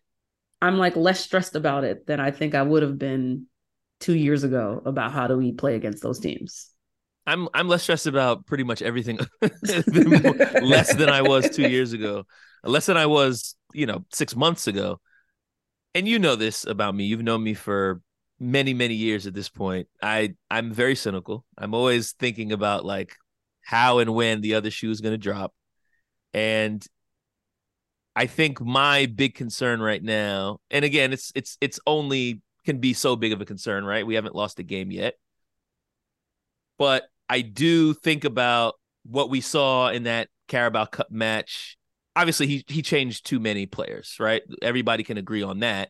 I'm 0.61 0.77
like 0.77 0.95
less 0.95 1.19
stressed 1.19 1.55
about 1.55 1.83
it 1.83 2.07
than 2.07 2.19
I 2.19 2.31
think 2.31 2.55
I 2.55 2.61
would 2.61 2.83
have 2.83 2.97
been 2.97 3.47
2 3.99 4.13
years 4.13 4.43
ago 4.43 4.81
about 4.85 5.11
how 5.11 5.27
do 5.27 5.37
we 5.37 5.51
play 5.51 5.75
against 5.75 6.03
those 6.03 6.19
teams 6.19 6.69
I'm 7.27 7.47
I'm 7.53 7.67
less 7.67 7.83
stressed 7.83 8.07
about 8.07 8.45
pretty 8.45 8.63
much 8.63 8.81
everything 8.81 9.19
less 9.41 10.93
than 10.95 11.09
I 11.09 11.21
was 11.21 11.49
two 11.49 11.67
years 11.67 11.93
ago, 11.93 12.25
less 12.63 12.85
than 12.85 12.97
I 12.97 13.07
was, 13.07 13.55
you 13.73 13.85
know, 13.85 14.05
six 14.11 14.35
months 14.35 14.67
ago. 14.67 14.99
And 15.93 16.07
you 16.07 16.19
know 16.19 16.35
this 16.35 16.65
about 16.65 16.93
me. 16.93 17.05
You've 17.05 17.23
known 17.23 17.43
me 17.43 17.53
for 17.53 18.01
many, 18.39 18.73
many 18.73 18.93
years 18.95 19.25
at 19.27 19.33
this 19.33 19.49
point. 19.49 19.87
I 20.01 20.35
I'm 20.51 20.71
very 20.71 20.95
cynical. 20.95 21.45
I'm 21.57 21.73
always 21.73 22.11
thinking 22.11 22.51
about 22.51 22.85
like 22.85 23.15
how 23.61 23.99
and 23.99 24.13
when 24.13 24.41
the 24.41 24.55
other 24.55 24.69
shoe 24.69 24.91
is 24.91 25.01
going 25.01 25.13
to 25.13 25.17
drop. 25.17 25.53
And 26.33 26.85
I 28.15 28.27
think 28.27 28.61
my 28.61 29.07
big 29.07 29.35
concern 29.35 29.81
right 29.81 30.01
now, 30.01 30.59
and 30.71 30.85
again, 30.85 31.11
it's 31.11 31.31
it's 31.35 31.57
it's 31.59 31.79
only 31.85 32.41
can 32.65 32.79
be 32.79 32.93
so 32.93 33.15
big 33.15 33.33
of 33.33 33.41
a 33.41 33.45
concern, 33.45 33.85
right? 33.85 34.07
We 34.07 34.15
haven't 34.15 34.35
lost 34.35 34.59
a 34.59 34.63
game 34.63 34.91
yet. 34.91 35.15
But 36.77 37.03
I 37.29 37.41
do 37.41 37.93
think 37.93 38.23
about 38.23 38.75
what 39.03 39.29
we 39.29 39.41
saw 39.41 39.89
in 39.89 40.03
that 40.03 40.29
Carabao 40.47 40.85
Cup 40.85 41.11
match. 41.11 41.77
Obviously, 42.15 42.47
he 42.47 42.63
he 42.67 42.81
changed 42.81 43.25
too 43.25 43.39
many 43.39 43.65
players, 43.65 44.15
right? 44.19 44.41
Everybody 44.61 45.03
can 45.03 45.17
agree 45.17 45.43
on 45.43 45.59
that. 45.59 45.89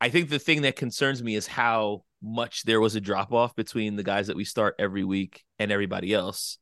I 0.00 0.08
think 0.08 0.28
the 0.28 0.38
thing 0.38 0.62
that 0.62 0.76
concerns 0.76 1.22
me 1.22 1.34
is 1.34 1.46
how 1.46 2.04
much 2.22 2.62
there 2.64 2.80
was 2.80 2.94
a 2.94 3.00
drop 3.00 3.32
off 3.32 3.54
between 3.54 3.96
the 3.96 4.02
guys 4.02 4.26
that 4.26 4.36
we 4.36 4.44
start 4.44 4.74
every 4.78 5.04
week 5.04 5.44
and 5.58 5.70
everybody 5.70 6.12
else. 6.12 6.58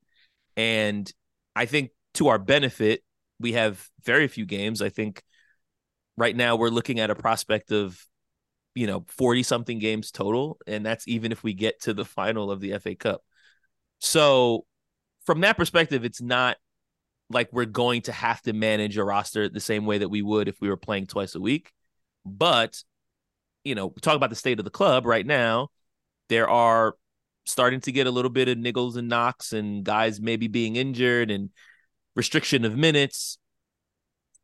And 0.56 1.10
I 1.56 1.66
think 1.66 1.90
to 2.14 2.28
our 2.28 2.38
benefit, 2.38 3.02
we 3.40 3.52
have 3.52 3.86
very 4.04 4.28
few 4.28 4.46
games. 4.46 4.82
I 4.82 4.88
think 4.88 5.22
right 6.16 6.34
now 6.34 6.56
we're 6.56 6.68
looking 6.68 7.00
at 7.00 7.10
a 7.10 7.14
prospect 7.14 7.72
of, 7.72 8.00
you 8.74 8.86
know, 8.86 9.04
40 9.08 9.42
something 9.42 9.78
games 9.78 10.10
total. 10.10 10.58
And 10.66 10.84
that's 10.84 11.06
even 11.08 11.32
if 11.32 11.42
we 11.42 11.54
get 11.54 11.82
to 11.82 11.94
the 11.94 12.04
final 12.04 12.50
of 12.50 12.60
the 12.60 12.78
FA 12.78 12.94
Cup. 12.94 13.22
So 13.98 14.64
from 15.24 15.40
that 15.40 15.56
perspective, 15.56 16.04
it's 16.04 16.20
not 16.20 16.56
like 17.30 17.48
we're 17.52 17.64
going 17.64 18.02
to 18.02 18.12
have 18.12 18.40
to 18.42 18.52
manage 18.52 18.96
a 18.98 19.04
roster 19.04 19.48
the 19.48 19.60
same 19.60 19.86
way 19.86 19.98
that 19.98 20.08
we 20.08 20.22
would 20.22 20.48
if 20.48 20.60
we 20.60 20.68
were 20.68 20.76
playing 20.76 21.06
twice 21.06 21.34
a 21.34 21.40
week. 21.40 21.72
But, 22.24 22.82
you 23.64 23.74
know, 23.74 23.90
talk 24.00 24.16
about 24.16 24.30
the 24.30 24.36
state 24.36 24.58
of 24.58 24.64
the 24.64 24.70
club 24.70 25.06
right 25.06 25.26
now. 25.26 25.68
There 26.28 26.48
are 26.48 26.94
starting 27.44 27.80
to 27.82 27.92
get 27.92 28.06
a 28.06 28.10
little 28.10 28.30
bit 28.30 28.48
of 28.48 28.58
niggles 28.58 28.96
and 28.96 29.08
knocks 29.08 29.52
and 29.52 29.84
guys 29.84 30.20
maybe 30.20 30.48
being 30.48 30.76
injured 30.76 31.30
and 31.30 31.50
restriction 32.14 32.64
of 32.64 32.76
minutes. 32.76 33.38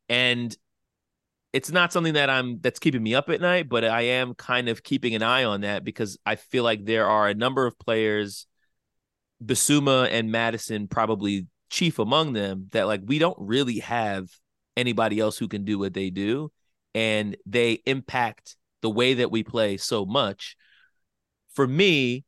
And 0.09 0.55
it's 1.53 1.71
not 1.71 1.91
something 1.91 2.13
that 2.13 2.29
I'm 2.29 2.59
that's 2.61 2.79
keeping 2.79 3.03
me 3.03 3.15
up 3.15 3.29
at 3.29 3.41
night, 3.41 3.67
but 3.69 3.83
I 3.83 4.01
am 4.01 4.33
kind 4.33 4.69
of 4.69 4.83
keeping 4.83 5.15
an 5.15 5.23
eye 5.23 5.43
on 5.43 5.61
that 5.61 5.83
because 5.83 6.17
I 6.25 6.35
feel 6.35 6.63
like 6.63 6.85
there 6.85 7.07
are 7.07 7.27
a 7.27 7.33
number 7.33 7.65
of 7.65 7.77
players 7.77 8.47
Bissouma 9.43 10.07
and 10.11 10.31
Maddison 10.31 10.87
probably 10.87 11.47
chief 11.69 11.99
among 11.99 12.33
them 12.33 12.67
that 12.71 12.85
like 12.85 13.01
we 13.05 13.17
don't 13.17 13.37
really 13.39 13.79
have 13.79 14.29
anybody 14.77 15.19
else 15.19 15.37
who 15.37 15.47
can 15.47 15.65
do 15.65 15.79
what 15.79 15.93
they 15.93 16.09
do 16.09 16.51
and 16.93 17.35
they 17.45 17.81
impact 17.85 18.55
the 18.81 18.89
way 18.89 19.15
that 19.15 19.31
we 19.31 19.43
play 19.43 19.77
so 19.77 20.05
much. 20.05 20.55
For 21.53 21.65
me, 21.65 22.23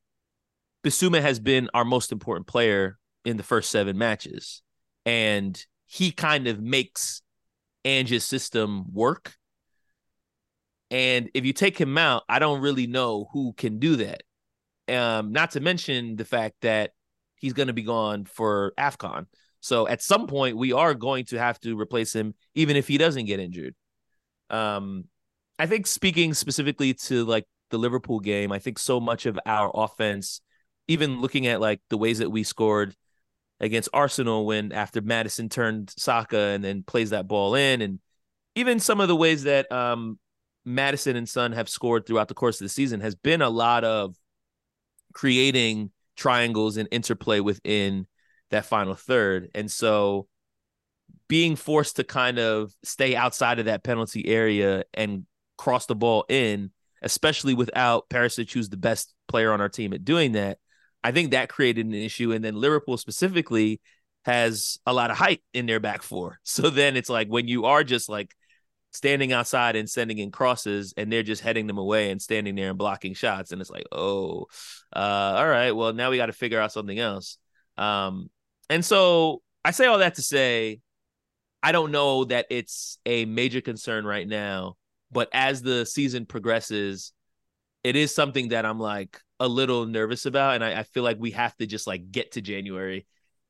Bissouma 0.84 1.22
has 1.22 1.40
been 1.40 1.70
our 1.74 1.86
most 1.86 2.12
important 2.12 2.48
player 2.48 2.98
in 3.26 3.38
the 3.38 3.44
first 3.44 3.70
seven 3.70 3.98
matches. 3.98 4.63
And 5.06 5.64
he 5.86 6.12
kind 6.12 6.48
of 6.48 6.62
makes 6.62 7.22
Ange's 7.86 8.24
system 8.24 8.94
work. 8.94 9.34
And 10.90 11.30
if 11.34 11.46
you 11.46 11.54
take 11.54 11.78
him 11.78 11.98
out, 11.98 12.24
I 12.30 12.40
don't 12.40 12.62
really 12.62 12.88
know 12.88 13.28
who 13.34 13.54
can 13.54 13.80
do 13.80 13.98
that. 13.98 14.24
Um, 14.88 15.32
not 15.32 15.52
to 15.52 15.60
mention 15.60 16.16
the 16.16 16.26
fact 16.26 16.56
that 16.62 16.92
he's 17.36 17.54
going 17.54 17.68
to 17.68 17.74
be 17.74 17.84
gone 17.84 18.26
for 18.26 18.74
AFCON. 18.78 19.26
So 19.60 19.88
at 19.88 20.02
some 20.02 20.28
point, 20.28 20.58
we 20.58 20.74
are 20.74 20.94
going 20.94 21.26
to 21.26 21.40
have 21.40 21.60
to 21.62 21.80
replace 21.80 22.14
him, 22.14 22.36
even 22.54 22.76
if 22.76 22.88
he 22.88 22.98
doesn't 22.98 23.26
get 23.26 23.40
injured. 23.40 23.76
Um, 24.50 25.06
I 25.58 25.68
think 25.68 25.88
speaking 25.88 26.34
specifically 26.34 26.94
to 26.94 27.24
like 27.26 27.46
the 27.70 27.78
Liverpool 27.78 28.20
game, 28.20 28.52
I 28.52 28.60
think 28.60 28.78
so 28.78 29.00
much 29.00 29.26
of 29.26 29.40
our 29.46 29.72
offense, 29.74 30.42
even 30.88 31.22
looking 31.22 31.48
at 31.48 31.62
like 31.62 31.82
the 31.90 31.98
ways 31.98 32.20
that 32.20 32.30
we 32.30 32.44
scored 32.44 32.96
against 33.60 33.90
Arsenal 33.94 34.46
when 34.46 34.72
after 34.72 35.02
Maddison 35.02 35.50
turned 35.50 35.94
Saka 35.96 36.38
and 36.38 36.64
then 36.64 36.84
plays 36.84 37.12
that 37.12 37.28
ball 37.28 37.56
in, 37.56 37.82
and 37.82 38.00
even 38.56 38.80
some 38.80 39.00
of 39.00 39.08
the 39.08 39.16
ways 39.16 39.44
that 39.44 39.72
um, 39.72 40.20
Maddison 40.66 41.16
and 41.16 41.28
Son 41.28 41.52
have 41.52 41.70
scored 41.70 42.06
throughout 42.06 42.28
the 42.28 42.34
course 42.34 42.60
of 42.62 42.66
the 42.66 42.70
season 42.70 43.02
has 43.02 43.16
been 43.16 43.42
a 43.42 43.50
lot 43.50 43.84
of 43.84 44.16
creating 45.14 45.92
triangles 46.16 46.78
and 46.78 46.88
interplay 46.92 47.40
within 47.40 48.08
that 48.52 48.66
final 48.66 48.96
third. 48.96 49.50
And 49.56 49.70
so 49.70 50.28
being 51.28 51.56
forced 51.56 51.96
to 51.96 52.04
kind 52.04 52.40
of 52.40 52.72
stay 52.84 53.16
outside 53.16 53.60
of 53.60 53.66
that 53.66 53.84
penalty 53.84 54.28
area 54.28 54.84
and 54.94 55.26
cross 55.58 55.86
the 55.86 55.96
ball 55.96 56.26
in, 56.30 56.72
especially 57.02 57.54
without 57.54 58.10
Perisic, 58.10 58.52
who's 58.52 58.70
the 58.70 58.78
best 58.78 59.14
player 59.28 59.52
on 59.52 59.62
our 59.62 59.70
team 59.70 59.94
at 59.94 60.06
doing 60.06 60.34
that, 60.34 60.60
I 61.04 61.12
think 61.12 61.32
that 61.32 61.50
created 61.50 61.86
an 61.86 61.94
issue. 61.94 62.32
And 62.32 62.44
then 62.44 62.56
Liverpool 62.56 62.98
specifically 62.98 63.82
has 64.26 64.80
a 64.86 64.94
lot 64.94 65.12
of 65.12 65.18
height 65.18 65.42
in 65.54 65.66
their 65.66 65.80
back 65.80 66.02
four. 66.02 66.40
So 66.44 66.70
then 66.70 66.96
it's 66.96 67.10
like 67.10 67.28
when 67.28 67.48
you 67.48 67.66
are 67.66 67.84
just 67.84 68.10
like 68.10 68.34
standing 68.94 69.34
outside 69.34 69.76
and 69.76 69.90
sending 69.90 70.20
in 70.20 70.32
crosses 70.32 70.94
and 70.96 71.12
they're 71.12 71.24
just 71.24 71.42
heading 71.42 71.66
them 71.66 71.80
away 71.80 72.12
and 72.12 72.22
standing 72.22 72.56
there 72.56 72.70
and 72.70 72.78
blocking 72.78 73.16
shots 73.16 73.52
and 73.52 73.60
it's 73.60 73.72
like 73.72 73.86
oh 73.92 74.46
uh, 74.96 75.34
all 75.38 75.48
right 75.48 75.72
well 75.72 75.94
now 75.94 76.12
we 76.12 76.18
got 76.18 76.28
to 76.28 76.34
figure 76.34 76.60
out 76.60 76.72
something 76.72 77.00
else 77.00 77.40
um, 77.78 78.30
and 78.70 78.86
so 78.86 79.42
i 79.66 79.72
say 79.72 79.88
all 79.88 79.98
that 79.98 80.16
to 80.16 80.22
say 80.22 80.80
i 81.64 81.72
don't 81.72 81.92
know 81.92 82.26
that 82.26 82.46
it's 82.52 83.00
a 83.08 83.26
major 83.26 83.62
concern 83.62 84.06
right 84.06 84.28
now 84.28 84.76
but 85.12 85.28
as 85.34 85.64
the 85.64 85.86
season 85.86 86.28
progresses 86.28 87.14
it 87.84 87.96
is 87.96 88.14
something 88.14 88.50
that 88.50 88.64
i'm 88.64 88.80
like 88.80 89.20
a 89.44 89.48
little 89.48 89.86
nervous 89.86 90.26
about 90.26 90.56
and 90.56 90.64
I, 90.64 90.80
I 90.80 90.84
feel 90.84 91.04
like 91.04 91.18
we 91.20 91.32
have 91.32 91.56
to 91.58 91.66
just 91.66 91.88
like 91.88 92.12
get 92.12 92.34
to 92.34 92.42
january 92.42 93.06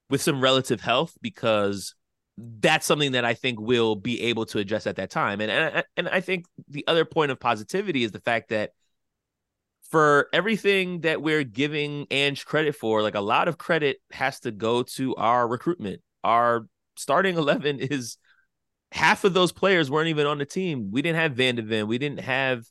with 0.09 0.21
some 0.21 0.41
relative 0.41 0.81
health 0.81 1.17
because 1.21 1.95
that's 2.37 2.85
something 2.85 3.11
that 3.13 3.25
I 3.25 3.33
think 3.33 3.59
we'll 3.59 3.95
be 3.95 4.21
able 4.23 4.45
to 4.47 4.59
address 4.59 4.87
at 4.87 4.95
that 4.95 5.11
time. 5.11 5.41
And 5.41 5.51
and 5.51 5.83
and 5.97 6.09
I 6.09 6.21
think 6.21 6.45
the 6.67 6.85
other 6.87 7.05
point 7.05 7.31
of 7.31 7.39
positivity 7.39 8.03
is 8.03 8.11
the 8.11 8.19
fact 8.19 8.49
that 8.49 8.71
for 9.91 10.27
everything 10.33 11.01
that 11.01 11.21
we're 11.21 11.43
giving 11.43 12.07
Ange 12.09 12.45
credit 12.45 12.75
for, 12.75 13.03
like 13.03 13.15
a 13.15 13.21
lot 13.21 13.47
of 13.47 13.57
credit 13.57 13.97
has 14.11 14.39
to 14.41 14.51
go 14.51 14.83
to 14.83 15.15
our 15.15 15.47
recruitment. 15.47 16.01
Our 16.23 16.67
starting 16.95 17.37
11 17.37 17.79
is 17.79 18.17
half 18.91 19.23
of 19.23 19.33
those 19.33 19.51
players 19.51 19.91
weren't 19.91 20.09
even 20.09 20.25
on 20.25 20.39
the 20.39 20.45
team. 20.45 20.89
We 20.91 21.03
didn't 21.03 21.19
have 21.19 21.33
Van 21.33 21.55
de 21.55 21.61
Ven. 21.61 21.87
We 21.87 21.99
didn't 21.99 22.21
have 22.21 22.63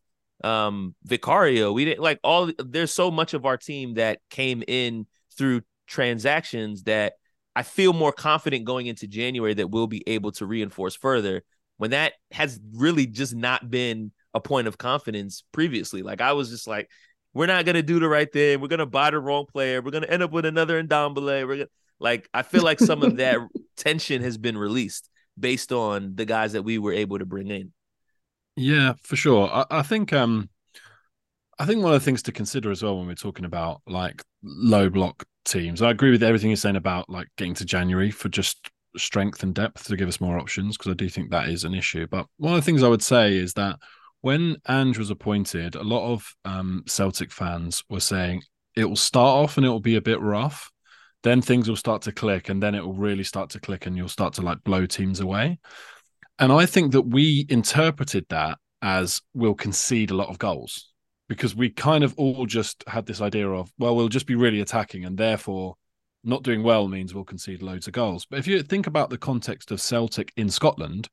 um 0.45 0.95
Vicario. 1.05 1.73
We 1.73 1.85
didn't 1.85 2.03
like 2.03 2.21
all 2.23 2.51
there's 2.59 2.93
so 2.93 3.11
much 3.11 3.35
of 3.35 3.47
our 3.47 3.57
team 3.57 3.95
that 3.95 4.19
came 4.31 4.63
in 4.67 5.07
through 5.37 5.63
transactions 5.87 6.85
that 6.85 7.15
I 7.55 7.63
feel 7.63 7.93
more 7.93 8.13
confident 8.13 8.65
going 8.65 8.87
into 8.87 9.07
January 9.07 9.55
that 9.55 9.71
we'll 9.71 9.87
be 9.87 10.03
able 10.07 10.33
to 10.33 10.47
reinforce 10.47 10.97
further 10.97 11.43
when 11.77 11.91
that 11.91 12.15
has 12.31 12.61
really 12.75 13.07
just 13.07 13.35
not 13.35 13.71
been 13.71 14.13
a 14.35 14.41
point 14.41 14.69
of 14.69 14.79
confidence 14.79 15.45
previously. 15.53 16.03
Like 16.03 16.21
I 16.21 16.33
was 16.33 16.49
just 16.49 16.67
like, 16.67 16.89
we're 17.35 17.47
not 17.47 17.65
gonna 17.65 17.83
do 17.83 17.99
the 17.99 18.09
right 18.09 18.31
thing. 18.31 18.61
We're 18.61 18.69
gonna 18.69 18.87
buy 18.87 19.11
the 19.11 19.19
wrong 19.19 19.47
player. 19.47 19.83
We're 19.83 19.91
gonna 19.91 20.07
end 20.07 20.23
up 20.23 20.33
with 20.33 20.47
another 20.47 20.83
Ndombele. 20.83 21.47
We're 21.47 21.57
gonna 21.57 21.69
like 21.99 22.29
I 22.33 22.43
feel 22.43 22.63
like 22.63 22.79
some 22.79 23.03
of 23.03 23.17
that 23.17 23.39
tension 23.77 24.23
has 24.23 24.39
been 24.39 24.57
released 24.57 25.09
based 25.39 25.73
on 25.73 26.15
the 26.15 26.25
guys 26.25 26.53
that 26.53 26.63
we 26.63 26.79
were 26.79 26.93
able 26.93 27.19
to 27.19 27.27
bring 27.27 27.49
in. 27.49 27.73
Yeah, 28.57 28.95
for 29.03 29.17
sure. 29.17 29.49
I, 29.51 29.65
I 29.71 29.83
think 29.83 30.13
um 30.13 30.49
I 31.59 31.67
think 31.67 31.83
one 31.83 31.93
of 31.95 32.01
the 32.01 32.05
things 32.05 32.23
to 32.23 32.33
consider 32.33 32.71
as 32.71 32.83
well 32.83 32.99
when 32.99 33.07
we're 33.07 33.15
talking 33.15 33.45
about 33.45 33.83
like 33.87 34.23
low 34.43 34.89
block 34.91 35.25
teams. 35.45 35.83
I 35.83 35.91
agree 35.91 36.11
with 36.11 36.23
everything 36.23 36.51
you're 36.51 36.57
saying 36.57 36.77
about 36.77 37.09
like 37.09 37.29
getting 37.37 37.55
to 37.55 37.65
January 37.65 38.11
for 38.11 38.29
just 38.29 38.71
strength 38.97 39.43
and 39.43 39.55
depth 39.55 39.85
to 39.87 39.97
give 39.97 40.09
us 40.09 40.21
more 40.21 40.39
options 40.39 40.77
because 40.77 40.91
I 40.91 40.95
do 40.95 41.09
think 41.09 41.31
that 41.31 41.49
is 41.49 41.65
an 41.65 41.75
issue. 41.75 42.07
But 42.07 42.27
one 42.39 42.55
of 42.55 42.61
the 42.61 42.65
things 42.65 42.83
I 42.83 42.89
would 42.89 43.03
say 43.03 43.37
is 43.37 43.55
that 43.55 43.77
when 44.23 44.57
Ange 44.69 44.99
was 44.99 45.11
appointed, 45.11 45.75
a 45.75 45.83
lot 45.83 46.13
of 46.13 46.27
um, 46.45 46.85
Celtic 46.87 47.33
fans 47.33 47.83
were 47.89 48.01
saying 48.01 48.43
it 48.77 48.85
will 48.85 48.97
start 48.97 49.45
off 49.45 49.57
and 49.57 49.67
it 49.67 49.69
will 49.71 49.81
be 49.81 49.97
a 49.97 50.01
bit 50.03 50.21
rough. 50.21 50.71
Then 51.23 51.41
things 51.41 51.69
will 51.69 51.77
start 51.77 52.03
to 52.03 52.13
click, 52.13 52.49
and 52.49 52.61
then 52.61 52.75
it 52.75 52.85
will 52.85 52.95
really 52.95 53.23
start 53.23 53.51
to 53.51 53.61
click, 53.61 53.87
and 53.87 53.97
you'll 53.97 54.09
start 54.09 54.35
to 54.35 54.43
like 54.43 54.65
blow 54.65 54.87
teams 54.87 55.21
away. 55.21 55.61
And 56.43 56.51
I 56.51 56.67
think 56.67 56.91
that 56.91 57.03
we 57.03 57.47
interpreted 57.49 58.27
that 58.31 58.59
as 58.83 59.23
we'll 59.33 59.55
concede 59.55 60.11
a 60.11 60.17
lot 60.17 60.29
of 60.29 60.41
goals 60.41 60.91
because 61.29 61.55
we 61.55 61.71
kind 61.71 62.03
of 62.03 62.15
all 62.17 62.47
just 62.47 62.83
had 62.89 63.07
this 63.07 63.21
idea 63.21 63.49
of, 63.49 63.73
well, 63.79 63.95
we'll 63.95 64.09
just 64.09 64.27
be 64.27 64.35
really 64.35 64.61
attacking 64.61 65.05
and 65.05 65.17
therefore 65.17 65.77
not 66.25 66.43
doing 66.43 66.65
well 66.65 66.89
means 66.89 67.15
we'll 67.15 67.23
concede 67.23 67.63
loads 67.63 67.87
of 67.87 67.93
goals. 67.93 68.27
But 68.27 68.41
if 68.41 68.49
you 68.49 68.61
think 68.65 68.89
about 68.89 69.09
the 69.09 69.19
context 69.19 69.71
of 69.71 69.81
Celtic 69.81 70.33
in 70.37 70.51
Scotland, 70.51 71.09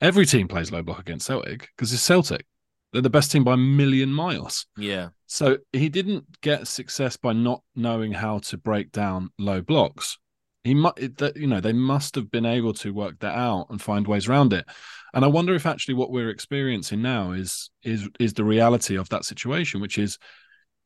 every 0.00 0.24
team 0.24 0.46
plays 0.46 0.70
low 0.70 0.84
block 0.84 1.00
against 1.00 1.26
Celtic 1.26 1.68
because 1.76 1.92
it's 1.92 2.00
Celtic. 2.00 2.46
They're 2.92 3.02
the 3.02 3.10
best 3.10 3.32
team 3.32 3.42
by 3.42 3.54
a 3.54 3.56
million 3.56 4.10
miles. 4.10 4.66
Yeah. 4.76 5.08
So 5.26 5.58
he 5.72 5.88
didn't 5.88 6.40
get 6.40 6.68
success 6.68 7.16
by 7.16 7.32
not 7.32 7.64
knowing 7.74 8.12
how 8.12 8.38
to 8.38 8.56
break 8.56 8.92
down 8.92 9.30
low 9.40 9.60
blocks. 9.60 10.18
He 10.64 10.74
might 10.74 11.16
that 11.18 11.36
you 11.36 11.46
know, 11.46 11.60
they 11.60 11.72
must 11.72 12.14
have 12.14 12.30
been 12.30 12.46
able 12.46 12.74
to 12.74 12.92
work 12.92 13.18
that 13.20 13.36
out 13.36 13.66
and 13.70 13.80
find 13.80 14.06
ways 14.06 14.28
around 14.28 14.52
it. 14.52 14.66
And 15.14 15.24
I 15.24 15.28
wonder 15.28 15.54
if 15.54 15.66
actually 15.66 15.94
what 15.94 16.10
we're 16.10 16.30
experiencing 16.30 17.02
now 17.02 17.32
is 17.32 17.70
is 17.82 18.08
is 18.18 18.34
the 18.34 18.44
reality 18.44 18.96
of 18.96 19.08
that 19.10 19.24
situation, 19.24 19.80
which 19.80 19.98
is 19.98 20.18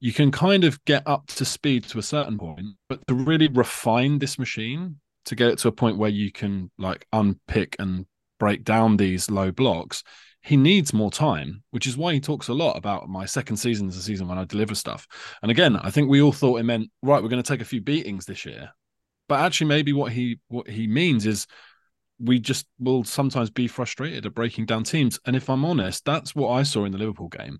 you 0.00 0.12
can 0.12 0.30
kind 0.32 0.64
of 0.64 0.84
get 0.84 1.02
up 1.06 1.26
to 1.28 1.44
speed 1.44 1.84
to 1.84 1.98
a 1.98 2.02
certain 2.02 2.36
point, 2.36 2.66
but 2.88 3.06
to 3.06 3.14
really 3.14 3.48
refine 3.48 4.18
this 4.18 4.38
machine 4.38 4.96
to 5.26 5.36
get 5.36 5.48
it 5.48 5.58
to 5.58 5.68
a 5.68 5.72
point 5.72 5.98
where 5.98 6.10
you 6.10 6.32
can 6.32 6.70
like 6.76 7.06
unpick 7.12 7.76
and 7.78 8.06
break 8.40 8.64
down 8.64 8.96
these 8.96 9.30
low 9.30 9.52
blocks, 9.52 10.02
he 10.42 10.56
needs 10.56 10.92
more 10.92 11.10
time, 11.10 11.62
which 11.70 11.86
is 11.86 11.96
why 11.96 12.12
he 12.12 12.20
talks 12.20 12.48
a 12.48 12.54
lot 12.54 12.76
about 12.76 13.08
my 13.08 13.24
second 13.24 13.56
season 13.56 13.88
is 13.88 13.94
the 13.94 14.02
season 14.02 14.26
when 14.26 14.38
I 14.38 14.44
deliver 14.44 14.74
stuff. 14.74 15.06
And 15.40 15.50
again, 15.50 15.76
I 15.76 15.90
think 15.90 16.08
we 16.08 16.20
all 16.20 16.32
thought 16.32 16.58
it 16.58 16.64
meant 16.64 16.90
right, 17.02 17.22
we're 17.22 17.28
going 17.28 17.42
to 17.42 17.48
take 17.48 17.60
a 17.60 17.64
few 17.64 17.80
beatings 17.80 18.26
this 18.26 18.44
year, 18.44 18.70
but 19.28 19.40
actually, 19.40 19.68
maybe 19.68 19.92
what 19.92 20.12
he 20.12 20.40
what 20.48 20.68
he 20.68 20.86
means 20.86 21.26
is 21.26 21.46
we 22.18 22.38
just 22.38 22.66
will 22.78 23.04
sometimes 23.04 23.50
be 23.50 23.66
frustrated 23.66 24.26
at 24.26 24.34
breaking 24.34 24.66
down 24.66 24.84
teams. 24.84 25.18
And 25.26 25.34
if 25.34 25.50
I'm 25.50 25.64
honest, 25.64 26.04
that's 26.04 26.34
what 26.34 26.50
I 26.50 26.62
saw 26.62 26.84
in 26.84 26.92
the 26.92 26.98
Liverpool 26.98 27.28
game. 27.28 27.58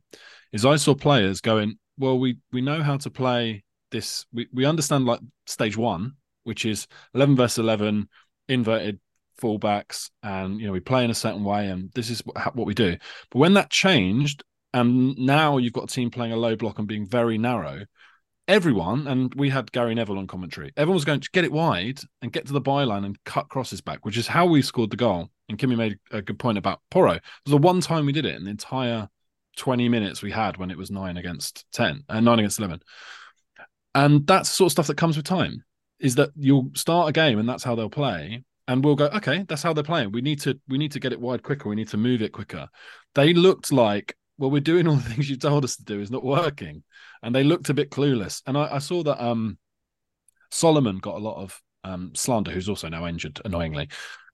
Is 0.52 0.64
I 0.64 0.76
saw 0.76 0.94
players 0.94 1.40
going, 1.40 1.78
well, 1.98 2.18
we 2.18 2.38
we 2.52 2.60
know 2.60 2.82
how 2.82 2.96
to 2.98 3.10
play 3.10 3.64
this. 3.90 4.26
We 4.32 4.48
we 4.52 4.64
understand 4.64 5.06
like 5.06 5.20
stage 5.46 5.76
one, 5.76 6.14
which 6.44 6.64
is 6.64 6.86
eleven 7.14 7.36
versus 7.36 7.58
eleven, 7.58 8.08
inverted 8.48 9.00
fullbacks, 9.40 10.10
and 10.22 10.60
you 10.60 10.66
know 10.66 10.72
we 10.72 10.80
play 10.80 11.04
in 11.04 11.10
a 11.10 11.14
certain 11.14 11.44
way, 11.44 11.68
and 11.68 11.90
this 11.94 12.10
is 12.10 12.20
what, 12.20 12.54
what 12.54 12.66
we 12.66 12.74
do. 12.74 12.96
But 13.30 13.38
when 13.38 13.54
that 13.54 13.70
changed, 13.70 14.44
and 14.74 15.16
now 15.18 15.58
you've 15.58 15.72
got 15.72 15.84
a 15.84 15.94
team 15.94 16.10
playing 16.10 16.32
a 16.32 16.36
low 16.36 16.56
block 16.56 16.78
and 16.78 16.88
being 16.88 17.06
very 17.06 17.38
narrow, 17.38 17.84
everyone, 18.52 19.06
and 19.08 19.34
we 19.34 19.48
had 19.48 19.72
Gary 19.72 19.94
Neville 19.94 20.18
on 20.18 20.26
commentary, 20.26 20.72
everyone 20.76 20.96
was 20.96 21.06
going 21.06 21.20
to 21.20 21.30
get 21.32 21.44
it 21.44 21.50
wide 21.50 22.00
and 22.20 22.30
get 22.30 22.46
to 22.46 22.52
the 22.52 22.60
byline 22.60 23.06
and 23.06 23.22
cut 23.24 23.48
crosses 23.48 23.80
back, 23.80 24.04
which 24.04 24.18
is 24.18 24.26
how 24.26 24.44
we 24.44 24.60
scored 24.60 24.90
the 24.90 24.96
goal. 24.96 25.30
And 25.48 25.58
Kimmy 25.58 25.76
made 25.76 25.98
a 26.10 26.20
good 26.20 26.38
point 26.38 26.58
about 26.58 26.80
Porro. 26.90 27.12
It 27.12 27.22
was 27.46 27.52
the 27.52 27.56
one 27.56 27.80
time 27.80 28.04
we 28.04 28.12
did 28.12 28.26
it 28.26 28.36
in 28.36 28.44
the 28.44 28.50
entire 28.50 29.08
20 29.56 29.88
minutes 29.88 30.22
we 30.22 30.30
had 30.30 30.58
when 30.58 30.70
it 30.70 30.76
was 30.76 30.90
nine 30.90 31.16
against 31.16 31.64
10 31.72 31.88
and 31.88 32.04
uh, 32.08 32.20
nine 32.20 32.38
against 32.38 32.58
11. 32.58 32.80
And 33.94 34.26
that's 34.26 34.50
the 34.50 34.54
sort 34.54 34.68
of 34.68 34.72
stuff 34.72 34.86
that 34.86 34.96
comes 34.96 35.16
with 35.16 35.26
time 35.26 35.64
is 35.98 36.14
that 36.16 36.30
you'll 36.36 36.70
start 36.74 37.08
a 37.08 37.12
game 37.12 37.38
and 37.38 37.48
that's 37.48 37.64
how 37.64 37.74
they'll 37.74 37.90
play. 37.90 38.44
And 38.68 38.84
we'll 38.84 38.96
go, 38.96 39.06
okay, 39.06 39.44
that's 39.48 39.62
how 39.62 39.72
they're 39.72 39.82
playing. 39.82 40.12
We 40.12 40.20
need 40.20 40.40
to 40.42 40.58
we 40.68 40.78
need 40.78 40.92
to 40.92 41.00
get 41.00 41.12
it 41.12 41.20
wide 41.20 41.42
quicker. 41.42 41.68
We 41.68 41.74
need 41.74 41.88
to 41.88 41.96
move 41.96 42.22
it 42.22 42.32
quicker. 42.32 42.68
They 43.14 43.34
looked 43.34 43.72
like 43.72 44.16
well, 44.38 44.50
we're 44.50 44.60
doing 44.60 44.86
all 44.88 44.96
the 44.96 45.02
things 45.10 45.28
you 45.28 45.36
told 45.36 45.64
us 45.64 45.76
to 45.76 45.84
do 45.84 46.00
is 46.00 46.10
not 46.10 46.24
working. 46.24 46.82
And 47.22 47.34
they 47.34 47.44
looked 47.44 47.68
a 47.68 47.74
bit 47.74 47.90
clueless. 47.90 48.42
And 48.46 48.56
I, 48.56 48.76
I 48.76 48.78
saw 48.78 49.02
that 49.04 49.22
um, 49.22 49.58
Solomon 50.50 50.98
got 50.98 51.16
a 51.16 51.18
lot 51.18 51.42
of 51.42 51.60
um, 51.84 52.12
slander, 52.14 52.50
who's 52.50 52.68
also 52.68 52.88
now 52.88 53.06
injured, 53.06 53.40
annoyingly, 53.44 53.88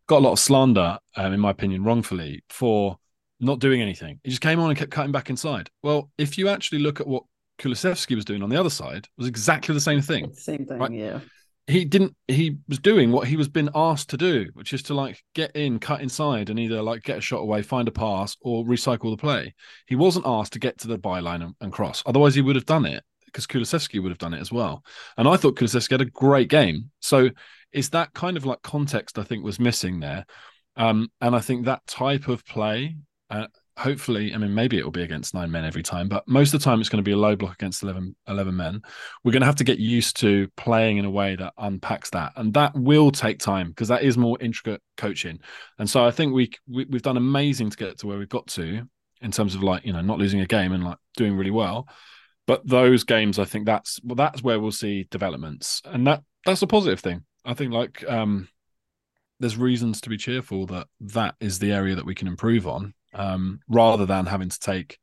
got 0.07 0.19
a 0.19 0.25
lot 0.25 0.33
of 0.33 0.39
slander, 0.39 0.99
um, 1.17 1.33
in 1.33 1.41
my 1.41 1.51
opinion, 1.51 1.85
wrongfully 1.85 2.45
for 2.49 2.99
not 3.41 3.61
doing 3.61 3.83
anything. 3.83 4.21
He 4.25 4.31
just 4.31 4.43
came 4.43 4.59
on 4.61 4.71
and 4.71 4.79
kept 4.79 4.91
cutting 4.91 5.13
back 5.13 5.31
inside. 5.31 5.71
Well, 5.83 6.11
if 6.19 6.39
you 6.39 6.49
actually 6.49 6.81
look 6.81 7.01
at 7.01 7.07
what 7.07 7.25
Kulusevski 7.59 8.15
was 8.15 8.25
doing 8.25 8.43
on 8.43 8.51
the 8.51 8.59
other 8.59 8.71
side, 8.71 9.05
it 9.05 9.19
was 9.19 9.29
exactly 9.29 9.75
the 9.75 9.81
same 9.81 10.01
thing. 10.01 10.33
Same 10.35 10.67
thing, 10.67 10.79
right? 10.79 10.93
yeah 10.93 11.21
he 11.69 11.85
didn't 11.85 12.17
he 12.27 12.57
was 12.67 12.79
doing 12.79 13.13
what 13.13 13.29
he 13.29 13.37
was 13.37 13.47
been 13.47 13.69
asked 13.75 14.09
to 14.09 14.17
do 14.17 14.47
which 14.55 14.73
is 14.73 14.83
to 14.83 14.95
like 14.95 15.23
get 15.35 15.55
in 15.55 15.79
cut 15.79 16.01
inside 16.01 16.49
and 16.49 16.59
either 16.59 16.81
like 16.81 17.03
get 17.03 17.19
a 17.19 17.21
shot 17.21 17.41
away 17.41 17.61
find 17.61 17.87
a 17.87 17.93
pass 17.93 18.37
or 18.41 18.65
recycle 18.65 19.11
the 19.11 19.21
play. 19.21 19.55
He 19.87 19.95
wasn't 19.95 20.27
asked 20.27 20.55
to 20.55 20.59
get 20.59 20.79
to 20.79 20.89
the 20.89 20.99
byline 20.99 21.45
and, 21.45 21.55
and 21.61 21.73
cross. 21.73 22.03
Otherwise 22.07 22.35
he 22.35 22.41
would 22.41 22.57
have 22.57 22.67
done 22.67 22.87
it 22.87 23.05
because 23.27 23.47
Kulusevski 23.47 24.03
would 24.03 24.11
have 24.11 24.19
done 24.19 24.33
it 24.33 24.41
as 24.41 24.51
well. 24.51 24.83
And 25.19 25.29
I 25.29 25.37
thought 25.37 25.57
Kulusevski 25.57 25.91
had 25.91 26.01
a 26.01 26.07
great 26.07 26.49
game. 26.49 26.91
So 27.01 27.29
it's 27.73 27.91
that 27.91 28.15
kind 28.15 28.39
of 28.39 28.47
like 28.47 28.63
context 28.63 29.19
I 29.19 29.23
think 29.23 29.45
was 29.45 29.61
missing 29.61 30.01
there. 30.01 30.25
Um, 30.77 31.11
and 31.21 31.37
I 31.37 31.41
think 31.41 31.67
that 31.67 31.87
type 31.87 32.29
of 32.29 32.47
play 32.47 32.97
uh, 33.29 33.49
hopefully, 33.79 34.35
I 34.35 34.39
mean, 34.39 34.55
maybe 34.55 34.77
it 34.77 34.85
will 34.85 34.91
be 34.91 35.05
against 35.05 35.35
nine 35.35 35.51
men 35.51 35.65
every 35.65 35.85
time, 35.85 36.09
but 36.09 36.27
most 36.27 36.53
of 36.53 36.61
the 36.61 36.65
time 36.65 36.81
it's 36.81 36.89
going 36.89 37.03
to 37.03 37.09
be 37.09 37.13
a 37.13 37.17
low 37.17 37.37
block 37.37 37.55
against 37.55 37.85
11, 37.85 38.15
11 38.27 38.57
men. 38.57 38.83
We're 39.23 39.33
going 39.33 39.43
to 39.43 39.47
have 39.47 39.57
to 39.57 39.65
get 39.65 39.79
used 39.79 40.17
to 40.19 40.49
playing 40.57 40.97
in 40.97 41.05
a 41.05 41.11
way 41.11 41.37
that 41.37 41.55
unpacks 41.57 42.11
that. 42.11 42.33
And 42.37 42.53
that 42.55 42.75
will 42.75 43.13
take 43.13 43.39
time 43.39 43.69
because 43.69 43.89
that 43.89 44.03
is 44.03 44.19
more 44.19 44.37
intricate 44.41 44.83
coaching. 44.97 45.39
And 45.79 45.89
so 45.89 46.05
I 46.05 46.11
think 46.11 46.35
we, 46.35 46.51
we, 46.69 46.87
we've 46.87 47.03
done 47.03 47.17
amazing 47.17 47.71
to 47.71 47.77
get 47.77 47.99
to 47.99 48.09
where 48.09 48.19
we've 48.19 48.29
got 48.29 48.49
to 48.49 48.83
in 49.21 49.31
terms 49.31 49.55
of 49.55 49.63
like, 49.63 49.87
you 49.87 49.93
know, 49.93 50.01
not 50.01 50.19
losing 50.19 50.41
a 50.41 50.47
game 50.47 50.73
and 50.73 50.83
like 50.83 50.99
doing 51.17 51.37
really 51.37 51.53
well. 51.53 51.89
But 52.49 52.67
those 52.67 53.05
games, 53.05 53.39
I 53.39 53.45
think 53.45 53.67
that's 53.67 54.01
well, 54.03 54.17
that's 54.17 54.43
where 54.43 54.59
we'll 54.59 54.73
see 54.73 55.07
developments. 55.11 55.83
And 55.85 56.07
that 56.07 56.23
that's 56.45 56.63
a 56.63 56.67
positive 56.67 56.99
thing. 56.99 57.25
I 57.45 57.55
think 57.55 57.73
like 57.73 58.03
um 58.09 58.49
there's 59.39 59.57
reasons 59.57 60.01
to 60.01 60.09
be 60.09 60.17
cheerful 60.17 60.67
that 60.67 60.89
that 61.01 61.37
is 61.41 61.59
the 61.59 61.73
area 61.73 61.95
that 61.95 62.07
we 62.07 62.15
can 62.15 62.27
improve 62.27 62.67
on 62.67 62.95
um, 63.15 63.61
rather 63.69 64.07
than 64.07 64.27
having 64.27 64.49
to 64.49 64.61
take, 64.61 64.99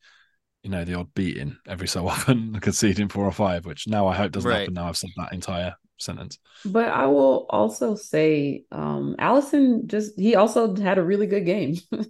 you 0.64 0.70
know, 0.70 0.86
the 0.86 0.96
odd 0.96 1.14
beating 1.14 1.58
every 1.68 1.88
so 1.88 2.08
often, 2.08 2.60
conceding 2.60 3.10
four 3.10 3.26
or 3.26 3.32
five, 3.32 3.66
which 3.66 3.88
now 3.88 4.08
I 4.08 4.16
hope 4.16 4.32
doesn't 4.32 4.50
right. 4.50 4.60
happen. 4.60 4.74
Now 4.74 4.88
I've 4.88 4.98
said 4.98 5.12
that 5.18 5.34
entire 5.34 5.76
sentence. 5.98 6.40
But 6.66 6.90
I 6.90 7.06
will 7.08 7.46
also 7.50 7.96
say, 7.96 8.64
um, 8.72 9.16
Alisson 9.20 9.88
just 9.88 10.20
he 10.20 10.36
also 10.36 10.76
had 10.76 10.98
a 10.98 11.04
really 11.04 11.28
good 11.28 11.46
game. 11.46 11.76
like 11.92 12.08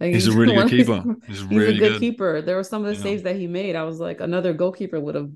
he's, 0.00 0.24
he's, 0.26 0.28
a 0.28 0.38
really 0.38 0.54
good 0.54 0.68
keeper. 0.70 1.04
He's, 1.26 1.40
he's 1.40 1.44
really 1.44 1.76
a 1.76 1.78
good, 1.78 1.92
good, 1.92 2.00
keeper. 2.00 2.42
There 2.42 2.56
were 2.56 2.64
some 2.64 2.84
of 2.84 2.94
the 2.94 3.02
saves 3.02 3.22
that 3.24 3.36
he 3.36 3.46
made. 3.46 3.76
I 3.76 3.84
was 3.84 4.00
like, 4.00 4.20
another 4.20 4.52
goalkeeper 4.52 5.00
would 5.00 5.14
have, 5.14 5.30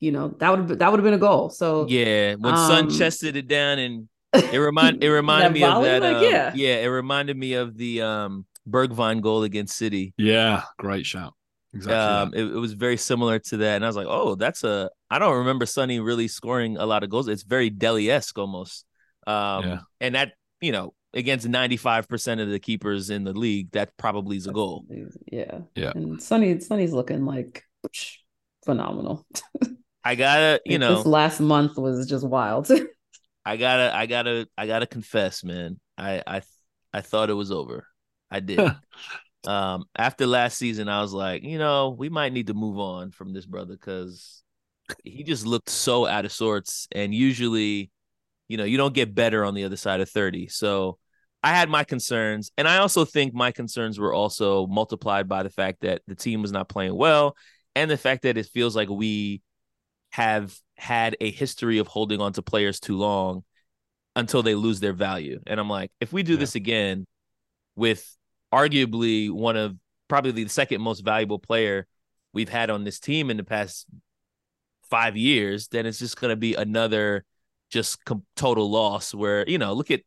you 0.00 0.12
know, 0.12 0.28
that 0.38 0.50
would 0.50 0.78
that 0.78 0.90
would 0.90 1.00
have 1.00 1.04
been 1.04 1.14
a 1.14 1.18
goal. 1.18 1.50
So 1.50 1.86
yeah, 1.88 2.34
when 2.34 2.54
um, 2.54 2.68
Son 2.68 2.90
chested 2.90 3.36
it 3.36 3.48
down 3.48 3.78
and 3.78 4.08
it 4.32 4.58
remind 4.58 5.02
it 5.02 5.10
reminded 5.10 5.52
me 5.52 5.60
volley, 5.60 5.90
of 5.90 6.02
that. 6.02 6.12
Like, 6.12 6.16
um, 6.16 6.32
yeah, 6.32 6.52
yeah, 6.54 6.76
it 6.76 6.88
reminded 6.88 7.36
me 7.36 7.54
of 7.54 7.76
the 7.76 8.02
um 8.02 8.46
Bergwijn 8.68 9.20
goal 9.20 9.42
against 9.42 9.76
City. 9.76 10.14
Yeah, 10.16 10.62
great 10.78 11.06
shout. 11.06 11.34
Exactly. 11.72 11.94
Um, 11.94 12.32
it, 12.34 12.54
it, 12.54 12.58
was 12.58 12.72
very 12.74 12.96
similar 12.96 13.40
to 13.40 13.56
that, 13.58 13.76
and 13.76 13.84
I 13.84 13.88
was 13.88 13.96
like, 13.96 14.06
"Oh, 14.08 14.36
that's 14.36 14.62
a." 14.64 14.90
I 15.10 15.18
don't 15.18 15.38
remember 15.38 15.66
Sonny 15.66 16.00
really 16.00 16.28
scoring 16.28 16.76
a 16.76 16.86
lot 16.86 17.02
of 17.02 17.10
goals. 17.10 17.28
It's 17.28 17.42
very 17.42 17.70
Dele 17.70 18.10
esque 18.10 18.38
almost. 18.38 18.86
Um, 19.26 19.64
yeah. 19.64 19.78
and 20.00 20.14
that 20.14 20.32
you 20.64 20.72
know, 20.72 20.94
against 21.12 21.46
95% 21.46 22.40
of 22.40 22.48
the 22.48 22.58
keepers 22.58 23.10
in 23.10 23.24
the 23.24 23.32
league, 23.32 23.70
that 23.72 23.96
probably 23.96 24.36
is 24.36 24.46
a 24.46 24.52
goal. 24.52 24.84
Yeah. 25.30 25.58
Yeah. 25.74 25.92
And 25.94 26.22
Sonny 26.22 26.58
Sonny's 26.60 26.92
looking 26.92 27.26
like 27.26 27.64
phenomenal. 28.64 29.26
I 30.02 30.14
gotta, 30.14 30.60
you 30.66 30.78
know, 30.78 30.96
this 30.96 31.06
last 31.06 31.40
month 31.40 31.76
was 31.76 32.06
just 32.06 32.26
wild. 32.26 32.70
I 33.44 33.58
gotta, 33.58 33.94
I 33.94 34.06
gotta, 34.06 34.48
I 34.56 34.66
gotta 34.66 34.86
confess, 34.86 35.44
man. 35.44 35.78
I, 35.98 36.22
I, 36.26 36.42
I 36.94 37.02
thought 37.02 37.28
it 37.28 37.34
was 37.34 37.52
over. 37.52 37.86
I 38.34 38.40
did. 38.40 38.60
um, 39.46 39.84
after 39.96 40.26
last 40.26 40.58
season, 40.58 40.88
I 40.88 41.00
was 41.00 41.12
like, 41.12 41.42
you 41.42 41.58
know, 41.58 41.94
we 41.96 42.08
might 42.08 42.32
need 42.32 42.48
to 42.48 42.54
move 42.54 42.78
on 42.78 43.10
from 43.10 43.32
this 43.32 43.46
brother 43.46 43.74
because 43.74 44.42
he 45.04 45.22
just 45.22 45.46
looked 45.46 45.70
so 45.70 46.06
out 46.06 46.24
of 46.24 46.32
sorts. 46.32 46.88
And 46.92 47.14
usually, 47.14 47.90
you 48.48 48.56
know, 48.56 48.64
you 48.64 48.76
don't 48.76 48.94
get 48.94 49.14
better 49.14 49.44
on 49.44 49.54
the 49.54 49.64
other 49.64 49.76
side 49.76 50.00
of 50.00 50.10
30. 50.10 50.48
So 50.48 50.98
I 51.42 51.50
had 51.50 51.68
my 51.68 51.84
concerns. 51.84 52.50
And 52.58 52.66
I 52.66 52.78
also 52.78 53.04
think 53.04 53.34
my 53.34 53.52
concerns 53.52 53.98
were 53.98 54.12
also 54.12 54.66
multiplied 54.66 55.28
by 55.28 55.42
the 55.42 55.50
fact 55.50 55.82
that 55.82 56.02
the 56.06 56.14
team 56.14 56.42
was 56.42 56.52
not 56.52 56.68
playing 56.68 56.96
well 56.96 57.36
and 57.76 57.90
the 57.90 57.96
fact 57.96 58.22
that 58.22 58.36
it 58.36 58.46
feels 58.46 58.74
like 58.74 58.88
we 58.88 59.42
have 60.10 60.56
had 60.76 61.16
a 61.20 61.30
history 61.30 61.78
of 61.78 61.86
holding 61.86 62.20
on 62.20 62.32
to 62.32 62.42
players 62.42 62.80
too 62.80 62.96
long 62.96 63.44
until 64.16 64.42
they 64.42 64.54
lose 64.54 64.80
their 64.80 64.92
value. 64.92 65.40
And 65.46 65.58
I'm 65.58 65.68
like, 65.68 65.90
if 66.00 66.12
we 66.12 66.22
do 66.22 66.34
yeah. 66.34 66.38
this 66.38 66.54
again 66.54 67.04
with 67.76 68.16
arguably 68.54 69.30
one 69.30 69.56
of 69.56 69.76
probably 70.08 70.30
the 70.30 70.48
second 70.48 70.80
most 70.80 71.00
valuable 71.00 71.38
player 71.38 71.86
we've 72.32 72.48
had 72.48 72.70
on 72.70 72.84
this 72.84 73.00
team 73.00 73.30
in 73.30 73.36
the 73.36 73.44
past 73.44 73.86
five 74.90 75.16
years, 75.16 75.68
then 75.68 75.86
it's 75.86 75.98
just 75.98 76.20
going 76.20 76.30
to 76.30 76.36
be 76.36 76.54
another 76.54 77.24
just 77.70 78.04
com- 78.04 78.24
total 78.36 78.70
loss 78.70 79.12
where, 79.14 79.48
you 79.48 79.58
know, 79.58 79.72
look 79.72 79.90
at 79.90 80.02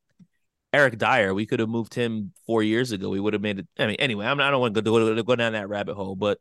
Eric 0.72 0.98
Dier. 0.98 1.34
We 1.34 1.46
could 1.46 1.60
have 1.60 1.70
moved 1.70 1.94
him 1.94 2.32
four 2.46 2.64
years 2.64 2.92
ago. 2.92 3.10
We 3.10 3.20
would 3.20 3.34
have 3.34 3.42
made 3.42 3.60
it. 3.60 3.68
I 3.78 3.88
mean, 3.88 3.98
anyway, 3.98 4.26
I'm, 4.26 4.40
I 4.40 4.50
don't 4.50 4.62
want 4.62 4.76
to 4.76 4.82
go, 4.82 5.24
go 5.24 5.36
down 5.36 5.54
that 5.54 5.70
rabbit 5.70 5.96
hole, 5.96 6.16
but 6.16 6.40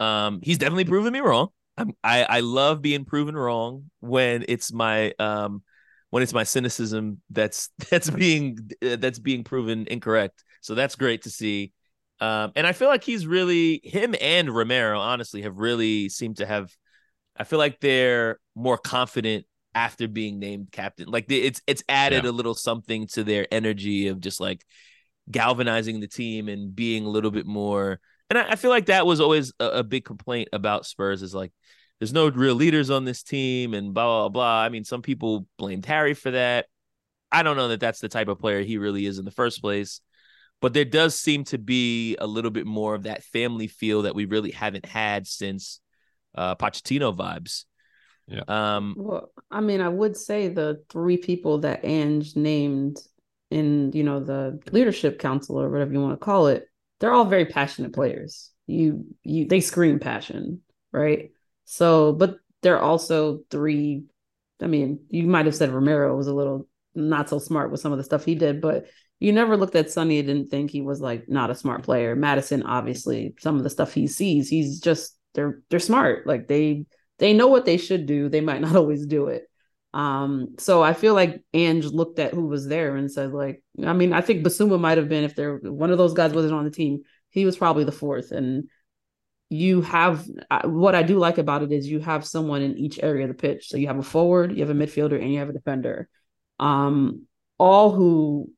um, 0.00 0.40
he's 0.42 0.58
definitely 0.58 0.84
proven 0.84 1.12
me 1.12 1.20
wrong. 1.20 1.48
I'm, 1.76 1.92
I, 2.04 2.24
I 2.24 2.40
love 2.40 2.82
being 2.82 3.04
proven 3.04 3.36
wrong 3.36 3.90
when 4.00 4.44
it's 4.48 4.72
my 4.72 5.12
um 5.18 5.62
when 6.10 6.22
it's 6.22 6.32
my 6.32 6.44
cynicism 6.44 7.20
that's 7.30 7.70
that's 7.90 8.08
being 8.10 8.70
that's 8.80 9.18
being 9.18 9.44
proven 9.44 9.86
incorrect. 9.88 10.44
So 10.64 10.74
that's 10.74 10.96
great 10.96 11.22
to 11.22 11.30
see. 11.30 11.72
Um, 12.20 12.52
and 12.56 12.66
I 12.66 12.72
feel 12.72 12.88
like 12.88 13.04
he's 13.04 13.26
really 13.26 13.82
him 13.84 14.14
and 14.18 14.48
Romero 14.48 14.98
honestly 14.98 15.42
have 15.42 15.58
really 15.58 16.08
seemed 16.08 16.38
to 16.38 16.46
have. 16.46 16.74
I 17.36 17.44
feel 17.44 17.58
like 17.58 17.80
they're 17.80 18.38
more 18.54 18.78
confident 18.78 19.44
after 19.74 20.08
being 20.08 20.38
named 20.38 20.72
captain. 20.72 21.08
Like 21.08 21.28
they, 21.28 21.36
it's 21.36 21.60
it's 21.66 21.82
added 21.86 22.24
yeah. 22.24 22.30
a 22.30 22.32
little 22.32 22.54
something 22.54 23.06
to 23.08 23.24
their 23.24 23.46
energy 23.50 24.08
of 24.08 24.20
just 24.20 24.40
like 24.40 24.64
galvanizing 25.30 26.00
the 26.00 26.08
team 26.08 26.48
and 26.48 26.74
being 26.74 27.04
a 27.04 27.10
little 27.10 27.30
bit 27.30 27.46
more. 27.46 28.00
And 28.30 28.38
I, 28.38 28.52
I 28.52 28.56
feel 28.56 28.70
like 28.70 28.86
that 28.86 29.04
was 29.04 29.20
always 29.20 29.52
a, 29.60 29.66
a 29.66 29.84
big 29.84 30.06
complaint 30.06 30.48
about 30.54 30.86
Spurs 30.86 31.20
is 31.20 31.34
like 31.34 31.52
there's 32.00 32.14
no 32.14 32.30
real 32.30 32.54
leaders 32.54 32.88
on 32.88 33.04
this 33.04 33.22
team 33.22 33.74
and 33.74 33.92
blah 33.92 34.22
blah 34.22 34.28
blah. 34.30 34.62
I 34.62 34.70
mean, 34.70 34.84
some 34.84 35.02
people 35.02 35.46
blamed 35.58 35.84
Harry 35.84 36.14
for 36.14 36.30
that. 36.30 36.68
I 37.30 37.42
don't 37.42 37.58
know 37.58 37.68
that 37.68 37.80
that's 37.80 38.00
the 38.00 38.08
type 38.08 38.28
of 38.28 38.38
player 38.38 38.62
he 38.62 38.78
really 38.78 39.04
is 39.04 39.18
in 39.18 39.26
the 39.26 39.30
first 39.30 39.60
place, 39.60 40.00
but 40.60 40.72
there 40.72 40.84
does 40.84 41.18
seem 41.18 41.44
to 41.44 41.58
be 41.58 42.16
a 42.16 42.26
little 42.26 42.50
bit 42.50 42.66
more 42.66 42.94
of 42.94 43.04
that 43.04 43.22
family 43.22 43.66
feel 43.66 44.02
that 44.02 44.14
we 44.14 44.24
really 44.24 44.50
haven't 44.50 44.86
had 44.86 45.26
since 45.26 45.80
uh, 46.34 46.54
Pochettino 46.56 47.14
vibes. 47.14 47.64
Yeah. 48.26 48.42
Um. 48.48 48.94
Well, 48.96 49.30
I 49.50 49.60
mean, 49.60 49.80
I 49.80 49.88
would 49.88 50.16
say 50.16 50.48
the 50.48 50.82
three 50.88 51.18
people 51.18 51.58
that 51.58 51.84
Ange 51.84 52.34
named 52.36 52.98
in 53.50 53.92
you 53.92 54.02
know 54.02 54.20
the 54.20 54.60
leadership 54.72 55.18
council 55.18 55.60
or 55.60 55.68
whatever 55.68 55.92
you 55.92 56.00
want 56.00 56.18
to 56.18 56.24
call 56.24 56.46
it, 56.46 56.66
they're 57.00 57.12
all 57.12 57.26
very 57.26 57.46
passionate 57.46 57.92
players. 57.92 58.50
You 58.66 59.04
you 59.22 59.46
they 59.46 59.60
scream 59.60 59.98
passion, 59.98 60.62
right? 60.92 61.32
So, 61.66 62.12
but 62.12 62.38
they're 62.62 62.80
also 62.80 63.40
three. 63.50 64.04
I 64.62 64.66
mean, 64.66 65.00
you 65.10 65.24
might 65.24 65.46
have 65.46 65.54
said 65.54 65.70
Romero 65.70 66.16
was 66.16 66.26
a 66.26 66.34
little 66.34 66.66
not 66.94 67.28
so 67.28 67.38
smart 67.38 67.70
with 67.70 67.80
some 67.80 67.92
of 67.92 67.98
the 67.98 68.04
stuff 68.04 68.24
he 68.24 68.34
did, 68.34 68.60
but 68.60 68.86
you 69.24 69.32
never 69.32 69.56
looked 69.56 69.74
at 69.74 69.90
Sonny 69.90 70.18
and 70.18 70.28
didn't 70.28 70.50
think 70.50 70.70
he 70.70 70.82
was 70.82 71.00
like 71.00 71.28
not 71.28 71.50
a 71.50 71.54
smart 71.54 71.82
player. 71.82 72.14
Maddison, 72.14 72.62
obviously, 72.62 73.34
some 73.40 73.56
of 73.56 73.62
the 73.62 73.70
stuff 73.70 73.94
he 73.94 74.06
sees, 74.06 74.50
he's 74.50 74.80
just 74.80 75.16
they're 75.32 75.62
they're 75.70 75.80
smart. 75.80 76.26
Like 76.26 76.46
they 76.46 76.84
they 77.18 77.32
know 77.32 77.48
what 77.48 77.64
they 77.64 77.78
should 77.78 78.04
do. 78.04 78.28
They 78.28 78.42
might 78.42 78.60
not 78.66 78.76
always 78.76 79.06
do 79.06 79.28
it. 79.28 79.44
Um, 79.94 80.56
so 80.58 80.82
I 80.82 80.92
feel 80.92 81.14
like 81.14 81.42
Ange 81.54 81.86
looked 81.86 82.18
at 82.18 82.34
who 82.34 82.46
was 82.48 82.66
there 82.66 82.96
and 82.96 83.10
said, 83.10 83.32
like, 83.32 83.62
I 83.82 83.92
mean, 83.94 84.12
I 84.12 84.20
think 84.20 84.44
Bissouma 84.44 84.78
might 84.78 84.98
have 84.98 85.08
been 85.08 85.24
if 85.24 85.36
there 85.36 85.56
one 85.56 85.90
of 85.90 85.98
those 85.98 86.12
guys 86.12 86.34
wasn't 86.34 86.52
on 86.52 86.64
the 86.64 86.70
team, 86.70 87.02
he 87.30 87.46
was 87.46 87.56
probably 87.56 87.84
the 87.84 87.92
fourth. 87.92 88.30
And 88.30 88.68
you 89.48 89.80
have 89.82 90.26
what 90.64 90.94
I 90.94 91.02
do 91.02 91.18
like 91.18 91.38
about 91.38 91.62
it 91.62 91.72
is 91.72 91.86
you 91.86 92.00
have 92.00 92.26
someone 92.26 92.60
in 92.60 92.76
each 92.76 93.00
area 93.02 93.24
of 93.24 93.28
the 93.28 93.34
pitch. 93.34 93.68
So 93.68 93.78
you 93.78 93.86
have 93.86 93.98
a 93.98 94.02
forward, 94.02 94.52
you 94.52 94.66
have 94.66 94.76
a 94.76 94.78
midfielder, 94.78 95.18
and 95.18 95.32
you 95.32 95.38
have 95.38 95.48
a 95.48 95.54
defender. 95.54 96.10
Um, 96.60 97.26
all 97.58 97.92
who, 97.92 98.50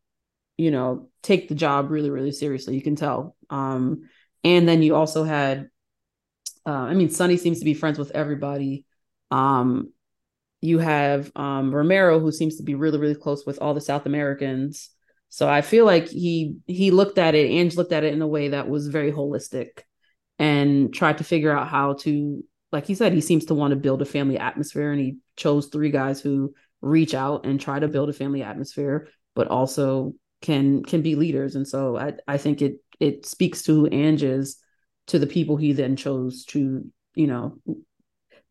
you 0.57 0.71
know, 0.71 1.09
take 1.23 1.49
the 1.49 1.55
job 1.55 1.91
really, 1.91 2.11
really 2.11 2.33
seriously. 2.33 2.75
You 2.75 2.83
can 2.83 2.97
tell. 2.97 3.37
Um, 3.51 4.09
and 4.45 4.69
then 4.69 4.83
you 4.83 4.95
also 4.95 5.25
had, 5.25 5.69
uh, 6.67 6.71
I 6.71 6.95
mean, 6.95 7.11
Sonny 7.11 7.37
seems 7.37 7.59
to 7.59 7.65
be 7.65 7.75
friends 7.75 7.99
with 7.99 8.11
everybody. 8.13 8.85
Um, 9.31 9.93
you 10.61 10.79
have 10.79 11.31
um, 11.37 11.75
Romero, 11.75 12.19
who 12.21 12.33
seems 12.33 12.57
to 12.57 12.63
be 12.63 12.75
really, 12.75 12.99
really 12.99 13.15
close 13.15 13.45
with 13.45 13.59
all 13.61 13.75
the 13.75 13.81
South 13.81 14.07
Americans. 14.07 14.91
So 15.29 15.49
I 15.49 15.61
feel 15.61 15.85
like 15.85 16.09
he 16.09 16.57
he 16.67 16.91
looked 16.91 17.19
at 17.19 17.35
it, 17.35 17.51
Ange 17.51 17.77
looked 17.77 17.93
at 17.93 18.05
it 18.05 18.15
in 18.15 18.23
a 18.23 18.27
way 18.27 18.49
that 18.49 18.69
was 18.69 18.89
very 18.89 19.13
holistic 19.13 19.81
and 20.39 20.95
tried 20.95 21.19
to 21.19 21.25
figure 21.25 21.57
out 21.57 21.69
how 21.69 21.95
to 21.95 22.43
like 22.73 22.87
he 22.87 22.95
said 22.95 23.13
he 23.13 23.21
seems 23.21 23.47
to 23.47 23.55
want 23.55 23.73
to 23.73 23.77
build 23.77 24.03
a 24.03 24.07
family 24.07 24.39
atmosphere 24.39 24.93
and 24.93 25.01
he 25.01 25.17
chose 25.37 25.67
three 25.67 25.91
guys 25.91 26.21
who 26.21 26.55
reach 26.83 27.15
out 27.15 27.47
and 27.47 27.61
try 27.61 27.79
to 27.79 27.89
build 27.89 28.09
a 28.09 28.13
family 28.13 28.43
atmosphere 28.43 29.09
but 29.35 29.49
also 29.49 30.15
can 30.47 30.85
can 30.85 31.03
be 31.03 31.17
leaders. 31.17 31.57
And 31.57 31.67
so 31.67 31.97
i 31.97 32.13
i 32.29 32.39
think 32.39 32.63
it 32.63 32.77
it 33.01 33.27
speaks 33.27 33.65
to 33.65 33.87
Ange's 33.89 34.57
to 35.09 35.19
the 35.19 35.27
people 35.27 35.57
he 35.57 35.73
then 35.73 35.97
chose 35.97 36.45
to 36.47 36.89
you 37.15 37.27
know 37.27 37.59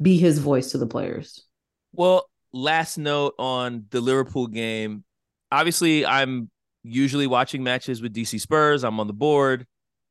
be 0.01 0.17
his 0.17 0.39
voice 0.39 0.71
to 0.71 0.77
the 0.77 0.87
players. 0.87 1.45
Well 1.93 2.29
last 2.51 2.97
note 2.97 3.33
on 3.39 3.85
the 3.89 4.01
liverpool 4.01 4.47
game. 4.47 5.05
Obviously 5.51 6.05
i'm 6.05 6.49
usually 6.83 7.27
watching 7.27 7.63
matches 7.63 8.01
with 8.01 8.13
dc 8.13 8.39
spurs. 8.39 8.83
I'm 8.83 8.99
on 8.99 9.07
the 9.07 9.13
board. 9.13 9.65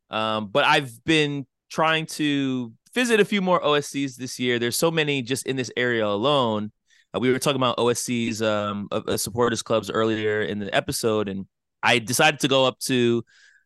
Um, 0.08 0.48
but 0.48 0.64
i've 0.64 1.04
been 1.04 1.46
trying 1.70 2.06
to 2.06 2.72
visit 2.94 3.20
a 3.20 3.24
few 3.24 3.42
more 3.42 3.60
OSCs 3.60 4.14
this 4.14 4.38
year. 4.38 4.60
There's 4.60 4.76
so 4.76 4.90
many 4.90 5.22
just 5.22 5.46
in 5.46 5.56
this 5.56 5.72
area 5.76 6.06
alone. 6.06 6.70
Uh, 7.12 7.18
we 7.18 7.32
were 7.32 7.40
talking 7.40 7.56
about 7.56 7.76
OSCs, 7.78 8.40
um, 8.42 8.86
uh, 8.92 9.16
supporters 9.16 9.62
clubs 9.62 9.90
earlier 9.90 10.42
in 10.42 10.60
the 10.60 10.72
episode, 10.72 11.28
and 11.28 11.46
I 11.84 11.98
decided 11.98 12.40
to 12.40 12.48
go 12.48 12.64
up 12.64 12.78
to 12.80 13.24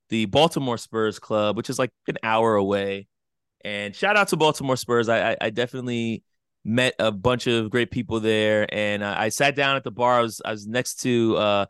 the 0.08 0.26
Baltimore 0.26 0.76
Spurs 0.76 1.18
Club, 1.18 1.56
which 1.56 1.70
is 1.70 1.78
like 1.78 1.90
an 2.08 2.18
hour 2.22 2.56
away. 2.56 3.06
And 3.64 3.94
shout 3.94 4.16
out 4.16 4.28
to 4.28 4.36
Baltimore 4.36 4.76
Spurs. 4.76 5.08
I, 5.08 5.32
I, 5.32 5.36
I 5.42 5.50
definitely 5.50 6.22
met 6.64 6.94
a 6.98 7.12
bunch 7.12 7.46
of 7.46 7.70
great 7.70 7.90
people 7.90 8.20
there, 8.20 8.66
and 8.74 9.04
I, 9.04 9.24
I 9.24 9.28
sat 9.28 9.56
down 9.56 9.76
at 9.76 9.84
the 9.84 9.90
bar. 9.90 10.18
I 10.18 10.22
was 10.22 10.40
I 10.44 10.50
was 10.50 10.66
next 10.66 11.00
to 11.02 11.36
uh, 11.36 11.66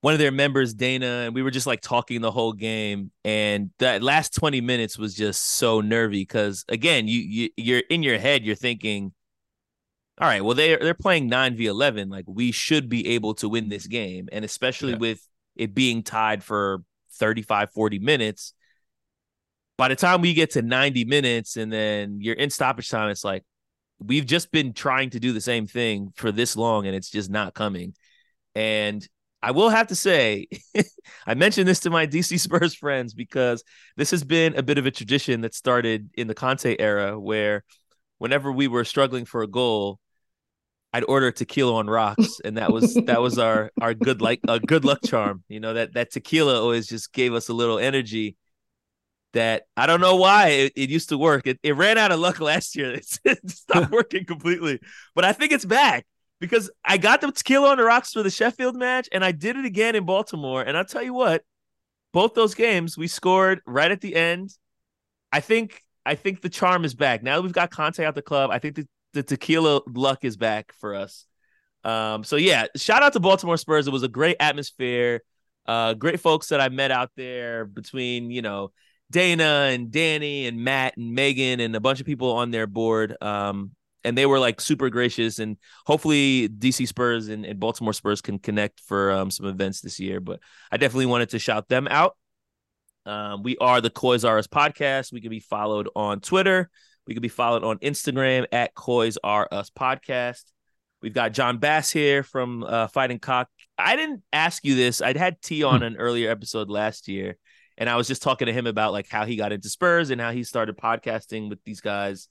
one 0.00 0.12
of 0.12 0.18
their 0.18 0.32
members, 0.32 0.74
Dana, 0.74 1.24
and 1.24 1.34
we 1.34 1.42
were 1.42 1.50
just 1.50 1.66
like 1.66 1.80
talking 1.80 2.20
the 2.20 2.30
whole 2.30 2.52
game. 2.52 3.10
And 3.24 3.70
that 3.78 4.02
last 4.02 4.34
20 4.34 4.60
minutes 4.60 4.98
was 4.98 5.14
just 5.14 5.42
so 5.42 5.80
nervy 5.80 6.20
because 6.20 6.64
again, 6.68 7.08
you, 7.08 7.20
you 7.20 7.50
you're 7.56 7.82
in 7.90 8.02
your 8.02 8.18
head, 8.18 8.44
you're 8.44 8.54
thinking, 8.54 9.12
all 10.20 10.28
right, 10.28 10.44
well, 10.44 10.54
they're 10.54 10.78
they're 10.78 10.94
playing 10.94 11.28
9 11.28 11.56
v 11.56 11.66
11. 11.66 12.08
Like 12.08 12.24
we 12.28 12.52
should 12.52 12.88
be 12.88 13.08
able 13.08 13.34
to 13.34 13.48
win 13.48 13.68
this 13.68 13.86
game. 13.86 14.28
And 14.32 14.44
especially 14.44 14.92
yeah. 14.92 14.98
with 14.98 15.26
it 15.56 15.74
being 15.74 16.02
tied 16.02 16.42
for 16.42 16.82
35, 17.14 17.70
40 17.72 17.98
minutes. 17.98 18.52
By 19.76 19.88
the 19.88 19.96
time 19.96 20.20
we 20.20 20.34
get 20.34 20.52
to 20.52 20.62
90 20.62 21.04
minutes 21.04 21.56
and 21.56 21.72
then 21.72 22.18
you're 22.20 22.34
in 22.34 22.50
stoppage 22.50 22.88
time, 22.88 23.10
it's 23.10 23.24
like 23.24 23.44
we've 23.98 24.26
just 24.26 24.50
been 24.50 24.72
trying 24.72 25.10
to 25.10 25.20
do 25.20 25.32
the 25.32 25.40
same 25.40 25.66
thing 25.66 26.12
for 26.16 26.32
this 26.32 26.56
long 26.56 26.86
and 26.86 26.94
it's 26.94 27.10
just 27.10 27.30
not 27.30 27.54
coming. 27.54 27.94
And 28.54 29.06
I 29.42 29.50
will 29.50 29.68
have 29.68 29.88
to 29.88 29.94
say, 29.94 30.46
I 31.26 31.34
mentioned 31.34 31.68
this 31.68 31.80
to 31.80 31.90
my 31.90 32.06
DC 32.06 32.40
Spurs 32.40 32.74
friends 32.74 33.14
because 33.14 33.62
this 33.96 34.10
has 34.10 34.24
been 34.24 34.56
a 34.56 34.62
bit 34.62 34.78
of 34.78 34.86
a 34.86 34.90
tradition 34.90 35.42
that 35.42 35.54
started 35.54 36.10
in 36.14 36.26
the 36.26 36.34
Conte 36.34 36.76
era 36.78 37.18
where 37.18 37.64
whenever 38.18 38.50
we 38.50 38.66
were 38.66 38.84
struggling 38.84 39.24
for 39.24 39.42
a 39.42 39.46
goal, 39.46 40.00
I'd 40.92 41.04
order 41.04 41.30
tequila 41.30 41.74
on 41.74 41.88
rocks, 41.88 42.40
and 42.44 42.56
that 42.56 42.72
was 42.72 42.94
that 42.94 43.20
was 43.20 43.38
our 43.38 43.70
our 43.80 43.94
good 43.94 44.22
like 44.22 44.40
a 44.48 44.58
good 44.58 44.84
luck 44.84 45.00
charm. 45.04 45.44
You 45.48 45.60
know 45.60 45.74
that 45.74 45.94
that 45.94 46.10
tequila 46.10 46.60
always 46.60 46.86
just 46.86 47.12
gave 47.12 47.34
us 47.34 47.48
a 47.48 47.52
little 47.52 47.78
energy. 47.78 48.36
That 49.32 49.64
I 49.76 49.86
don't 49.86 50.00
know 50.00 50.16
why 50.16 50.48
it, 50.48 50.72
it 50.76 50.88
used 50.88 51.10
to 51.10 51.18
work. 51.18 51.46
It, 51.46 51.58
it 51.62 51.76
ran 51.76 51.98
out 51.98 52.12
of 52.12 52.20
luck 52.20 52.40
last 52.52 52.76
year. 52.76 52.92
It, 52.92 53.06
it 53.24 53.50
stopped 53.50 53.90
working 53.92 54.24
completely, 54.24 54.80
but 55.14 55.24
I 55.24 55.32
think 55.32 55.52
it's 55.52 55.66
back. 55.66 56.06
because 56.40 56.70
I 56.84 56.96
got 56.96 57.20
the 57.20 57.32
tequila 57.32 57.70
on 57.70 57.78
the 57.78 57.84
rocks 57.84 58.12
for 58.12 58.22
the 58.22 58.30
Sheffield 58.30 58.76
match, 58.76 59.08
and 59.12 59.24
I 59.24 59.32
did 59.32 59.56
it 59.56 59.64
again 59.64 59.94
in 59.94 60.04
Baltimore. 60.04 60.62
And 60.62 60.76
I'll 60.76 60.84
tell 60.84 61.02
you 61.02 61.14
what, 61.14 61.42
both 62.12 62.34
those 62.34 62.54
games 62.54 62.96
we 62.96 63.08
scored 63.08 63.60
right 63.66 63.90
at 63.90 64.00
the 64.00 64.14
end. 64.14 64.50
I 65.32 65.40
think 65.40 65.82
I 66.06 66.14
think 66.14 66.40
the 66.40 66.48
charm 66.48 66.84
is 66.84 66.94
back 66.94 67.22
now 67.22 67.36
that 67.36 67.42
we've 67.42 67.52
got 67.52 67.70
Conte 67.70 68.02
out 68.02 68.14
the 68.14 68.22
club. 68.22 68.50
I 68.50 68.58
think 68.58 68.76
the, 68.76 68.88
the 69.16 69.22
tequila 69.22 69.80
luck 69.86 70.24
is 70.24 70.36
back 70.36 70.72
for 70.74 70.94
us. 70.94 71.24
Um, 71.84 72.22
so 72.22 72.36
yeah, 72.36 72.66
shout 72.76 73.02
out 73.02 73.14
to 73.14 73.20
Baltimore 73.20 73.56
Spurs. 73.56 73.86
It 73.86 73.92
was 73.92 74.02
a 74.02 74.08
great 74.08 74.36
atmosphere. 74.40 75.22
Uh, 75.64 75.94
great 75.94 76.20
folks 76.20 76.48
that 76.48 76.60
I 76.60 76.68
met 76.68 76.90
out 76.90 77.10
there 77.16 77.64
between 77.64 78.30
you 78.30 78.42
know 78.42 78.72
Dana 79.10 79.70
and 79.72 79.90
Danny 79.90 80.46
and 80.46 80.62
Matt 80.62 80.96
and 80.96 81.14
Megan 81.14 81.60
and 81.60 81.74
a 81.74 81.80
bunch 81.80 82.00
of 82.00 82.06
people 82.06 82.32
on 82.32 82.50
their 82.50 82.66
board. 82.66 83.16
Um, 83.22 83.72
and 84.04 84.16
they 84.16 84.26
were 84.26 84.38
like 84.38 84.60
super 84.60 84.88
gracious 84.88 85.40
and 85.40 85.56
hopefully 85.84 86.48
dc 86.48 86.86
spurs 86.86 87.26
and, 87.26 87.44
and 87.44 87.58
baltimore 87.58 87.92
spurs 87.92 88.20
can 88.20 88.38
connect 88.38 88.78
for 88.78 89.10
um, 89.10 89.32
some 89.32 89.46
events 89.46 89.80
this 89.80 89.98
year 89.98 90.20
but 90.20 90.38
i 90.70 90.76
definitely 90.76 91.06
wanted 91.06 91.30
to 91.30 91.40
shout 91.40 91.68
them 91.68 91.88
out 91.88 92.16
um, 93.04 93.42
we 93.42 93.56
are 93.58 93.80
the 93.80 93.90
Coys 93.90 94.24
R 94.24 94.38
Us 94.38 94.46
podcast 94.46 95.12
we 95.12 95.20
can 95.20 95.30
be 95.30 95.40
followed 95.40 95.88
on 95.96 96.20
twitter 96.20 96.70
we 97.06 97.14
can 97.14 97.22
be 97.22 97.28
followed 97.28 97.64
on 97.64 97.78
instagram 97.78 98.46
at 98.52 98.74
Coys 98.74 99.18
R 99.22 99.48
Us 99.50 99.70
podcast. 99.70 100.44
We've 101.02 101.14
got 101.14 101.32
Jon 101.32 101.58
Bass 101.58 101.90
here 101.90 102.22
from 102.22 102.64
uh, 102.64 102.88
fighting 102.88 103.18
cock. 103.18 103.48
I 103.78 103.96
didn't 103.96 104.22
ask 104.32 104.64
you 104.64 104.74
this. 104.74 105.02
I'd 105.02 105.16
had 105.16 105.40
t 105.42 105.62
on 105.62 105.82
an 105.82 105.96
earlier 105.96 106.30
episode 106.30 106.70
last 106.70 107.08
year 107.08 107.36
and 107.78 107.88
i 107.90 107.96
was 107.96 108.08
just 108.08 108.22
talking 108.22 108.46
to 108.46 108.52
him 108.52 108.66
about 108.66 108.92
like 108.92 109.08
how 109.08 109.24
he 109.24 109.36
got 109.36 109.52
into 109.52 109.68
spurs 109.68 110.10
and 110.10 110.20
how 110.20 110.32
he 110.32 110.44
started 110.44 110.76
podcasting 110.76 111.48
with 111.48 111.62
these 111.64 111.80
guys. 111.80 112.28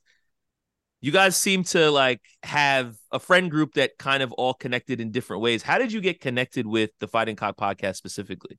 You 1.01 1.11
guys 1.11 1.37
seem 1.37 1.63
to 1.65 1.91
like 1.91 2.21
have 2.41 2.95
a 3.11 3.19
friend 3.19 3.51
group 3.51 3.75
that 3.75 3.97
kind 3.99 4.23
of 4.23 4.31
all 4.33 4.55
connected 4.55 4.99
in 4.99 5.11
different 5.11 5.43
ways. 5.43 5.61
How 5.61 5.77
did 5.77 5.91
you 5.91 6.01
get 6.01 6.19
connected 6.19 6.65
with 6.65 6.89
the 6.99 7.07
Fighting 7.07 7.35
Cock 7.35 7.57
podcast 7.57 7.97
specifically? 7.97 8.57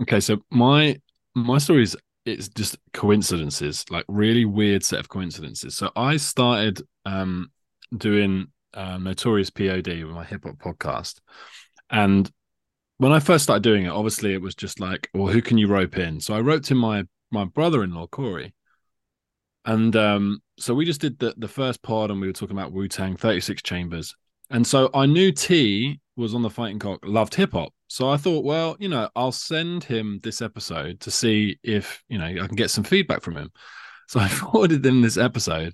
Okay, 0.00 0.20
so 0.20 0.38
my 0.50 0.96
my 1.34 1.58
story 1.58 1.82
is 1.82 1.94
it's 2.24 2.48
just 2.48 2.78
coincidences, 2.92 3.84
like 3.90 4.04
really 4.08 4.44
weird 4.44 4.84
set 4.84 5.00
of 5.00 5.08
coincidences. 5.08 5.76
So 5.76 5.90
I 5.96 6.16
started 6.16 6.82
um 7.04 7.50
doing 7.96 8.48
uh, 8.72 8.98
Notorious 8.98 9.50
POD 9.50 10.04
with 10.04 10.14
my 10.14 10.24
hip 10.24 10.44
hop 10.44 10.56
podcast, 10.56 11.20
and 11.90 12.30
when 12.98 13.12
I 13.12 13.20
first 13.20 13.44
started 13.44 13.62
doing 13.62 13.84
it, 13.84 13.90
obviously 13.90 14.34
it 14.34 14.40
was 14.40 14.54
just 14.54 14.80
like, 14.80 15.08
well, 15.14 15.32
who 15.32 15.42
can 15.42 15.58
you 15.58 15.66
rope 15.66 15.98
in? 15.98 16.20
So 16.20 16.34
I 16.34 16.40
roped 16.40 16.70
in 16.70 16.76
my 16.76 17.04
my 17.30 17.44
brother 17.44 17.82
in 17.82 17.92
law 17.92 18.06
Corey, 18.06 18.54
and 19.64 19.94
um, 19.96 20.40
so 20.58 20.74
we 20.74 20.84
just 20.84 21.00
did 21.00 21.18
the, 21.18 21.34
the 21.36 21.48
first 21.48 21.82
pod 21.82 22.10
and 22.10 22.20
we 22.20 22.26
were 22.26 22.32
talking 22.32 22.56
about 22.56 22.72
Wu 22.72 22.88
Tang 22.88 23.16
36 23.16 23.62
Chambers. 23.62 24.14
And 24.50 24.66
so 24.66 24.90
I 24.94 25.06
knew 25.06 25.32
T 25.32 26.00
was 26.16 26.34
on 26.34 26.42
the 26.42 26.50
Fighting 26.50 26.78
Cock, 26.78 27.00
loved 27.04 27.34
hip 27.34 27.52
hop. 27.52 27.72
So 27.94 28.10
I 28.10 28.16
thought, 28.16 28.44
well, 28.44 28.76
you 28.80 28.88
know, 28.88 29.08
I'll 29.14 29.30
send 29.30 29.84
him 29.84 30.18
this 30.24 30.42
episode 30.42 30.98
to 30.98 31.12
see 31.12 31.60
if, 31.62 32.02
you 32.08 32.18
know, 32.18 32.24
I 32.24 32.48
can 32.48 32.56
get 32.56 32.72
some 32.72 32.82
feedback 32.82 33.22
from 33.22 33.36
him. 33.36 33.52
So 34.06 34.20
I 34.20 34.28
forwarded 34.40 34.84
him 34.84 35.00
this 35.00 35.16
episode 35.16 35.72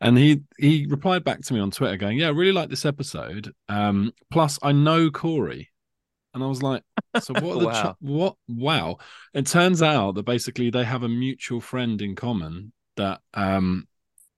and 0.00 0.16
he 0.16 0.42
he 0.56 0.86
replied 0.88 1.24
back 1.24 1.40
to 1.40 1.52
me 1.52 1.58
on 1.58 1.72
Twitter 1.72 1.96
going, 1.96 2.16
Yeah, 2.16 2.28
I 2.28 2.30
really 2.30 2.52
like 2.52 2.68
this 2.68 2.86
episode. 2.86 3.52
Um, 3.68 4.12
plus 4.30 4.56
I 4.62 4.70
know 4.70 5.10
Corey. 5.10 5.70
And 6.32 6.44
I 6.44 6.46
was 6.46 6.62
like, 6.62 6.84
so 7.20 7.34
what 7.40 7.60
wow. 7.60 7.92
Ch- 7.92 7.96
what 7.98 8.36
wow. 8.46 8.98
It 9.34 9.48
turns 9.48 9.82
out 9.82 10.14
that 10.14 10.22
basically 10.22 10.70
they 10.70 10.84
have 10.84 11.02
a 11.02 11.08
mutual 11.08 11.60
friend 11.60 12.00
in 12.00 12.14
common 12.14 12.72
that 12.96 13.20
um 13.34 13.88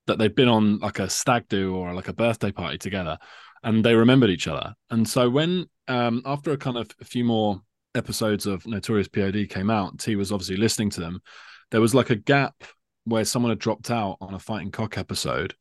that 0.07 0.17
they've 0.17 0.35
been 0.35 0.49
on 0.49 0.79
like 0.79 1.01
a 1.01 1.11
stag 1.11 1.49
do 1.49 1.75
or 1.75 1.93
like 1.93 2.09
a 2.09 2.15
birthday 2.15 2.51
party 2.51 2.79
together 2.79 3.19
and 3.63 3.85
they 3.85 3.95
remembered 3.95 4.31
each 4.31 4.49
other 4.49 4.75
and 4.89 5.07
so 5.07 5.29
when 5.29 5.67
um 5.89 6.23
after 6.25 6.53
a 6.53 6.57
kind 6.57 6.77
of 6.77 6.91
a 7.01 7.05
few 7.05 7.25
more 7.25 7.61
episodes 7.95 8.47
of 8.47 8.67
notorious 8.67 9.09
pod 9.09 9.49
came 9.49 9.71
out 9.71 9.99
t 9.99 10.17
was 10.17 10.33
obviously 10.33 10.57
listening 10.57 10.91
to 10.91 11.01
them 11.01 11.21
there 11.71 11.81
was 11.81 11.95
like 11.95 12.11
a 12.11 12.17
gap 12.17 12.65
where 13.05 13.25
someone 13.25 13.51
had 13.51 13.59
dropped 13.59 13.91
out 13.91 14.17
on 14.21 14.35
a 14.35 14.39
fighting 14.39 14.71
cock 14.71 14.99
episode 14.99 15.55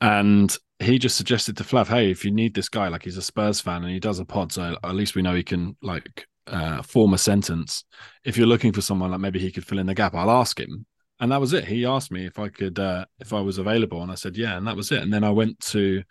and 0.00 0.56
he 0.78 0.98
just 0.98 1.16
suggested 1.16 1.56
to 1.56 1.64
flav 1.64 1.86
hey 1.86 2.10
if 2.10 2.24
you 2.24 2.30
need 2.30 2.54
this 2.54 2.68
guy 2.68 2.88
like 2.88 3.04
he's 3.04 3.18
a 3.18 3.22
spurs 3.22 3.60
fan 3.60 3.84
and 3.84 3.92
he 3.92 4.00
does 4.00 4.18
a 4.18 4.24
pod 4.24 4.50
so 4.50 4.76
at 4.82 4.94
least 4.94 5.14
we 5.14 5.22
know 5.22 5.34
he 5.34 5.42
can 5.42 5.76
like 5.82 6.26
uh, 6.46 6.82
form 6.82 7.14
a 7.14 7.18
sentence 7.18 7.84
if 8.24 8.36
you're 8.36 8.46
looking 8.46 8.72
for 8.72 8.80
someone 8.80 9.10
like 9.10 9.20
maybe 9.20 9.38
he 9.38 9.52
could 9.52 9.64
fill 9.64 9.78
in 9.78 9.86
the 9.86 9.94
gap 9.94 10.14
i'll 10.14 10.30
ask 10.30 10.58
him 10.58 10.84
and 11.20 11.30
that 11.30 11.40
was 11.40 11.52
it. 11.52 11.66
He 11.66 11.84
asked 11.84 12.10
me 12.10 12.26
if 12.26 12.38
I 12.38 12.48
could 12.48 12.78
uh, 12.78 13.04
if 13.20 13.32
I 13.32 13.40
was 13.40 13.58
available, 13.58 14.02
and 14.02 14.10
I 14.10 14.14
said 14.14 14.36
yeah, 14.36 14.56
and 14.56 14.66
that 14.66 14.76
was 14.76 14.90
it. 14.90 15.02
And 15.02 15.12
then 15.12 15.22
I 15.22 15.30
went 15.30 15.60
to 15.66 16.02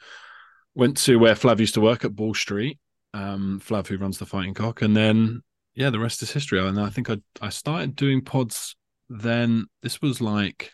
went 0.76 0.98
to 0.98 1.18
where 1.18 1.34
Flav 1.34 1.60
used 1.60 1.74
to 1.74 1.82
work 1.82 2.06
at 2.06 2.16
Ball 2.16 2.34
Street. 2.34 2.80
Um, 3.14 3.62
Flav, 3.64 3.88
who 3.88 3.98
runs 3.98 4.20
the 4.20 4.26
Fighting 4.26 4.54
Cock, 4.54 4.82
and 4.82 4.96
then 4.96 5.42
yeah, 5.76 5.90
the 5.90 6.00
rest 6.00 6.22
is 6.22 6.32
history. 6.32 6.60
And 6.60 6.80
I 6.80 6.90
think 6.90 7.10
I 7.10 7.18
I 7.42 7.50
started 7.50 7.96
doing 7.96 8.22
pods. 8.22 8.76
Then 9.10 9.66
this 9.82 10.02
was 10.02 10.22
like 10.22 10.72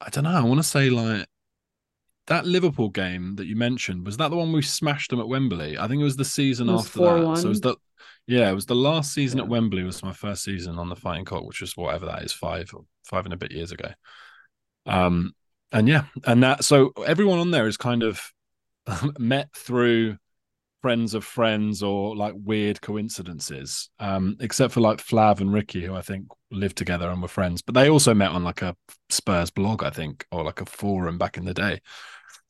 I 0.00 0.10
don't 0.10 0.24
know. 0.24 0.30
I 0.30 0.42
want 0.42 0.58
to 0.58 0.64
say 0.64 0.90
like 0.90 1.26
that 2.26 2.46
Liverpool 2.46 2.88
game 2.88 3.36
that 3.36 3.46
you 3.46 3.56
mentioned 3.56 4.06
was 4.06 4.16
that 4.16 4.30
the 4.30 4.36
one 4.36 4.52
we 4.52 4.62
smashed 4.62 5.10
them 5.10 5.20
at 5.20 5.28
Wembley? 5.28 5.78
I 5.78 5.86
think 5.86 6.00
it 6.00 6.04
was 6.04 6.16
the 6.16 6.24
season 6.24 6.66
was 6.66 6.86
after 6.86 6.98
that. 7.00 7.38
So 7.38 7.46
it 7.46 7.48
was 7.48 7.60
the 7.60 7.76
yeah, 8.26 8.50
it 8.50 8.54
was 8.54 8.66
the 8.66 8.74
last 8.74 9.12
season 9.12 9.38
yeah. 9.38 9.44
at 9.44 9.50
Wembley 9.50 9.82
was 9.82 10.02
my 10.02 10.12
first 10.12 10.44
season 10.44 10.78
on 10.78 10.88
the 10.88 10.96
Fighting 10.96 11.24
Cock, 11.24 11.44
which 11.44 11.60
was 11.60 11.76
whatever 11.76 12.06
that 12.06 12.22
is, 12.22 12.32
five 12.32 12.70
or 12.74 12.84
five 13.04 13.26
and 13.26 13.34
a 13.34 13.36
bit 13.36 13.52
years 13.52 13.72
ago. 13.72 13.90
Um, 14.86 15.34
and 15.72 15.88
yeah, 15.88 16.04
and 16.24 16.42
that 16.42 16.64
so 16.64 16.92
everyone 17.06 17.38
on 17.38 17.50
there 17.50 17.66
is 17.66 17.76
kind 17.76 18.02
of 18.02 18.32
met 19.18 19.48
through 19.54 20.16
friends 20.84 21.14
of 21.14 21.24
friends 21.24 21.82
or 21.82 22.14
like 22.14 22.34
weird 22.36 22.78
coincidences. 22.82 23.88
Um, 23.98 24.36
except 24.40 24.74
for 24.74 24.82
like 24.82 24.98
Flav 24.98 25.40
and 25.40 25.50
Ricky, 25.50 25.82
who 25.82 25.94
I 25.94 26.02
think 26.02 26.26
lived 26.50 26.76
together 26.76 27.08
and 27.08 27.22
were 27.22 27.28
friends, 27.28 27.62
but 27.62 27.74
they 27.74 27.88
also 27.88 28.12
met 28.12 28.32
on 28.32 28.44
like 28.44 28.60
a 28.60 28.76
Spurs 29.08 29.48
blog, 29.48 29.82
I 29.82 29.88
think, 29.88 30.26
or 30.30 30.44
like 30.44 30.60
a 30.60 30.66
forum 30.66 31.16
back 31.16 31.38
in 31.38 31.46
the 31.46 31.54
day. 31.54 31.80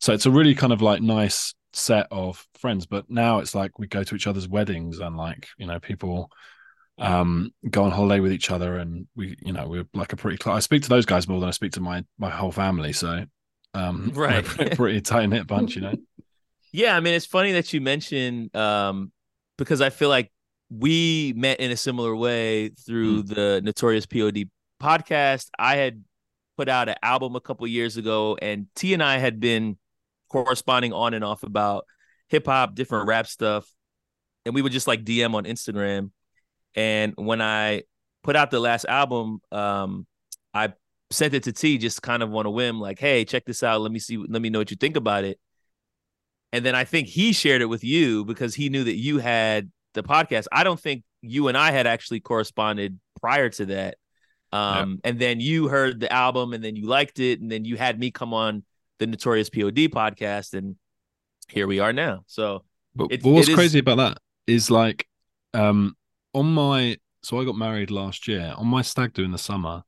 So 0.00 0.12
it's 0.12 0.26
a 0.26 0.32
really 0.32 0.56
kind 0.56 0.72
of 0.72 0.82
like 0.82 1.00
nice 1.00 1.54
set 1.74 2.08
of 2.10 2.44
friends. 2.58 2.86
But 2.86 3.08
now 3.08 3.38
it's 3.38 3.54
like 3.54 3.78
we 3.78 3.86
go 3.86 4.02
to 4.02 4.16
each 4.16 4.26
other's 4.26 4.48
weddings 4.48 4.98
and 4.98 5.16
like, 5.16 5.46
you 5.56 5.68
know, 5.68 5.78
people 5.78 6.28
um 6.98 7.52
go 7.70 7.84
on 7.84 7.92
holiday 7.92 8.18
with 8.18 8.32
each 8.32 8.50
other 8.50 8.78
and 8.78 9.06
we 9.14 9.36
you 9.42 9.52
know 9.52 9.66
we're 9.66 9.86
like 9.94 10.12
a 10.12 10.16
pretty 10.16 10.36
close 10.36 10.54
i 10.54 10.60
speak 10.60 10.80
to 10.80 10.88
those 10.88 11.04
guys 11.04 11.26
more 11.26 11.40
than 11.40 11.48
i 11.48 11.50
speak 11.50 11.72
to 11.72 11.80
my 11.80 12.04
my 12.18 12.30
whole 12.30 12.52
family 12.52 12.92
so 12.92 13.24
um 13.74 14.12
right 14.14 14.44
pretty 14.76 15.00
tight 15.00 15.26
knit 15.26 15.44
bunch 15.44 15.74
you 15.74 15.82
know 15.82 15.94
yeah 16.74 16.96
i 16.96 17.00
mean 17.00 17.14
it's 17.14 17.26
funny 17.26 17.52
that 17.52 17.72
you 17.72 17.80
mentioned 17.80 18.54
um 18.56 19.10
because 19.56 19.80
i 19.80 19.90
feel 19.90 20.08
like 20.08 20.30
we 20.70 21.32
met 21.36 21.60
in 21.60 21.70
a 21.70 21.76
similar 21.76 22.14
way 22.14 22.68
through 22.68 23.22
mm. 23.22 23.34
the 23.34 23.60
notorious 23.64 24.06
pod 24.06 24.36
podcast 24.82 25.48
i 25.58 25.76
had 25.76 26.02
put 26.56 26.68
out 26.68 26.88
an 26.88 26.96
album 27.02 27.36
a 27.36 27.40
couple 27.40 27.66
years 27.66 27.96
ago 27.96 28.36
and 28.40 28.66
t 28.74 28.92
and 28.92 29.02
i 29.02 29.18
had 29.18 29.40
been 29.40 29.76
corresponding 30.28 30.92
on 30.92 31.14
and 31.14 31.24
off 31.24 31.42
about 31.42 31.86
hip 32.28 32.46
hop, 32.46 32.74
different 32.74 33.06
rap 33.06 33.26
stuff. 33.26 33.70
And 34.44 34.54
we 34.54 34.62
would 34.62 34.72
just 34.72 34.86
like 34.86 35.04
DM 35.04 35.34
on 35.34 35.44
Instagram. 35.44 36.10
And 36.74 37.14
when 37.16 37.40
I 37.40 37.82
put 38.22 38.36
out 38.36 38.50
the 38.50 38.60
last 38.60 38.84
album, 38.84 39.40
um, 39.52 40.06
I 40.52 40.72
sent 41.10 41.34
it 41.34 41.44
to 41.44 41.52
T 41.52 41.78
just 41.78 42.02
kind 42.02 42.22
of 42.22 42.34
on 42.34 42.46
a 42.46 42.50
whim, 42.50 42.80
like, 42.80 42.98
hey, 42.98 43.24
check 43.24 43.44
this 43.44 43.62
out. 43.62 43.80
Let 43.80 43.92
me 43.92 43.98
see, 43.98 44.16
let 44.16 44.42
me 44.42 44.50
know 44.50 44.58
what 44.58 44.70
you 44.70 44.76
think 44.76 44.96
about 44.96 45.24
it. 45.24 45.38
And 46.54 46.64
then 46.64 46.76
I 46.76 46.84
think 46.84 47.08
he 47.08 47.32
shared 47.32 47.62
it 47.62 47.66
with 47.66 47.82
you 47.82 48.24
because 48.24 48.54
he 48.54 48.68
knew 48.68 48.84
that 48.84 48.94
you 48.94 49.18
had 49.18 49.72
the 49.94 50.04
podcast. 50.04 50.46
I 50.52 50.62
don't 50.62 50.78
think 50.78 51.02
you 51.20 51.48
and 51.48 51.58
I 51.58 51.72
had 51.72 51.88
actually 51.88 52.20
corresponded 52.20 52.96
prior 53.20 53.48
to 53.50 53.66
that. 53.66 53.96
Um, 54.52 55.00
and 55.02 55.18
then 55.18 55.40
you 55.40 55.66
heard 55.66 55.98
the 55.98 56.12
album 56.12 56.52
and 56.52 56.62
then 56.62 56.76
you 56.76 56.86
liked 56.86 57.18
it, 57.18 57.40
and 57.40 57.50
then 57.50 57.64
you 57.64 57.76
had 57.76 57.98
me 57.98 58.12
come 58.12 58.32
on 58.32 58.62
the 59.00 59.08
Notorious 59.08 59.50
POD 59.50 59.90
podcast, 59.90 60.54
and 60.54 60.76
here 61.48 61.66
we 61.66 61.80
are 61.80 61.92
now. 61.92 62.22
So, 62.28 62.62
but, 62.94 63.08
it, 63.10 63.24
but 63.24 63.30
what's 63.30 63.52
crazy 63.52 63.80
about 63.80 63.96
that 63.96 64.18
is 64.46 64.70
like, 64.70 65.08
um, 65.54 65.96
on 66.34 66.52
my 66.54 66.98
so 67.24 67.40
I 67.40 67.44
got 67.44 67.56
married 67.56 67.90
last 67.90 68.28
year 68.28 68.54
on 68.56 68.68
my 68.68 68.82
stag 68.82 69.14
do 69.14 69.24
in 69.24 69.32
the 69.32 69.38
summer. 69.38 69.82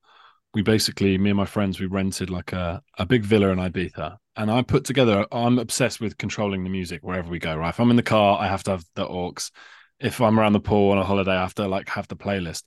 We 0.56 0.62
basically, 0.62 1.18
me 1.18 1.28
and 1.28 1.36
my 1.36 1.44
friends, 1.44 1.78
we 1.78 1.84
rented 1.84 2.30
like 2.30 2.54
a, 2.54 2.82
a 2.96 3.04
big 3.04 3.24
villa 3.24 3.48
in 3.48 3.58
Ibiza, 3.58 4.16
and 4.36 4.50
I 4.50 4.62
put 4.62 4.86
together. 4.86 5.26
I'm 5.30 5.58
obsessed 5.58 6.00
with 6.00 6.16
controlling 6.16 6.64
the 6.64 6.70
music 6.70 7.02
wherever 7.02 7.28
we 7.28 7.38
go. 7.38 7.54
Right, 7.54 7.68
if 7.68 7.78
I'm 7.78 7.90
in 7.90 7.96
the 7.96 8.02
car, 8.02 8.38
I 8.40 8.46
have 8.46 8.62
to 8.62 8.70
have 8.70 8.84
the 8.94 9.06
aux. 9.06 9.34
If 10.00 10.18
I'm 10.18 10.40
around 10.40 10.54
the 10.54 10.60
pool 10.60 10.92
on 10.92 10.98
a 10.98 11.04
holiday, 11.04 11.32
I 11.32 11.42
have 11.42 11.54
to 11.56 11.68
like 11.68 11.90
have 11.90 12.08
the 12.08 12.16
playlist. 12.16 12.62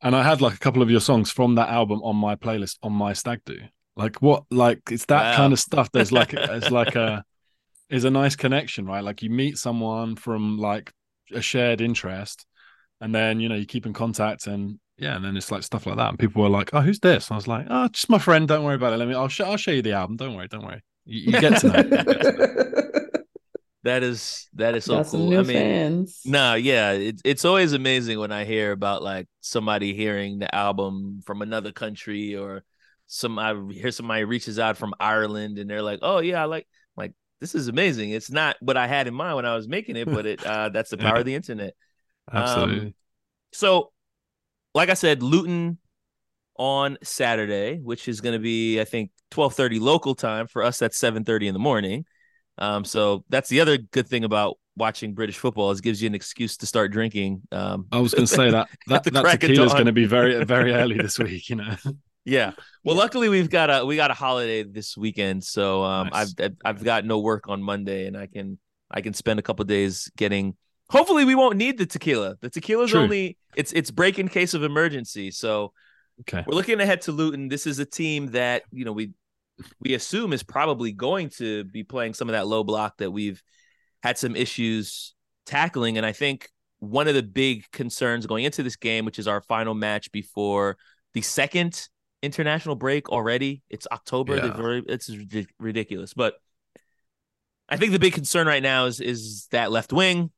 And 0.00 0.14
I 0.14 0.22
had 0.22 0.42
like 0.42 0.54
a 0.54 0.60
couple 0.60 0.80
of 0.80 0.92
your 0.92 1.00
songs 1.00 1.32
from 1.32 1.56
that 1.56 1.70
album 1.70 2.02
on 2.04 2.14
my 2.14 2.36
playlist 2.36 2.76
on 2.84 2.92
my 2.92 3.14
stag 3.14 3.40
do. 3.44 3.58
Like 3.96 4.22
what? 4.22 4.44
Like 4.52 4.82
it's 4.92 5.06
that 5.06 5.32
wow. 5.32 5.36
kind 5.36 5.52
of 5.52 5.58
stuff. 5.58 5.90
There's 5.90 6.12
like 6.12 6.34
it's 6.38 6.70
like 6.70 6.94
a 6.94 7.24
is 7.90 8.04
a 8.04 8.10
nice 8.10 8.36
connection, 8.36 8.86
right? 8.86 9.02
Like 9.02 9.22
you 9.22 9.30
meet 9.30 9.58
someone 9.58 10.14
from 10.14 10.58
like 10.58 10.92
a 11.32 11.40
shared 11.40 11.80
interest, 11.80 12.46
and 13.00 13.12
then 13.12 13.40
you 13.40 13.48
know 13.48 13.56
you 13.56 13.66
keep 13.66 13.86
in 13.86 13.92
contact, 13.92 14.46
and 14.46 14.78
yeah, 14.96 15.16
and 15.16 15.24
then 15.24 15.36
it's 15.36 15.50
like 15.50 15.62
stuff 15.62 15.86
like 15.86 15.96
that. 15.96 16.10
And 16.10 16.18
people 16.18 16.42
were 16.42 16.48
like, 16.48 16.70
"Oh, 16.72 16.80
who's 16.80 17.00
this?" 17.00 17.28
And 17.28 17.34
I 17.34 17.36
was 17.36 17.48
like, 17.48 17.66
"Oh, 17.68 17.88
just 17.88 18.08
my 18.08 18.18
friend. 18.18 18.46
Don't 18.46 18.64
worry 18.64 18.76
about 18.76 18.92
it. 18.92 18.98
Let 18.98 19.08
me. 19.08 19.14
I'll 19.14 19.28
show. 19.28 19.44
I'll 19.44 19.56
show 19.56 19.72
you 19.72 19.82
the 19.82 19.92
album. 19.92 20.16
Don't 20.16 20.34
worry. 20.34 20.48
Don't 20.48 20.64
worry. 20.64 20.82
You, 21.04 21.32
you 21.32 21.40
get 21.40 21.60
to 21.60 21.68
know." 21.68 22.80
That 23.84 24.02
is 24.02 24.48
that 24.54 24.74
is 24.74 24.86
so 24.86 24.96
Got 24.96 25.06
some 25.08 25.20
cool. 25.20 25.28
new 25.28 25.40
I 25.40 25.42
mean, 25.42 25.56
fans. 25.56 26.20
Nah, 26.24 26.54
yeah, 26.54 26.92
it's 26.92 27.20
it's 27.22 27.44
always 27.44 27.74
amazing 27.74 28.18
when 28.18 28.32
I 28.32 28.46
hear 28.46 28.72
about 28.72 29.02
like 29.02 29.28
somebody 29.42 29.92
hearing 29.94 30.38
the 30.38 30.52
album 30.54 31.20
from 31.26 31.42
another 31.42 31.70
country 31.70 32.34
or 32.34 32.64
some 33.08 33.38
I 33.38 33.54
hear 33.70 33.90
somebody 33.90 34.24
reaches 34.24 34.58
out 34.58 34.78
from 34.78 34.94
Ireland 34.98 35.58
and 35.58 35.68
they're 35.68 35.82
like, 35.82 35.98
"Oh 36.00 36.20
yeah, 36.20 36.40
I 36.40 36.46
like 36.46 36.66
like 36.96 37.12
this 37.40 37.54
is 37.54 37.68
amazing." 37.68 38.10
It's 38.10 38.30
not 38.30 38.56
what 38.60 38.78
I 38.78 38.86
had 38.86 39.06
in 39.06 39.12
mind 39.12 39.36
when 39.36 39.44
I 39.44 39.54
was 39.54 39.68
making 39.68 39.96
it, 39.96 40.10
but 40.10 40.24
it 40.24 40.42
uh 40.46 40.70
that's 40.70 40.88
the 40.88 40.96
power 41.04 41.18
of 41.18 41.26
the 41.26 41.34
internet. 41.34 41.74
Absolutely. 42.32 42.86
Um, 42.86 42.94
so, 43.52 43.92
like 44.74 44.90
I 44.90 44.94
said, 44.94 45.22
Luton 45.22 45.78
on 46.56 46.98
Saturday, 47.02 47.78
which 47.78 48.08
is 48.08 48.20
going 48.20 48.34
to 48.34 48.38
be 48.38 48.80
I 48.80 48.84
think 48.84 49.10
twelve 49.30 49.54
thirty 49.54 49.78
local 49.78 50.14
time 50.14 50.46
for 50.46 50.62
us. 50.62 50.78
That's 50.78 50.96
seven 50.96 51.24
thirty 51.24 51.48
in 51.48 51.52
the 51.54 51.58
morning. 51.60 52.04
Um, 52.58 52.84
so 52.84 53.24
that's 53.28 53.48
the 53.48 53.60
other 53.60 53.76
good 53.78 54.06
thing 54.06 54.22
about 54.24 54.58
watching 54.76 55.14
British 55.14 55.38
football 55.38 55.70
is 55.72 55.80
it 55.80 55.82
gives 55.82 56.00
you 56.02 56.06
an 56.06 56.14
excuse 56.14 56.56
to 56.58 56.66
start 56.66 56.92
drinking. 56.92 57.42
Um, 57.50 57.86
I 57.90 57.98
was 57.98 58.14
going 58.14 58.26
to 58.26 58.32
say 58.34 58.50
that 58.50 58.68
that, 58.86 59.04
that 59.04 59.40
tequila 59.40 59.66
is 59.66 59.72
going 59.72 59.86
to 59.86 59.92
be 59.92 60.04
very 60.06 60.44
very 60.44 60.72
early 60.72 60.96
this 60.96 61.18
week. 61.18 61.48
You 61.48 61.56
know. 61.56 61.74
yeah. 62.24 62.52
Well, 62.84 62.94
Yeah. 62.94 63.02
luckily 63.02 63.28
we've 63.28 63.50
got 63.50 63.70
a 63.70 63.84
we 63.84 63.96
got 63.96 64.10
a 64.12 64.14
holiday 64.14 64.62
this 64.62 64.96
weekend, 64.96 65.42
so 65.42 65.82
um, 65.82 66.10
Nice. 66.12 66.34
I've 66.38 66.44
I've- 66.44 66.56
I've 66.64 66.84
got 66.84 67.04
no 67.04 67.18
work 67.18 67.48
on 67.48 67.62
Monday, 67.62 68.06
and 68.06 68.16
I 68.16 68.26
can 68.28 68.58
I 68.90 69.00
can 69.00 69.14
spend 69.14 69.38
a 69.40 69.42
couple 69.42 69.64
days 69.64 70.10
getting. 70.16 70.56
Hopefully, 70.94 71.24
we 71.24 71.34
won't 71.34 71.56
need 71.56 71.76
the 71.76 71.86
tequila. 71.86 72.36
The 72.40 72.50
tequila's 72.50 72.92
True. 72.92 73.00
only 73.00 73.36
it's 73.56 73.72
it's 73.72 73.90
break 73.90 74.18
in 74.18 74.28
case 74.28 74.54
of 74.54 74.62
emergency. 74.62 75.30
So 75.30 75.72
Okay. 76.20 76.44
we're 76.46 76.54
looking 76.54 76.80
ahead 76.80 77.00
to 77.02 77.12
Luton. 77.12 77.48
This 77.48 77.66
is 77.66 77.80
a 77.80 77.84
team 77.84 78.30
that 78.32 78.62
you 78.70 78.84
know 78.84 78.92
we 78.92 79.10
we 79.80 79.94
assume 79.94 80.32
is 80.32 80.42
probably 80.44 80.92
going 80.92 81.30
to 81.30 81.64
be 81.64 81.82
playing 81.82 82.14
some 82.14 82.28
of 82.28 82.32
that 82.34 82.46
low 82.46 82.62
block 82.62 82.98
that 82.98 83.10
we've 83.10 83.42
had 84.02 84.16
some 84.18 84.36
issues 84.36 85.14
tackling, 85.46 85.96
and 85.96 86.06
I 86.06 86.12
think 86.12 86.48
one 86.78 87.08
of 87.08 87.14
the 87.14 87.22
big 87.22 87.68
concerns 87.72 88.26
going 88.26 88.44
into 88.44 88.62
this 88.62 88.76
game, 88.76 89.04
which 89.04 89.18
is 89.18 89.26
our 89.26 89.40
final 89.40 89.74
match 89.74 90.12
before 90.12 90.76
the 91.14 91.22
second 91.22 91.88
international 92.22 92.76
break 92.76 93.08
already. 93.08 93.62
It's 93.68 93.86
October. 93.90 94.36
Yeah. 94.36 94.80
It's 94.86 95.10
ridiculous, 95.58 96.14
but 96.14 96.34
I 97.68 97.76
think 97.76 97.92
the 97.92 97.98
big 97.98 98.12
concern 98.12 98.46
right 98.46 98.62
now 98.62 98.86
is 98.86 99.00
is 99.00 99.48
that 99.50 99.72
left 99.72 99.92
wing. 99.92 100.30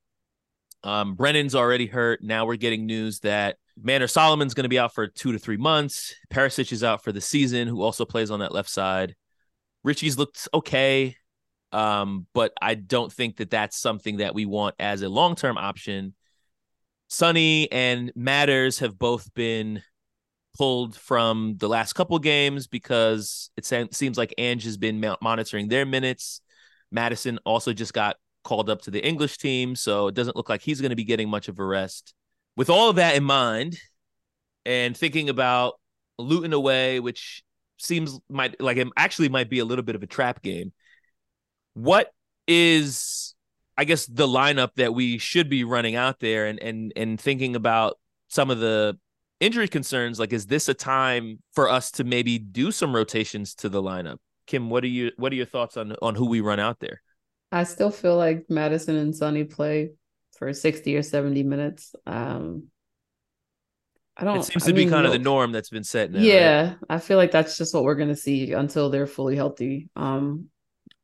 Um, 0.87 1.17
Brennan's 1.17 1.57
already 1.57 1.87
hurt. 1.87 2.23
Now 2.23 2.47
we're 2.47 2.55
getting 2.55 2.87
news 2.87 3.19
that 3.21 3.57
Manor 3.77 4.07
Solomon's 4.07 4.55
going 4.55 4.63
to 4.63 4.69
be 4.69 4.79
out 4.79 4.95
for 4.95 5.09
two 5.09 5.33
to 5.33 5.39
three 5.39 5.57
months. 5.57 6.15
Perisic 6.33 6.71
is 6.71 6.85
out 6.85 7.03
for 7.03 7.11
the 7.11 7.21
season, 7.21 7.67
who 7.67 7.83
also 7.83 8.05
plays 8.05 8.31
on 8.31 8.39
that 8.39 8.53
left 8.53 8.71
side. 8.71 9.17
Richie's 9.83 10.17
looked 10.17 10.47
okay, 10.55 11.17
um, 11.73 12.29
but 12.35 12.53
I 12.63 12.75
don't 12.75 13.13
think 13.13 13.39
that 13.39 13.51
that's 13.51 13.77
something 13.77 14.19
that 14.19 14.33
we 14.33 14.47
want 14.47 14.77
as 14.79 15.03
a 15.03 15.09
long 15.09 15.35
term 15.35 15.59
option. 15.59 16.15
Sonny 17.09 17.71
and 17.73 18.13
Matters 18.15 18.79
have 18.79 18.97
both 18.97 19.35
been 19.35 19.83
pulled 20.57 20.95
from 20.95 21.57
the 21.59 21.69
last 21.69 21.95
couple 21.95 22.17
games 22.21 22.69
because 22.69 23.51
it 23.57 23.65
seems 23.93 24.17
like 24.17 24.35
Ange 24.39 24.63
has 24.63 24.77
been 24.77 25.05
monitoring 25.21 25.67
their 25.67 25.85
minutes. 25.85 26.43
Maddison 26.93 27.41
also 27.45 27.73
just 27.73 27.93
got 27.93 28.17
called 28.47 28.71
up 28.71 28.81
to 28.83 28.91
the 28.91 29.05
English 29.05 29.39
team, 29.39 29.75
so 29.75 30.07
it 30.07 30.15
doesn't 30.15 30.37
look 30.37 30.49
like 30.49 30.63
he's 30.63 30.81
going 30.81 30.91
to 30.91 30.97
be 30.97 31.05
getting 31.05 31.29
much 31.29 31.49
of 31.49 31.59
a 31.59 31.65
rest. 31.65 32.15
With 32.57 32.71
all 32.71 32.89
of 32.89 32.97
that 32.97 33.17
in 33.17 33.25
mind, 33.25 33.77
and 34.65 34.97
thinking 34.97 35.29
about 35.29 35.75
Luton 36.19 36.53
away, 36.53 37.01
which 37.01 37.43
seems 37.79 38.19
might 38.31 38.61
like 38.61 38.77
it 38.77 38.89
actually 38.97 39.29
might 39.29 39.51
be 39.51 39.59
a 39.59 39.65
little 39.65 39.85
bit 39.85 39.97
of 39.97 40.03
a 40.03 40.07
trap 40.07 40.43
game. 40.43 40.73
What 41.75 42.11
is 42.47 43.35
I 43.77 43.85
guess 43.85 44.07
the 44.07 44.27
lineup 44.27 44.71
that 44.77 44.95
we 44.95 45.19
should 45.19 45.51
be 45.51 45.65
running 45.65 45.97
out 45.97 46.21
there 46.21 46.47
and 46.47 46.61
and 46.61 46.93
and 46.97 47.21
thinking 47.21 47.57
about 47.57 47.99
some 48.29 48.51
of 48.51 48.61
the 48.61 48.97
injury 49.41 49.69
concerns 49.69 50.19
like 50.19 50.33
is 50.33 50.47
this 50.47 50.69
a 50.69 50.75
time 50.75 51.43
for 51.53 51.69
us 51.69 51.91
to 51.93 52.05
maybe 52.05 52.39
do 52.39 52.73
some 52.73 52.95
rotations 52.95 53.55
to 53.57 53.69
the 53.69 53.83
lineup? 53.83 54.19
Kim, 54.47 54.71
what 54.71 54.85
are 54.85 54.89
you 54.89 55.11
what 55.17 55.33
are 55.33 55.37
your 55.37 55.47
thoughts 55.47 55.77
on 55.77 55.95
on 56.01 56.15
who 56.15 56.27
we 56.27 56.41
run 56.41 56.61
out 56.61 56.79
there? 56.81 57.03
I 57.53 57.65
still 57.65 57.91
feel 57.91 58.17
like 58.17 58.47
Maddison 58.49 58.97
and 58.97 59.15
Sonny 59.15 59.45
play 59.45 59.91
for 60.39 60.53
60 60.53 60.97
or 60.97 61.03
70 61.03 61.43
minutes. 61.43 61.95
Um, 62.07 62.65
I 64.17 64.25
don't. 64.25 64.39
It 64.39 64.45
seems 64.45 64.65
I 64.65 64.67
to 64.69 64.73
be 64.73 64.85
mean, 64.85 64.91
kind 64.91 65.07
of 65.07 65.13
the 65.13 65.19
norm 65.19 65.53
that's 65.53 65.69
been 65.71 65.85
set 65.85 66.11
now. 66.11 66.19
right? 66.19 66.27
Yeah, 66.31 66.75
I 66.89 66.99
feel 66.99 67.19
like 67.19 67.31
that's 67.33 67.59
just 67.59 67.75
what 67.75 67.85
we're 67.85 67.95
gonna 67.97 68.17
see 68.17 68.53
until 68.53 68.91
they're 68.91 69.07
fully 69.07 69.37
healthy. 69.37 69.91
Um, 69.95 70.47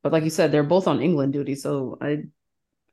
but 0.02 0.12
like 0.12 0.24
you 0.24 0.30
said, 0.30 0.50
they're 0.50 0.62
both 0.62 0.86
on 0.88 1.00
England 1.02 1.32
duty, 1.32 1.54
so 1.54 1.98
I, 2.00 2.24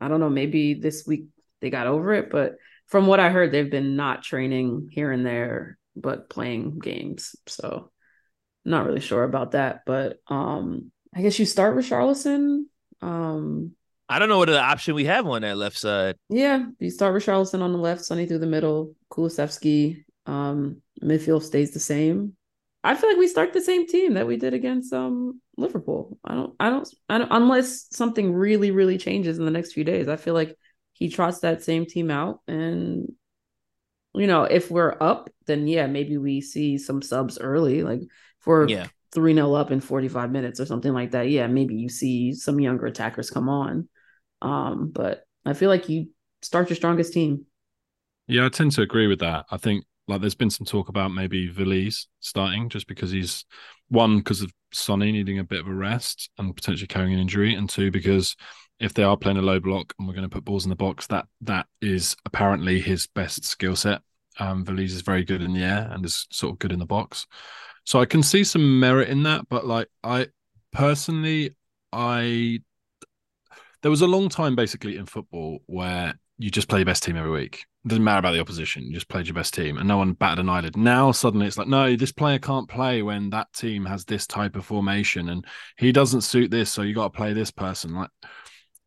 I 0.01 0.07
don't 0.07 0.19
know. 0.19 0.29
Maybe 0.29 0.73
this 0.73 1.05
week 1.07 1.25
they 1.61 1.69
got 1.69 1.87
over 1.87 2.13
it, 2.13 2.29
but 2.29 2.57
from 2.87 3.07
what 3.07 3.19
I 3.19 3.29
heard, 3.29 3.51
they've 3.51 3.69
been 3.69 3.95
not 3.95 4.23
training 4.23 4.89
here 4.91 5.11
and 5.11 5.25
there, 5.25 5.77
but 5.95 6.29
playing 6.29 6.79
games. 6.79 7.35
So, 7.47 7.91
not 8.65 8.85
really 8.85 8.99
sure 8.99 9.23
about 9.23 9.51
that. 9.51 9.81
But 9.85 10.17
um, 10.27 10.91
I 11.15 11.21
guess 11.21 11.39
you 11.39 11.45
start 11.45 11.75
with 11.75 11.85
Richarlison. 11.85 12.63
Um, 13.01 13.75
I 14.07 14.19
don't 14.19 14.29
know 14.29 14.39
what 14.39 14.49
other 14.49 14.59
option 14.59 14.95
we 14.95 15.05
have 15.05 15.27
on 15.27 15.43
that 15.43 15.57
left 15.57 15.77
side. 15.77 16.15
yeah, 16.29 16.65
you 16.79 16.89
start 16.89 17.13
with 17.13 17.25
Richarlison 17.25 17.61
on 17.61 17.71
the 17.73 17.77
left, 17.77 18.03
Sonny 18.03 18.25
through 18.25 18.39
the 18.39 18.47
middle, 18.47 18.95
Kulusevski. 19.11 20.03
Um, 20.25 20.81
midfield 21.01 21.43
stays 21.43 21.71
the 21.71 21.79
same. 21.79 22.33
I 22.83 22.95
feel 22.95 23.09
like 23.09 23.17
we 23.19 23.27
start 23.27 23.53
the 23.53 23.61
same 23.61 23.87
team 23.87 24.13
that 24.13 24.27
we 24.27 24.37
did 24.37 24.53
against 24.53 24.93
um 24.93 25.41
Liverpool. 25.57 26.17
I 26.23 26.33
don't, 26.33 26.55
I 26.59 26.69
don't, 26.69 26.87
I 27.09 27.17
don't, 27.17 27.31
unless 27.31 27.87
something 27.91 28.33
really, 28.33 28.71
really 28.71 28.97
changes 28.97 29.37
in 29.37 29.45
the 29.45 29.51
next 29.51 29.73
few 29.73 29.83
days. 29.83 30.07
I 30.07 30.15
feel 30.15 30.33
like 30.33 30.55
he 30.93 31.09
trots 31.09 31.39
that 31.39 31.63
same 31.63 31.85
team 31.85 32.09
out, 32.09 32.41
and 32.47 33.11
you 34.13 34.27
know, 34.27 34.43
if 34.43 34.71
we're 34.71 34.97
up, 34.99 35.29
then 35.45 35.67
yeah, 35.67 35.87
maybe 35.87 36.17
we 36.17 36.41
see 36.41 36.77
some 36.77 37.01
subs 37.01 37.37
early. 37.37 37.83
Like 37.83 38.01
if 38.01 38.47
we're 38.47 38.67
Yeah. 38.67 38.87
Three 39.11 39.33
0 39.33 39.53
up 39.53 39.71
in 39.71 39.79
forty 39.79 40.07
five 40.07 40.31
minutes 40.31 40.59
or 40.59 40.65
something 40.65 40.93
like 40.93 41.11
that. 41.11 41.29
Yeah, 41.29 41.47
maybe 41.47 41.75
you 41.75 41.89
see 41.89 42.33
some 42.33 42.59
younger 42.59 42.85
attackers 42.85 43.31
come 43.31 43.49
on. 43.49 43.89
Um, 44.41 44.91
but 44.93 45.23
I 45.45 45.53
feel 45.53 45.69
like 45.69 45.89
you 45.89 46.09
start 46.41 46.69
your 46.69 46.75
strongest 46.75 47.13
team. 47.13 47.45
Yeah, 48.27 48.45
I 48.45 48.49
tend 48.49 48.71
to 48.73 48.81
agree 48.81 49.07
with 49.07 49.19
that. 49.19 49.45
I 49.49 49.57
think 49.57 49.85
like 50.07 50.21
there's 50.21 50.35
been 50.35 50.49
some 50.49 50.65
talk 50.65 50.89
about 50.89 51.09
maybe 51.09 51.51
Veliz 51.51 52.05
starting 52.19 52.69
just 52.69 52.87
because 52.87 53.11
he's 53.11 53.45
one 53.89 54.17
because 54.17 54.41
of 54.41 54.51
Sonny 54.71 55.11
needing 55.11 55.39
a 55.39 55.43
bit 55.43 55.61
of 55.61 55.67
a 55.67 55.73
rest 55.73 56.29
and 56.37 56.55
potentially 56.55 56.87
carrying 56.87 57.13
an 57.13 57.19
injury, 57.19 57.55
and 57.55 57.69
two 57.69 57.91
because 57.91 58.35
if 58.79 58.93
they 58.93 59.03
are 59.03 59.17
playing 59.17 59.37
a 59.37 59.41
low 59.41 59.59
block 59.59 59.93
and 59.97 60.07
we're 60.07 60.13
going 60.13 60.27
to 60.27 60.33
put 60.33 60.45
balls 60.45 60.65
in 60.65 60.69
the 60.69 60.75
box, 60.75 61.07
that 61.07 61.25
that 61.41 61.67
is 61.81 62.15
apparently 62.25 62.79
his 62.79 63.07
best 63.07 63.43
skill 63.43 63.75
set. 63.75 64.01
Um, 64.39 64.63
Veliz 64.63 64.91
is 64.91 65.01
very 65.01 65.25
good 65.25 65.41
in 65.41 65.53
the 65.53 65.63
air 65.63 65.89
and 65.91 66.05
is 66.05 66.27
sort 66.31 66.53
of 66.53 66.59
good 66.59 66.71
in 66.71 66.79
the 66.79 66.85
box, 66.85 67.27
so 67.89 67.99
I 67.99 68.05
can 68.05 68.21
see 68.21 68.43
some 68.43 68.79
merit 68.79 69.09
in 69.09 69.23
that. 69.23 69.49
But 69.49 69.65
like 69.65 69.87
I 70.03 70.27
personally, 70.71 71.55
I 71.91 72.59
there 73.81 73.89
was 73.89 74.03
a 74.03 74.07
long 74.07 74.29
time 74.29 74.55
basically 74.55 74.95
in 74.95 75.07
football 75.07 75.57
where 75.65 76.13
you 76.37 76.51
just 76.51 76.69
play 76.69 76.81
your 76.81 76.85
best 76.85 77.01
team 77.01 77.17
every 77.17 77.31
week. 77.31 77.65
It 77.83 77.87
doesn't 77.87 78.03
matter 78.03 78.19
about 78.19 78.33
the 78.33 78.41
opposition. 78.41 78.83
You 78.83 78.93
just 78.93 79.09
played 79.09 79.25
your 79.25 79.33
best 79.33 79.55
team 79.55 79.79
and 79.79 79.87
no 79.87 79.97
one 79.97 80.13
batted 80.13 80.37
an 80.37 80.49
eyelid. 80.49 80.77
Now 80.77 81.11
suddenly 81.11 81.47
it's 81.47 81.57
like, 81.57 81.67
no, 81.67 81.95
this 81.95 82.11
player 82.11 82.37
can't 82.37 82.69
play 82.69 83.01
when 83.01 83.31
that 83.31 83.51
team 83.53 83.85
has 83.85 84.05
this 84.05 84.27
type 84.27 84.55
of 84.55 84.67
formation 84.67 85.27
and 85.29 85.43
he 85.79 85.91
doesn't 85.91 86.21
suit 86.21 86.51
this, 86.51 86.71
so 86.71 86.83
you 86.83 86.93
got 86.93 87.11
to 87.11 87.17
play 87.17 87.33
this 87.33 87.49
person. 87.49 87.95
Like, 87.95 88.11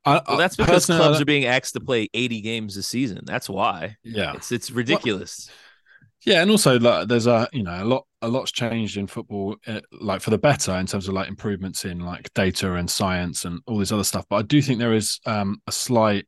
I, 0.04 0.22
Well, 0.28 0.36
that's 0.36 0.54
because 0.54 0.86
clubs 0.86 1.20
are 1.20 1.24
being 1.24 1.46
asked 1.46 1.74
to 1.74 1.80
play 1.80 2.08
80 2.14 2.40
games 2.40 2.76
a 2.76 2.84
season. 2.84 3.22
That's 3.24 3.48
why. 3.48 3.96
yeah, 4.04 4.34
It's 4.34 4.52
it's 4.52 4.70
ridiculous. 4.70 5.50
Yeah, 6.24 6.42
and 6.42 6.50
also 6.50 6.78
like, 6.78 7.08
there's 7.08 7.26
a 7.26 7.48
you 7.52 7.62
know 7.62 7.82
a 7.82 7.84
lot 7.84 8.06
a 8.20 8.28
lot's 8.28 8.52
changed 8.52 8.96
in 8.96 9.06
football, 9.06 9.56
uh, 9.66 9.80
like 9.92 10.20
for 10.20 10.30
the 10.30 10.38
better 10.38 10.72
in 10.72 10.86
terms 10.86 11.08
of 11.08 11.14
like 11.14 11.28
improvements 11.28 11.84
in 11.84 12.00
like 12.00 12.32
data 12.34 12.74
and 12.74 12.88
science 12.88 13.44
and 13.44 13.60
all 13.66 13.78
this 13.78 13.92
other 13.92 14.04
stuff. 14.04 14.24
But 14.28 14.36
I 14.36 14.42
do 14.42 14.62
think 14.62 14.78
there 14.78 14.92
is 14.92 15.18
um, 15.26 15.60
a 15.66 15.72
slight 15.72 16.26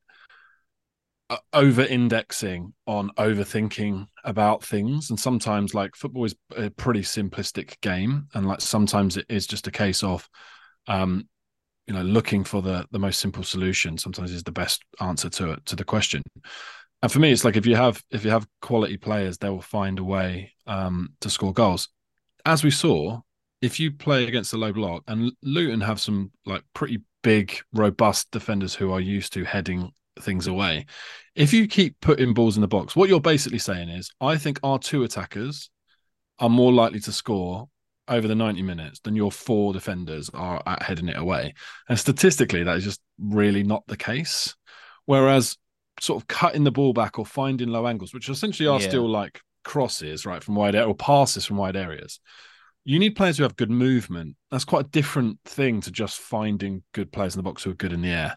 uh, 1.30 1.36
over-indexing 1.52 2.74
on 2.86 3.10
overthinking 3.18 4.06
about 4.24 4.64
things, 4.64 5.10
and 5.10 5.18
sometimes 5.18 5.74
like 5.74 5.94
football 5.94 6.24
is 6.24 6.34
a 6.56 6.70
pretty 6.70 7.00
simplistic 7.00 7.80
game, 7.80 8.26
and 8.34 8.46
like 8.46 8.60
sometimes 8.60 9.16
it 9.16 9.26
is 9.28 9.46
just 9.46 9.68
a 9.68 9.70
case 9.70 10.02
of, 10.02 10.28
um, 10.88 11.28
you 11.86 11.94
know, 11.94 12.02
looking 12.02 12.42
for 12.42 12.62
the 12.62 12.84
the 12.90 12.98
most 12.98 13.20
simple 13.20 13.44
solution. 13.44 13.96
Sometimes 13.96 14.32
is 14.32 14.42
the 14.42 14.50
best 14.52 14.84
answer 15.00 15.30
to 15.30 15.56
to 15.64 15.76
the 15.76 15.84
question. 15.84 16.22
And 17.04 17.12
for 17.12 17.18
me, 17.18 17.32
it's 17.32 17.44
like 17.44 17.56
if 17.56 17.66
you 17.66 17.76
have 17.76 18.02
if 18.10 18.24
you 18.24 18.30
have 18.30 18.48
quality 18.62 18.96
players, 18.96 19.36
they 19.36 19.50
will 19.50 19.60
find 19.60 19.98
a 19.98 20.02
way 20.02 20.54
um, 20.66 21.10
to 21.20 21.28
score 21.28 21.52
goals. 21.52 21.90
As 22.46 22.64
we 22.64 22.70
saw, 22.70 23.20
if 23.60 23.78
you 23.78 23.92
play 23.92 24.24
against 24.24 24.54
a 24.54 24.56
low 24.56 24.72
block, 24.72 25.02
and 25.06 25.30
Luton 25.42 25.82
have 25.82 26.00
some 26.00 26.32
like 26.46 26.62
pretty 26.72 27.02
big, 27.22 27.58
robust 27.74 28.30
defenders 28.30 28.74
who 28.74 28.90
are 28.90 29.02
used 29.02 29.34
to 29.34 29.44
heading 29.44 29.92
things 30.18 30.46
away. 30.46 30.86
If 31.34 31.52
you 31.52 31.68
keep 31.68 32.00
putting 32.00 32.32
balls 32.32 32.56
in 32.56 32.62
the 32.62 32.68
box, 32.68 32.96
what 32.96 33.10
you're 33.10 33.20
basically 33.20 33.58
saying 33.58 33.90
is, 33.90 34.10
I 34.22 34.38
think 34.38 34.58
our 34.62 34.78
two 34.78 35.04
attackers 35.04 35.68
are 36.38 36.48
more 36.48 36.72
likely 36.72 37.00
to 37.00 37.12
score 37.12 37.68
over 38.08 38.26
the 38.26 38.34
90 38.34 38.62
minutes 38.62 39.00
than 39.00 39.14
your 39.14 39.30
four 39.30 39.74
defenders 39.74 40.30
are 40.30 40.62
at 40.64 40.82
heading 40.82 41.10
it 41.10 41.18
away. 41.18 41.52
And 41.86 41.98
statistically, 41.98 42.62
that 42.62 42.78
is 42.78 42.84
just 42.84 43.02
really 43.18 43.62
not 43.62 43.86
the 43.88 43.98
case. 43.98 44.56
Whereas 45.04 45.58
sort 46.04 46.22
of 46.22 46.28
cutting 46.28 46.64
the 46.64 46.70
ball 46.72 46.92
back 46.92 47.18
or 47.18 47.26
finding 47.26 47.68
low 47.68 47.86
angles, 47.86 48.14
which 48.14 48.28
essentially 48.28 48.68
are 48.68 48.80
Yeah. 48.80 48.88
still 48.88 49.08
like 49.08 49.40
crosses, 49.64 50.26
right, 50.26 50.42
from 50.42 50.54
wide 50.54 50.76
or 50.76 50.94
passes 50.94 51.44
from 51.46 51.56
wide 51.56 51.76
areas. 51.76 52.20
You 52.86 52.98
need 52.98 53.16
players 53.16 53.38
who 53.38 53.44
have 53.44 53.56
good 53.56 53.70
movement. 53.70 54.36
That's 54.50 54.66
quite 54.66 54.84
a 54.84 54.88
different 54.90 55.38
thing 55.46 55.80
to 55.80 55.90
just 55.90 56.18
finding 56.18 56.82
good 56.92 57.10
players 57.10 57.34
in 57.34 57.38
the 57.38 57.42
box 57.42 57.62
who 57.62 57.70
are 57.70 57.74
good 57.74 57.94
in 57.94 58.02
the 58.02 58.10
air. 58.10 58.36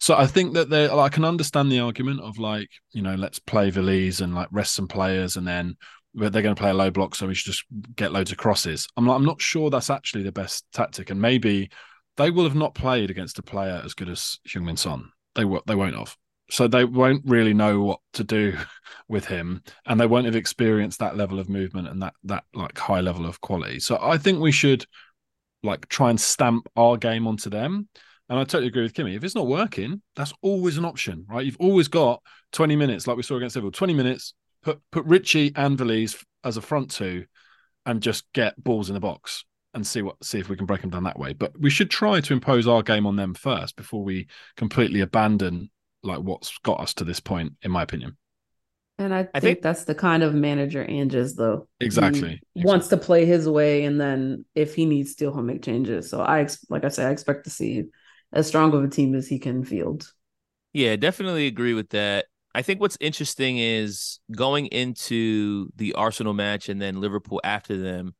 So 0.00 0.16
I 0.16 0.26
think 0.26 0.54
that 0.54 0.68
they, 0.68 0.88
I 0.88 1.08
can 1.08 1.24
understand 1.24 1.70
the 1.70 1.78
argument 1.78 2.20
of 2.20 2.36
like, 2.36 2.70
you 2.90 3.02
know, 3.02 3.14
let's 3.14 3.38
play 3.38 3.70
Veliz 3.70 4.20
and 4.20 4.34
like 4.34 4.48
rest 4.50 4.74
some 4.74 4.88
players, 4.88 5.36
and 5.36 5.46
then 5.46 5.76
they're 6.12 6.30
going 6.30 6.54
to 6.54 6.60
play 6.60 6.70
a 6.70 6.74
low 6.74 6.90
block, 6.90 7.14
so 7.14 7.28
we 7.28 7.34
should 7.34 7.52
just 7.52 7.64
get 7.94 8.12
loads 8.12 8.32
of 8.32 8.38
crosses. 8.38 8.88
I'm 8.96 9.04
not, 9.04 9.14
I'm 9.14 9.24
not 9.24 9.40
sure 9.40 9.70
that's 9.70 9.90
actually 9.90 10.24
the 10.24 10.32
best 10.32 10.64
tactic, 10.72 11.10
and 11.10 11.20
maybe 11.20 11.70
they 12.16 12.30
will 12.30 12.44
have 12.44 12.54
not 12.56 12.74
played 12.74 13.10
against 13.10 13.38
a 13.38 13.42
player 13.42 13.80
as 13.84 13.94
good 13.94 14.08
as 14.08 14.38
Heung-Min 14.48 14.76
Son. 14.76 15.10
They 15.36 15.44
will, 15.44 15.62
they 15.66 15.74
won't 15.74 15.96
have. 15.96 16.16
So 16.50 16.68
they 16.68 16.84
won't 16.84 17.22
really 17.24 17.54
know 17.54 17.80
what 17.80 18.00
to 18.14 18.24
do 18.24 18.56
with 19.08 19.26
him, 19.26 19.62
and 19.86 19.98
they 19.98 20.06
won't 20.06 20.26
have 20.26 20.36
experienced 20.36 20.98
that 20.98 21.16
level 21.16 21.38
of 21.38 21.48
movement 21.48 21.88
and 21.88 22.02
that 22.02 22.14
that 22.24 22.44
like 22.54 22.78
high 22.78 23.00
level 23.00 23.26
of 23.26 23.40
quality. 23.40 23.80
So 23.80 23.98
I 24.00 24.18
think 24.18 24.40
we 24.40 24.52
should 24.52 24.86
like 25.62 25.88
try 25.88 26.10
and 26.10 26.20
stamp 26.20 26.68
our 26.76 26.96
game 26.96 27.26
onto 27.26 27.50
them. 27.50 27.88
And 28.28 28.38
I 28.38 28.44
totally 28.44 28.68
agree 28.68 28.82
with 28.82 28.94
Kimmy. 28.94 29.16
If 29.16 29.24
it's 29.24 29.34
not 29.34 29.46
working, 29.46 30.00
that's 30.16 30.32
always 30.40 30.78
an 30.78 30.84
option, 30.86 31.26
right? 31.28 31.44
You've 31.44 31.60
always 31.60 31.88
got 31.88 32.22
20 32.52 32.74
minutes, 32.74 33.06
like 33.06 33.18
we 33.18 33.22
saw 33.22 33.36
against 33.36 33.54
Liverpool, 33.56 33.72
20 33.72 33.92
minutes, 33.92 34.34
put 34.62 34.80
put 34.90 35.04
Richie 35.04 35.52
and 35.56 35.78
Veliz 35.78 36.22
as 36.42 36.56
a 36.56 36.62
front 36.62 36.90
two 36.90 37.26
and 37.86 38.02
just 38.02 38.24
get 38.32 38.62
balls 38.62 38.88
in 38.88 38.94
the 38.94 39.00
box 39.00 39.44
and 39.74 39.86
see 39.86 40.02
what 40.02 40.22
see 40.24 40.38
if 40.38 40.48
we 40.48 40.56
can 40.56 40.66
break 40.66 40.80
them 40.80 40.90
down 40.90 41.04
that 41.04 41.18
way. 41.18 41.32
But 41.32 41.58
we 41.60 41.70
should 41.70 41.90
try 41.90 42.20
to 42.20 42.32
impose 42.32 42.66
our 42.66 42.82
game 42.82 43.06
on 43.06 43.16
them 43.16 43.34
first 43.34 43.76
before 43.76 44.02
we 44.02 44.26
completely 44.56 45.00
abandon 45.00 45.70
like 46.04 46.20
what's 46.20 46.56
got 46.58 46.80
us 46.80 46.94
to 46.94 47.04
this 47.04 47.20
point, 47.20 47.54
in 47.62 47.70
my 47.70 47.82
opinion. 47.82 48.16
And 48.98 49.12
I 49.12 49.24
think, 49.24 49.42
think- 49.42 49.62
that's 49.62 49.84
the 49.84 49.94
kind 49.94 50.22
of 50.22 50.34
manager 50.34 50.84
Ange 50.88 51.14
is, 51.16 51.34
though. 51.34 51.66
Exactly. 51.80 52.40
He 52.54 52.62
wants 52.64 52.88
to 52.88 52.96
play 52.96 53.26
his 53.26 53.48
way, 53.48 53.84
and 53.84 54.00
then 54.00 54.44
if 54.54 54.74
he 54.74 54.86
needs 54.86 55.16
to, 55.16 55.32
he'll 55.32 55.42
make 55.42 55.62
changes. 55.62 56.08
So 56.08 56.20
I, 56.20 56.46
like 56.68 56.84
I 56.84 56.88
said, 56.88 57.08
I 57.08 57.10
expect 57.10 57.44
to 57.44 57.50
see 57.50 57.84
as 58.32 58.46
strong 58.46 58.72
of 58.72 58.84
a 58.84 58.88
team 58.88 59.14
as 59.14 59.26
he 59.26 59.38
can 59.38 59.64
field. 59.64 60.12
Yeah, 60.72 60.96
definitely 60.96 61.46
agree 61.46 61.74
with 61.74 61.90
that. 61.90 62.26
I 62.54 62.62
think 62.62 62.80
what's 62.80 62.98
interesting 63.00 63.58
is 63.58 64.20
going 64.30 64.66
into 64.66 65.70
the 65.76 65.94
Arsenal 65.94 66.34
match 66.34 66.68
and 66.68 66.80
then 66.80 67.00
Liverpool 67.00 67.40
after 67.42 67.76
them. 67.76 68.14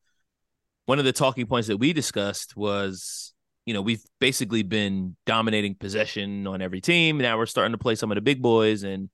One 0.86 0.98
of 0.98 1.04
the 1.04 1.12
talking 1.12 1.46
points 1.46 1.68
that 1.68 1.78
we 1.78 1.92
discussed 1.92 2.56
was, 2.56 3.33
you 3.66 3.72
know, 3.72 3.82
we've 3.82 4.02
basically 4.20 4.62
been 4.62 5.16
dominating 5.26 5.74
possession 5.74 6.46
on 6.46 6.60
every 6.60 6.80
team. 6.80 7.18
Now 7.18 7.38
we're 7.38 7.46
starting 7.46 7.72
to 7.72 7.78
play 7.78 7.94
some 7.94 8.10
of 8.10 8.16
the 8.16 8.20
big 8.20 8.42
boys. 8.42 8.82
And 8.82 9.08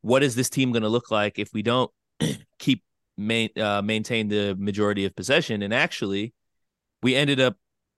what 0.00 0.22
is 0.22 0.34
this 0.34 0.48
team 0.48 0.72
going 0.72 0.82
to 0.82 0.88
look 0.88 1.10
like 1.10 1.38
if 1.38 1.52
we 1.52 1.62
don't 1.62 1.90
keep 2.58 2.84
main, 3.16 3.50
uh, 3.58 3.82
maintain 3.82 4.28
the 4.28 4.54
majority 4.56 5.04
of 5.06 5.16
possession? 5.16 5.62
And 5.62 5.74
actually, 5.74 6.32
we 7.02 7.16
ended 7.16 7.40
up 7.40 7.56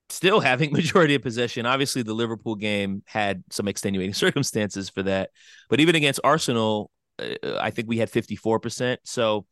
still 0.09 0.41
having 0.51 0.73
majority 0.73 1.15
of 1.15 1.23
possession. 1.23 1.67
Obviously, 1.67 2.03
the 2.03 2.15
Liverpool 2.15 2.55
game 2.55 3.03
had 3.07 3.45
some 3.51 3.69
extenuating 3.69 4.15
circumstances 4.15 4.89
for 4.89 5.03
that, 5.03 5.31
but 5.69 5.81
even 5.81 5.95
against 5.95 6.21
Arsenal, 6.25 6.91
uh, 7.19 7.59
I 7.61 7.71
think 7.71 7.89
we 7.89 7.99
had 7.99 8.11
54%. 8.11 8.97
So 9.05 9.47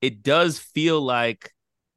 it 0.00 0.22
does 0.22 0.58
feel 0.58 1.00
like 1.00 1.53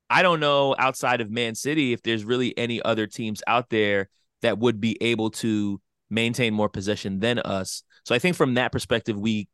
I 0.10 0.22
don't 0.22 0.40
know 0.40 0.76
outside 0.78 1.22
of 1.22 1.30
Man 1.30 1.56
City 1.56 1.94
if 1.94 2.02
there's 2.02 2.24
really 2.24 2.58
any 2.58 2.82
other 2.82 3.08
teams 3.08 3.42
out 3.48 3.70
there 3.70 4.10
that 4.42 4.58
would 4.58 4.80
be 4.80 4.98
able 5.02 5.32
to 5.32 5.82
maintain 6.10 6.54
more 6.54 6.70
possession 6.70 7.20
than 7.20 7.40
us. 7.40 7.84
So 8.06 8.16
I 8.16 8.20
think 8.20 8.36
from 8.36 8.54
that 8.54 8.72
perspective, 8.72 9.18
we 9.18 9.50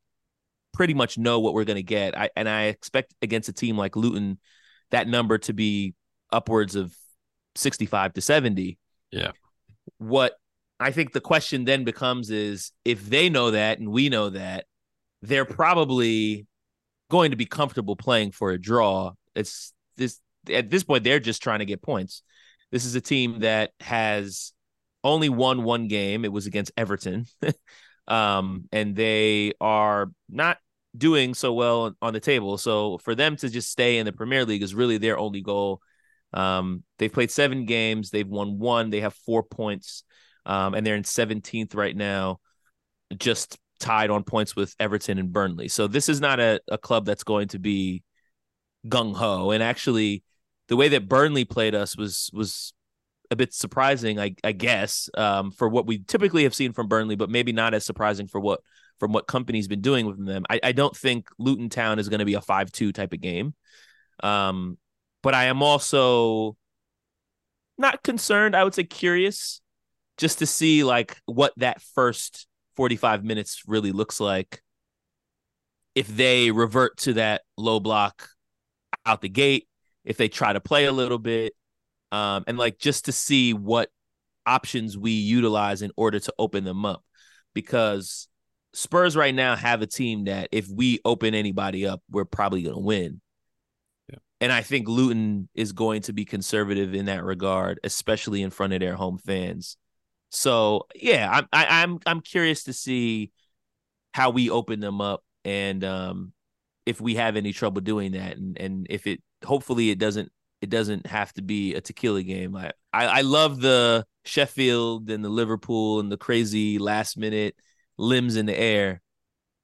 pretty 0.73 0.93
much 0.93 1.17
know 1.17 1.39
what 1.39 1.53
we're 1.53 1.63
going 1.63 1.77
to 1.77 1.83
get. 1.83 2.17
I, 2.17 2.29
and 2.35 2.47
I 2.47 2.63
expect 2.65 3.13
against 3.21 3.49
a 3.49 3.53
team 3.53 3.77
like 3.77 3.95
Luton, 3.95 4.39
that 4.91 5.07
number 5.07 5.37
to 5.39 5.53
be 5.53 5.95
upwards 6.31 6.75
of 6.75 6.95
65 7.55 8.13
to 8.13 8.21
70. 8.21 8.77
Yeah. 9.11 9.31
What 9.97 10.33
I 10.79 10.91
think 10.91 11.13
the 11.13 11.21
question 11.21 11.65
then 11.65 11.83
becomes 11.83 12.29
is 12.29 12.71
if 12.83 13.09
they 13.09 13.29
know 13.29 13.51
that 13.51 13.79
and 13.79 13.89
we 13.89 14.09
know 14.09 14.29
that, 14.29 14.65
they're 15.21 15.45
probably 15.45 16.45
going 17.09 17.31
to 17.31 17.37
be 17.37 17.45
comfortable 17.45 17.95
playing 17.95 18.31
for 18.31 18.51
a 18.51 18.59
draw. 18.59 19.13
It's 19.35 19.73
this 19.95 20.19
at 20.51 20.69
this 20.69 20.83
point 20.83 21.03
they're 21.03 21.19
just 21.19 21.43
trying 21.43 21.59
to 21.59 21.65
get 21.65 21.81
points. 21.81 22.23
This 22.71 22.85
is 22.85 22.95
a 22.95 23.01
team 23.01 23.39
that 23.39 23.71
has 23.79 24.53
only 25.03 25.29
won 25.29 25.63
one 25.63 25.87
game. 25.87 26.25
It 26.25 26.31
was 26.31 26.47
against 26.47 26.71
Everton. 26.77 27.25
um, 28.07 28.65
and 28.71 28.95
they 28.95 29.53
are 29.61 30.11
not 30.29 30.57
doing 30.95 31.33
so 31.33 31.53
well 31.53 31.95
on 32.01 32.13
the 32.13 32.19
table. 32.19 32.57
So 32.57 32.97
for 32.99 33.15
them 33.15 33.35
to 33.37 33.49
just 33.49 33.69
stay 33.69 33.97
in 33.97 34.05
the 34.05 34.11
Premier 34.11 34.45
League 34.45 34.63
is 34.63 34.75
really 34.75 34.97
their 34.97 35.17
only 35.17 35.41
goal. 35.41 35.81
Um, 36.33 36.83
they've 36.97 37.13
played 37.13 37.31
seven 37.31 37.65
games, 37.65 38.09
they've 38.09 38.27
won 38.27 38.57
one, 38.57 38.89
they 38.89 39.01
have 39.01 39.13
four 39.13 39.43
points, 39.43 40.03
um, 40.45 40.73
and 40.73 40.85
they're 40.85 40.95
in 40.95 41.03
17th 41.03 41.75
right 41.75 41.95
now, 41.95 42.39
just 43.17 43.57
tied 43.79 44.09
on 44.09 44.23
points 44.23 44.55
with 44.55 44.75
Everton 44.79 45.19
and 45.19 45.31
Burnley. 45.31 45.67
So 45.67 45.87
this 45.87 46.09
is 46.09 46.21
not 46.21 46.39
a, 46.39 46.59
a 46.67 46.77
club 46.77 47.05
that's 47.05 47.23
going 47.23 47.49
to 47.49 47.59
be 47.59 48.03
gung 48.87 49.15
ho. 49.15 49.51
And 49.51 49.61
actually, 49.61 50.23
the 50.73 50.77
way 50.77 50.89
that 50.89 51.07
Burnley 51.07 51.45
played 51.45 51.75
us 51.75 51.95
was 51.95 52.31
was 52.33 52.73
a 53.29 53.35
bit 53.35 53.53
surprising, 53.53 54.19
I, 54.19 54.35
I 54.43 54.53
guess, 54.53 55.07
um, 55.15 55.51
for 55.51 55.69
what 55.69 55.85
we 55.85 55.99
typically 55.99 56.45
have 56.45 56.55
seen 56.55 56.73
from 56.73 56.87
Burnley, 56.87 57.15
but 57.15 57.29
maybe 57.29 57.51
not 57.51 57.75
as 57.75 57.85
surprising 57.85 58.25
for 58.25 58.41
what 58.41 58.59
from 58.99 59.13
what 59.13 59.27
Kompany's 59.27 59.67
been 59.67 59.81
doing 59.81 60.07
with 60.07 60.25
them. 60.25 60.45
I, 60.49 60.59
I 60.63 60.71
don't 60.71 60.97
think 60.97 61.29
Luton 61.37 61.69
Town 61.69 61.99
is 61.99 62.09
going 62.09 62.21
to 62.21 62.25
be 62.25 62.33
a 62.33 62.41
five 62.41 62.71
two 62.71 62.91
type 62.91 63.13
of 63.13 63.21
game. 63.21 63.53
Um, 64.23 64.79
but 65.21 65.35
I 65.35 65.43
am 65.43 65.61
also 65.61 66.57
not 67.77 68.01
concerned. 68.01 68.55
I 68.55 68.63
would 68.63 68.73
say 68.73 68.83
curious, 68.83 69.61
just 70.17 70.39
to 70.39 70.47
see 70.47 70.83
like 70.83 71.17
what 71.27 71.53
that 71.57 71.83
first 71.83 72.47
forty 72.75 72.95
five 72.95 73.23
minutes 73.23 73.61
really 73.67 73.91
looks 73.91 74.19
like. 74.19 74.63
If 75.93 76.07
they 76.07 76.49
revert 76.49 76.97
to 77.01 77.13
that 77.13 77.43
low 77.59 77.79
block 77.79 78.27
out 79.05 79.21
the 79.21 79.29
gate, 79.29 79.67
if 80.03 80.17
they 80.17 80.27
try 80.27 80.53
to 80.53 80.59
play 80.59 80.85
a 80.85 80.91
little 80.91 81.19
bit, 81.19 81.53
um, 82.11 82.43
and 82.47 82.57
like 82.57 82.77
just 82.77 83.05
to 83.05 83.11
see 83.11 83.53
what 83.53 83.89
options 84.45 84.97
we 84.97 85.11
utilize 85.11 85.81
in 85.81 85.91
order 85.95 86.19
to 86.19 86.33
open 86.37 86.63
them 86.63 86.85
up, 86.85 87.03
because 87.53 88.27
Spurs 88.73 89.15
right 89.15 89.33
now 89.33 89.55
have 89.55 89.81
a 89.81 89.87
team 89.87 90.25
that 90.25 90.49
if 90.51 90.67
we 90.67 90.99
open 91.05 91.33
anybody 91.33 91.87
up, 91.87 92.01
we're 92.09 92.25
probably 92.25 92.63
going 92.63 92.75
to 92.75 92.81
win. 92.81 93.21
Yeah. 94.09 94.19
And 94.41 94.51
I 94.51 94.61
think 94.61 94.87
Luton 94.87 95.47
is 95.53 95.71
going 95.71 96.01
to 96.03 96.13
be 96.13 96.25
conservative 96.25 96.93
in 96.93 97.05
that 97.05 97.23
regard, 97.23 97.79
especially 97.83 98.41
in 98.41 98.49
front 98.49 98.73
of 98.73 98.79
their 98.79 98.95
home 98.95 99.17
fans. 99.17 99.77
So 100.29 100.87
yeah, 100.95 101.29
I'm 101.31 101.47
I, 101.53 101.83
I'm 101.83 101.99
I'm 102.05 102.21
curious 102.21 102.63
to 102.63 102.73
see 102.73 103.31
how 104.13 104.31
we 104.31 104.49
open 104.49 104.79
them 104.79 105.01
up 105.01 105.23
and 105.45 105.83
um, 105.83 106.33
if 106.85 106.99
we 106.99 107.15
have 107.15 107.35
any 107.35 107.53
trouble 107.53 107.81
doing 107.81 108.13
that, 108.13 108.37
and 108.37 108.57
and 108.57 108.87
if 108.89 109.07
it 109.07 109.21
hopefully 109.45 109.89
it 109.89 109.99
doesn't 109.99 110.31
it 110.61 110.69
doesn't 110.69 111.05
have 111.07 111.33
to 111.33 111.41
be 111.41 111.75
a 111.75 111.81
tequila 111.81 112.23
game. 112.23 112.55
I 112.55 112.71
I, 112.93 113.05
I 113.05 113.21
love 113.21 113.59
the 113.59 114.05
Sheffield 114.25 115.09
and 115.09 115.23
the 115.23 115.29
Liverpool 115.29 115.99
and 115.99 116.11
the 116.11 116.17
crazy 116.17 116.79
last 116.79 117.17
minute 117.17 117.55
limbs 117.97 118.35
in 118.37 118.45
the 118.45 118.57
air. 118.57 119.01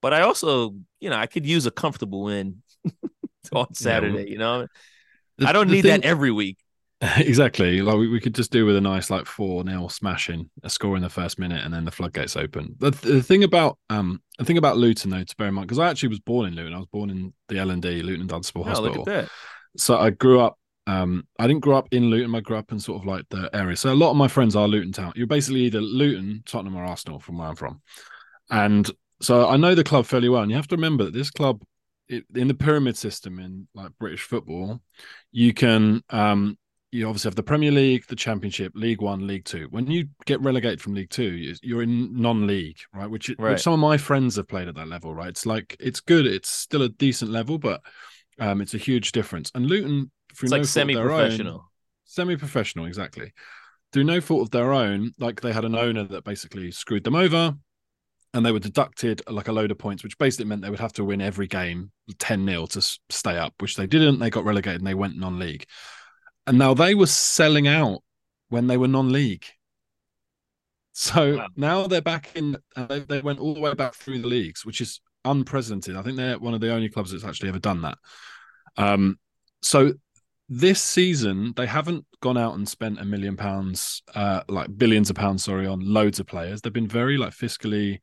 But 0.02 0.14
I 0.14 0.22
also, 0.22 0.74
you 1.00 1.10
know, 1.10 1.16
I 1.16 1.26
could 1.26 1.46
use 1.46 1.66
a 1.66 1.70
comfortable 1.70 2.22
win 2.24 2.62
on 3.52 3.74
Saturday, 3.74 4.30
you 4.30 4.38
know. 4.38 4.66
The- 5.38 5.46
I 5.48 5.52
don't 5.52 5.68
need 5.68 5.82
thing- 5.82 6.00
that 6.02 6.06
every 6.06 6.30
week. 6.30 6.58
exactly. 7.16 7.80
Like 7.80 7.96
we, 7.96 8.08
we 8.08 8.20
could 8.20 8.34
just 8.34 8.52
do 8.52 8.66
with 8.66 8.76
a 8.76 8.80
nice 8.80 9.08
like 9.08 9.24
four 9.24 9.64
nil 9.64 9.88
smashing, 9.88 10.50
a 10.62 10.68
score 10.68 10.96
in 10.96 11.02
the 11.02 11.08
first 11.08 11.38
minute, 11.38 11.64
and 11.64 11.72
then 11.72 11.86
the 11.86 11.90
floodgates 11.90 12.36
open. 12.36 12.76
The, 12.78 12.90
the 12.90 13.22
thing 13.22 13.42
about 13.42 13.78
um 13.88 14.20
the 14.38 14.44
thing 14.44 14.58
about 14.58 14.76
Luton 14.76 15.10
though 15.10 15.24
to 15.24 15.36
bear 15.36 15.48
in 15.48 15.54
mind 15.54 15.66
because 15.66 15.78
I 15.78 15.88
actually 15.88 16.10
was 16.10 16.20
born 16.20 16.48
in 16.48 16.56
Luton. 16.56 16.74
I 16.74 16.78
was 16.78 16.88
born 16.92 17.08
in 17.08 17.32
the 17.48 17.56
L 17.58 17.70
and 17.70 17.80
D 17.80 18.02
Luton 18.02 18.26
Dunstable 18.26 18.64
Oh, 18.66 18.68
Hospital. 18.68 19.04
Look 19.74 19.76
at 19.76 19.76
that. 19.76 19.80
So 19.80 19.98
I 19.98 20.10
grew 20.10 20.40
up. 20.40 20.56
Um, 20.86 21.26
I 21.38 21.46
didn't 21.46 21.60
grow 21.62 21.76
up 21.76 21.88
in 21.92 22.10
Luton. 22.10 22.34
I 22.34 22.40
grew 22.40 22.56
up 22.56 22.72
in 22.72 22.80
sort 22.80 23.00
of 23.00 23.06
like 23.06 23.24
the 23.28 23.48
area. 23.52 23.76
So 23.76 23.92
a 23.92 23.94
lot 23.94 24.10
of 24.10 24.16
my 24.16 24.26
friends 24.28 24.56
are 24.56 24.66
Luton 24.66 24.92
Town. 24.92 25.12
You're 25.14 25.26
basically 25.26 25.60
either 25.62 25.80
Luton, 25.80 26.42
Tottenham, 26.46 26.76
or 26.76 26.84
Arsenal 26.84 27.20
from 27.20 27.38
where 27.38 27.48
I'm 27.48 27.54
from. 27.56 27.80
And 28.50 28.90
so 29.22 29.48
I 29.48 29.56
know 29.56 29.74
the 29.74 29.84
club 29.84 30.06
fairly 30.06 30.28
well. 30.28 30.42
And 30.42 30.50
you 30.50 30.56
have 30.56 30.68
to 30.68 30.76
remember 30.76 31.04
that 31.04 31.14
this 31.14 31.30
club, 31.30 31.62
it, 32.08 32.24
in 32.34 32.48
the 32.48 32.54
pyramid 32.54 32.96
system 32.96 33.38
in 33.38 33.68
like 33.74 33.92
British 34.00 34.22
football, 34.22 34.80
you 35.30 35.54
can 35.54 36.02
um, 36.10 36.58
you 36.90 37.06
obviously 37.06 37.28
have 37.28 37.36
the 37.36 37.42
Premier 37.44 37.70
League, 37.70 38.06
the 38.08 38.16
Championship, 38.16 38.72
League 38.74 39.00
One, 39.00 39.28
League 39.28 39.44
Two. 39.44 39.68
When 39.70 39.88
you 39.88 40.08
get 40.26 40.40
relegated 40.40 40.80
from 40.80 40.94
League 40.94 41.10
Two, 41.10 41.30
you- 41.30 41.54
you're 41.62 41.82
in 41.82 42.20
non-league, 42.20 42.78
right? 42.92 43.08
Which 43.08 43.28
Right. 43.38 43.52
which 43.52 43.60
some 43.62 43.74
of 43.74 43.78
my 43.78 43.96
friends 43.96 44.34
have 44.36 44.48
played 44.48 44.66
at 44.66 44.74
that 44.74 44.88
level, 44.88 45.14
right? 45.14 45.28
It's 45.28 45.46
like 45.46 45.76
it's 45.78 46.00
good. 46.00 46.26
It's 46.26 46.48
still 46.48 46.82
a 46.82 46.88
decent 46.88 47.30
level, 47.30 47.58
but 47.58 47.80
um, 48.40 48.60
it's 48.60 48.74
a 48.74 48.78
huge 48.78 49.12
difference. 49.12 49.50
And 49.54 49.66
Luton, 49.66 50.10
through 50.34 50.46
It's 50.46 50.50
no 50.52 50.58
like 50.58 50.66
fault 50.66 50.90
of 50.90 50.94
their 50.94 51.10
own- 51.12 51.30
semi-professional. 51.30 51.72
semi-professional, 52.04 52.86
exactly. 52.86 53.32
through 53.92 54.04
no 54.04 54.20
fault 54.20 54.42
of 54.42 54.50
their 54.50 54.72
own, 54.72 55.12
like 55.18 55.40
they 55.40 55.52
had 55.52 55.64
an 55.64 55.74
owner 55.74 56.04
that 56.04 56.24
basically 56.24 56.70
screwed 56.70 57.04
them 57.04 57.16
over 57.16 57.54
and 58.32 58.46
they 58.46 58.52
were 58.52 58.60
deducted 58.60 59.22
like 59.28 59.48
a 59.48 59.52
load 59.52 59.70
of 59.70 59.78
points, 59.78 60.04
which 60.04 60.16
basically 60.18 60.46
meant 60.46 60.62
they 60.62 60.70
would 60.70 60.78
have 60.78 60.92
to 60.94 61.04
win 61.04 61.20
every 61.20 61.46
game 61.46 61.90
10 62.18 62.46
0 62.46 62.66
to 62.66 62.80
stay 63.10 63.36
up, 63.36 63.54
which 63.58 63.76
they 63.76 63.86
didn't. 63.86 64.20
They 64.20 64.30
got 64.30 64.44
relegated 64.44 64.80
and 64.80 64.86
they 64.86 64.94
went 64.94 65.18
non 65.18 65.38
league. 65.38 65.64
And 66.46 66.56
now 66.58 66.74
they 66.74 66.94
were 66.94 67.06
selling 67.06 67.66
out 67.66 68.02
when 68.48 68.68
they 68.68 68.76
were 68.76 68.88
non 68.88 69.10
league. 69.10 69.46
So 70.92 71.36
wow. 71.36 71.48
now 71.56 71.86
they're 71.86 72.02
back 72.02 72.30
in, 72.34 72.56
they, 72.76 73.00
they 73.00 73.20
went 73.20 73.40
all 73.40 73.54
the 73.54 73.60
way 73.60 73.74
back 73.74 73.94
through 73.94 74.20
the 74.20 74.28
leagues, 74.28 74.64
which 74.64 74.80
is 74.80 75.00
unprecedented. 75.24 75.96
I 75.96 76.02
think 76.02 76.16
they're 76.16 76.38
one 76.38 76.54
of 76.54 76.60
the 76.60 76.72
only 76.72 76.88
clubs 76.88 77.12
that's 77.12 77.24
actually 77.24 77.48
ever 77.48 77.58
done 77.58 77.82
that. 77.82 77.98
Um, 78.76 79.18
so 79.62 79.94
this 80.48 80.82
season 80.82 81.52
they 81.56 81.66
haven't 81.66 82.04
gone 82.20 82.36
out 82.36 82.54
and 82.54 82.68
spent 82.68 83.00
a 83.00 83.04
million 83.04 83.36
pounds, 83.36 84.02
uh, 84.14 84.42
like 84.48 84.76
billions 84.76 85.10
of 85.10 85.16
pounds, 85.16 85.44
sorry, 85.44 85.66
on 85.66 85.80
loads 85.80 86.20
of 86.20 86.26
players. 86.26 86.60
They've 86.60 86.72
been 86.72 86.88
very 86.88 87.16
like 87.16 87.32
fiscally 87.32 87.98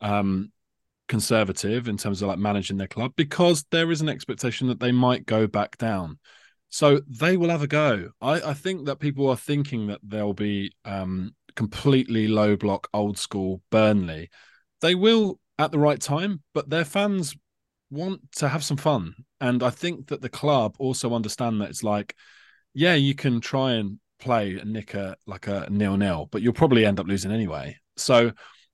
um, 0.00 0.52
conservative 1.08 1.88
in 1.88 1.96
terms 1.96 2.22
of 2.22 2.28
like 2.28 2.38
managing 2.38 2.76
their 2.76 2.86
club 2.86 3.12
because 3.16 3.64
there 3.70 3.90
is 3.90 4.00
an 4.00 4.08
expectation 4.08 4.68
that 4.68 4.80
they 4.80 4.92
might 4.92 5.26
go 5.26 5.46
back 5.46 5.76
down. 5.76 6.18
So 6.68 7.00
they 7.08 7.36
will 7.36 7.50
have 7.50 7.62
a 7.62 7.66
go. 7.66 8.10
I, 8.20 8.40
I 8.40 8.54
think 8.54 8.86
that 8.86 9.00
people 9.00 9.28
are 9.28 9.36
thinking 9.36 9.88
that 9.88 9.98
they'll 10.04 10.32
be 10.32 10.72
um, 10.84 11.34
completely 11.56 12.28
low 12.28 12.56
block, 12.56 12.88
old 12.94 13.18
school 13.18 13.60
Burnley. 13.70 14.30
They 14.80 14.94
will 14.94 15.40
at 15.58 15.72
the 15.72 15.80
right 15.80 16.00
time, 16.00 16.42
but 16.54 16.70
their 16.70 16.84
fans 16.84 17.36
want 17.90 18.20
to 18.36 18.48
have 18.48 18.64
some 18.64 18.76
fun. 18.76 19.14
And 19.40 19.62
I 19.62 19.70
think 19.70 20.08
that 20.08 20.22
the 20.22 20.28
club 20.28 20.76
also 20.78 21.14
understand 21.14 21.60
that 21.60 21.70
it's 21.70 21.82
like, 21.82 22.14
yeah, 22.74 22.94
you 22.94 23.14
can 23.14 23.40
try 23.40 23.72
and 23.72 23.98
play 24.18 24.56
and 24.56 24.72
nick 24.72 24.94
a 24.94 25.16
like 25.26 25.46
a 25.46 25.66
nil 25.70 25.96
nil, 25.96 26.28
but 26.30 26.42
you'll 26.42 26.52
probably 26.52 26.84
end 26.84 27.00
up 27.00 27.06
losing 27.06 27.32
anyway. 27.32 27.76
So 27.96 28.32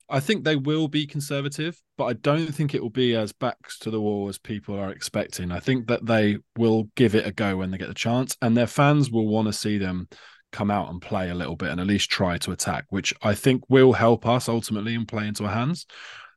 I 0.09 0.21
think 0.21 0.45
they 0.45 0.57
will 0.57 0.87
be 0.87 1.07
conservative, 1.07 1.81
but 1.99 2.05
I 2.05 2.13
don't 2.15 2.55
think 2.55 2.75
it 2.75 2.83
will 2.83 2.91
be 2.91 3.17
as 3.17 3.33
backs 3.33 3.79
to 3.81 3.91
the 3.91 4.01
wall 4.01 4.29
as 4.29 4.39
people 4.39 4.79
are 4.79 4.93
expecting. 4.93 5.51
I 5.51 5.61
think 5.61 5.89
that 5.89 6.07
they 6.07 6.39
will 6.57 6.89
give 6.95 7.15
it 7.15 7.27
a 7.27 7.33
go 7.33 7.57
when 7.57 7.71
they 7.71 7.79
get 7.79 7.89
the 7.89 7.95
chance, 7.95 8.37
and 8.43 8.57
their 8.57 8.69
fans 8.69 9.11
will 9.11 9.27
want 9.27 9.47
to 9.49 9.53
see 9.53 9.79
them 9.79 10.09
come 10.53 10.71
out 10.71 10.91
and 10.91 11.03
play 11.03 11.29
a 11.29 11.35
little 11.35 11.57
bit 11.57 11.71
and 11.71 11.81
at 11.81 11.87
least 11.87 12.09
try 12.09 12.39
to 12.39 12.53
attack, 12.53 12.87
which 12.91 13.13
I 13.21 13.35
think 13.35 13.65
will 13.69 13.93
help 13.93 14.27
us 14.27 14.49
ultimately 14.49 14.95
and 14.95 15.09
play 15.09 15.27
into 15.27 15.45
our 15.45 15.53
hands. 15.53 15.87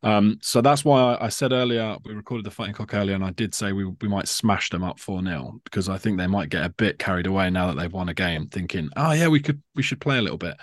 Um, 0.01 0.39
so 0.41 0.61
that's 0.61 0.85
why 0.85 1.17
I 1.19 1.27
said 1.27 1.51
earlier 1.51 1.97
we 2.05 2.13
recorded 2.13 2.45
the 2.45 2.51
fighting 2.51 2.73
cock 2.73 2.93
earlier, 2.93 3.15
and 3.15 3.23
I 3.23 3.31
did 3.31 3.53
say 3.53 3.73
we 3.73 3.85
we 3.85 4.07
might 4.07 4.27
smash 4.27 4.69
them 4.69 4.83
up 4.83 4.99
four 4.99 5.21
0 5.21 5.59
because 5.65 5.89
I 5.89 5.97
think 5.97 6.17
they 6.17 6.27
might 6.27 6.49
get 6.49 6.65
a 6.65 6.69
bit 6.69 6.99
carried 6.99 7.27
away 7.27 7.49
now 7.49 7.67
that 7.67 7.77
they've 7.77 7.91
won 7.91 8.09
a 8.09 8.13
game, 8.13 8.47
thinking, 8.47 8.89
oh 8.95 9.11
yeah, 9.11 9.27
we 9.27 9.41
could 9.41 9.61
we 9.75 9.83
should 9.83 9.99
play 9.99 10.17
a 10.17 10.21
little 10.21 10.37
bit. 10.37 10.55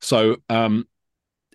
So 0.00 0.36
um, 0.50 0.86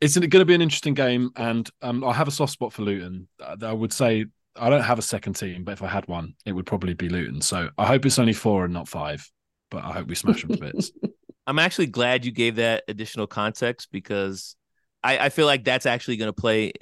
it's 0.02 0.18
going 0.18 0.30
to 0.30 0.46
be 0.46 0.56
an 0.56 0.62
interesting 0.62 0.96
game, 0.96 1.30
and 1.36 1.70
um, 1.82 2.04
I 2.04 2.14
have 2.14 2.28
a 2.28 2.32
soft 2.32 2.54
spot 2.54 2.74
for 2.74 2.82
Luton. 2.82 3.28
I 3.62 3.74
would 3.74 3.94
say 3.94 4.26
I 4.56 4.70
don't 4.70 4.82
have 4.82 5.00
a 5.00 5.04
second 5.04 5.34
team, 5.34 5.64
but 5.64 5.74
if 5.74 5.84
I 5.84 5.88
had 5.88 6.08
one, 6.08 6.34
it 6.46 6.54
would 6.54 6.66
probably 6.66 6.94
be 6.94 7.10
Luton. 7.10 7.42
So 7.42 7.70
I 7.78 7.86
hope 7.86 8.06
it's 8.06 8.20
only 8.20 8.34
four 8.34 8.66
and 8.66 8.74
not 8.74 8.88
five, 8.88 9.30
but 9.70 9.84
I 9.84 9.92
hope 9.94 10.08
we 10.08 10.16
smash 10.16 10.42
them 10.42 10.56
to 10.56 10.58
bits. 10.58 10.92
I'm 11.48 11.60
actually 11.60 11.88
glad 11.88 12.26
you 12.26 12.32
gave 12.32 12.58
that 12.58 12.84
additional 12.88 13.26
context 13.26 13.90
because 13.92 14.56
I, 15.04 15.18
I 15.18 15.30
feel 15.30 15.48
like 15.48 15.64
that's 15.64 15.86
actually 15.86 16.18
going 16.18 16.30
to 16.30 16.34
play 16.34 16.74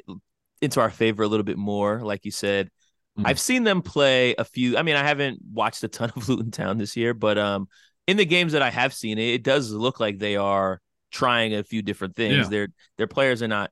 into 0.61 0.79
our 0.79 0.89
favor 0.89 1.23
a 1.23 1.27
little 1.27 1.43
bit 1.43 1.57
more. 1.57 2.01
Like 2.01 2.25
you 2.25 2.31
said, 2.31 2.67
mm-hmm. 3.17 3.27
I've 3.27 3.39
seen 3.39 3.63
them 3.63 3.81
play 3.81 4.35
a 4.37 4.43
few. 4.43 4.77
I 4.77 4.83
mean, 4.83 4.95
I 4.95 5.03
haven't 5.03 5.39
watched 5.51 5.83
a 5.83 5.87
ton 5.87 6.11
of 6.15 6.27
Luton 6.27 6.51
Town 6.51 6.77
this 6.77 6.95
year, 6.95 7.13
but 7.13 7.37
um, 7.37 7.67
in 8.07 8.17
the 8.17 8.25
games 8.25 8.53
that 8.53 8.61
I 8.61 8.69
have 8.69 8.93
seen, 8.93 9.17
it, 9.17 9.35
it 9.35 9.43
does 9.43 9.71
look 9.71 9.99
like 9.99 10.19
they 10.19 10.35
are 10.35 10.81
trying 11.11 11.53
a 11.53 11.63
few 11.63 11.81
different 11.81 12.15
things. 12.15 12.45
Yeah. 12.45 12.49
Their 12.49 12.67
their 12.97 13.07
players 13.07 13.41
are 13.41 13.47
not 13.47 13.71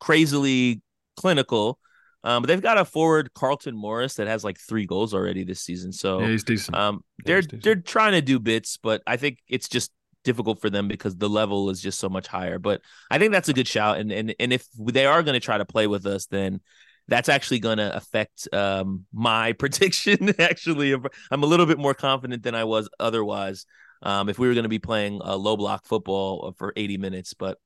crazily 0.00 0.82
clinical. 1.16 1.78
Um, 2.22 2.42
but 2.42 2.48
they've 2.48 2.60
got 2.60 2.76
a 2.76 2.84
forward 2.84 3.32
Carlton 3.32 3.74
Morris 3.74 4.16
that 4.16 4.26
has 4.26 4.44
like 4.44 4.58
three 4.58 4.84
goals 4.84 5.14
already 5.14 5.42
this 5.42 5.62
season. 5.62 5.90
So 5.90 6.20
yeah, 6.20 6.28
he's 6.28 6.44
decent. 6.44 6.76
Um, 6.76 7.02
they're 7.24 7.40
decent. 7.40 7.62
they're 7.62 7.76
trying 7.76 8.12
to 8.12 8.20
do 8.20 8.38
bits, 8.38 8.78
but 8.82 9.02
I 9.06 9.16
think 9.16 9.38
it's 9.48 9.68
just 9.68 9.90
difficult 10.24 10.60
for 10.60 10.70
them 10.70 10.88
because 10.88 11.16
the 11.16 11.28
level 11.28 11.70
is 11.70 11.80
just 11.80 11.98
so 11.98 12.08
much 12.08 12.26
higher. 12.26 12.58
But 12.58 12.82
I 13.10 13.18
think 13.18 13.32
that's 13.32 13.48
a 13.48 13.54
good 13.54 13.68
shout. 13.68 13.98
And 13.98 14.12
and 14.12 14.34
and 14.38 14.52
if 14.52 14.66
they 14.78 15.06
are 15.06 15.22
going 15.22 15.34
to 15.34 15.44
try 15.44 15.58
to 15.58 15.64
play 15.64 15.86
with 15.86 16.06
us, 16.06 16.26
then 16.26 16.60
that's 17.08 17.28
actually 17.28 17.58
going 17.58 17.78
to 17.78 17.94
affect 17.96 18.48
um, 18.52 19.04
my 19.12 19.52
prediction. 19.58 20.34
actually, 20.38 20.92
I'm 20.92 21.42
a 21.42 21.46
little 21.46 21.66
bit 21.66 21.78
more 21.78 21.94
confident 21.94 22.42
than 22.42 22.54
I 22.54 22.64
was 22.64 22.88
otherwise. 22.98 23.66
Um, 24.02 24.30
if 24.30 24.38
we 24.38 24.48
were 24.48 24.54
going 24.54 24.64
to 24.64 24.70
be 24.70 24.78
playing 24.78 25.20
a 25.22 25.36
low 25.36 25.56
block 25.56 25.84
football 25.84 26.54
for 26.56 26.72
80 26.74 26.96
minutes, 26.96 27.34
but 27.34 27.58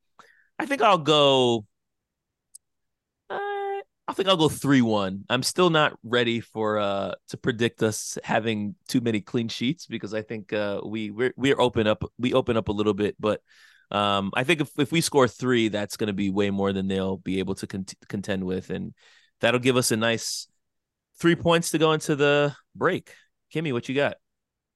I 0.58 0.66
think 0.66 0.82
I'll 0.82 0.98
go 0.98 1.66
I 4.06 4.12
think 4.12 4.28
I'll 4.28 4.36
go 4.36 4.48
three 4.48 4.82
one. 4.82 5.24
I'm 5.30 5.42
still 5.42 5.70
not 5.70 5.98
ready 6.02 6.40
for 6.40 6.78
uh 6.78 7.14
to 7.28 7.36
predict 7.36 7.82
us 7.82 8.18
having 8.22 8.74
too 8.86 9.00
many 9.00 9.20
clean 9.20 9.48
sheets 9.48 9.86
because 9.86 10.12
I 10.12 10.22
think 10.22 10.52
uh 10.52 10.80
we 10.84 11.10
we're 11.10 11.32
we're 11.36 11.60
open 11.60 11.86
up 11.86 12.04
we 12.18 12.34
open 12.34 12.56
up 12.56 12.68
a 12.68 12.72
little 12.72 12.94
bit, 12.94 13.16
but 13.18 13.40
um 13.90 14.30
I 14.34 14.44
think 14.44 14.60
if 14.60 14.70
if 14.78 14.92
we 14.92 15.00
score 15.00 15.26
three, 15.26 15.68
that's 15.68 15.96
going 15.96 16.08
to 16.08 16.12
be 16.12 16.30
way 16.30 16.50
more 16.50 16.72
than 16.72 16.86
they'll 16.86 17.16
be 17.16 17.38
able 17.38 17.54
to 17.56 17.66
con- 17.66 17.86
contend 18.08 18.44
with, 18.44 18.70
and 18.70 18.92
that'll 19.40 19.60
give 19.60 19.76
us 19.76 19.90
a 19.90 19.96
nice 19.96 20.48
three 21.18 21.36
points 21.36 21.70
to 21.70 21.78
go 21.78 21.92
into 21.92 22.14
the 22.14 22.54
break. 22.74 23.14
Kimmy, 23.54 23.72
what 23.72 23.88
you 23.88 23.94
got? 23.94 24.16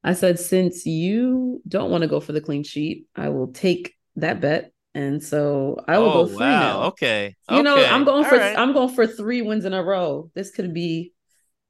I 0.03 0.15
said 0.15 0.39
since 0.39 0.87
you 0.87 1.61
don't 1.69 1.91
want 1.91 2.03
to 2.03 2.09
go 2.09 2.21
for 2.21 2.33
the 2.33 2.41
clean 2.41 2.63
sheet, 2.63 3.07
I 3.15 3.29
will 3.29 3.49
take 3.49 3.95
that 4.17 4.41
bet 4.41 4.73
and 4.95 5.23
so 5.23 5.83
I 5.87 5.99
will 5.99 6.09
oh, 6.09 6.25
go 6.25 6.27
three 6.29 6.37
wow. 6.39 6.61
now. 6.61 6.83
Okay. 6.89 7.37
You 7.51 7.57
okay. 7.57 7.63
know, 7.63 7.77
I'm 7.77 8.05
going 8.05 8.25
All 8.25 8.31
for 8.31 8.37
right. 8.37 8.59
I'm 8.59 8.73
going 8.73 8.95
for 8.95 9.07
three 9.07 9.43
wins 9.43 9.65
in 9.65 9.73
a 9.73 9.83
row. 9.83 10.31
This 10.35 10.51
could 10.51 10.73
be 10.75 11.13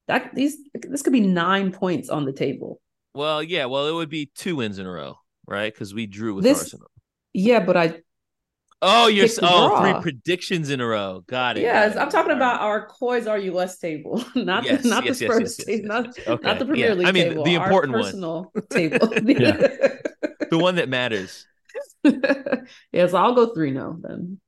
that 0.06 0.34
these 0.34 0.56
this 0.74 1.02
could 1.02 1.12
be 1.12 1.20
nine 1.20 1.72
points 1.72 2.08
on 2.08 2.24
the 2.24 2.32
table. 2.32 2.80
Well, 3.14 3.42
yeah. 3.42 3.66
Well, 3.66 3.86
it 3.86 3.92
would 3.92 4.08
be 4.08 4.30
two 4.34 4.56
wins 4.56 4.78
in 4.78 4.86
a 4.86 4.90
row, 4.90 5.18
right? 5.46 5.72
Because 5.72 5.92
we 5.94 6.06
drew 6.06 6.34
with 6.34 6.44
this, 6.44 6.62
Arsenal. 6.62 6.90
Yeah, 7.32 7.60
but 7.60 7.76
I. 7.76 8.00
Oh, 8.80 9.08
you're 9.08 9.26
oh 9.42 9.68
draw. 9.68 9.82
three 9.82 10.00
predictions 10.02 10.70
in 10.70 10.80
a 10.80 10.86
row. 10.86 11.24
Got 11.26 11.58
it. 11.58 11.62
Yes, 11.62 11.96
I'm 11.96 12.10
talking 12.10 12.30
about 12.30 12.60
our 12.60 12.86
Coys 12.86 13.26
Less 13.26 13.78
table, 13.78 14.24
not 14.36 14.64
yes, 14.64 14.84
the, 14.84 14.88
not 14.88 15.04
yes, 15.04 15.18
the 15.18 15.24
Spurs 15.26 15.56
yes, 15.58 15.66
table, 15.66 15.88
not, 15.88 16.18
okay. 16.26 16.46
not 16.46 16.58
the 16.60 16.64
Premier 16.64 16.88
yeah. 16.90 16.94
League. 16.94 17.08
I 17.08 17.12
mean, 17.12 17.28
table, 17.30 17.44
the 17.44 17.54
important 17.54 17.94
one, 17.94 18.02
personal 18.04 18.52
table, 18.70 18.98
the 19.08 20.48
one 20.52 20.76
that 20.76 20.88
matters. 20.88 21.44
yeah, 22.92 23.06
so 23.06 23.18
I'll 23.18 23.34
go 23.34 23.52
three 23.54 23.70
now 23.70 23.96
then. 24.00 24.40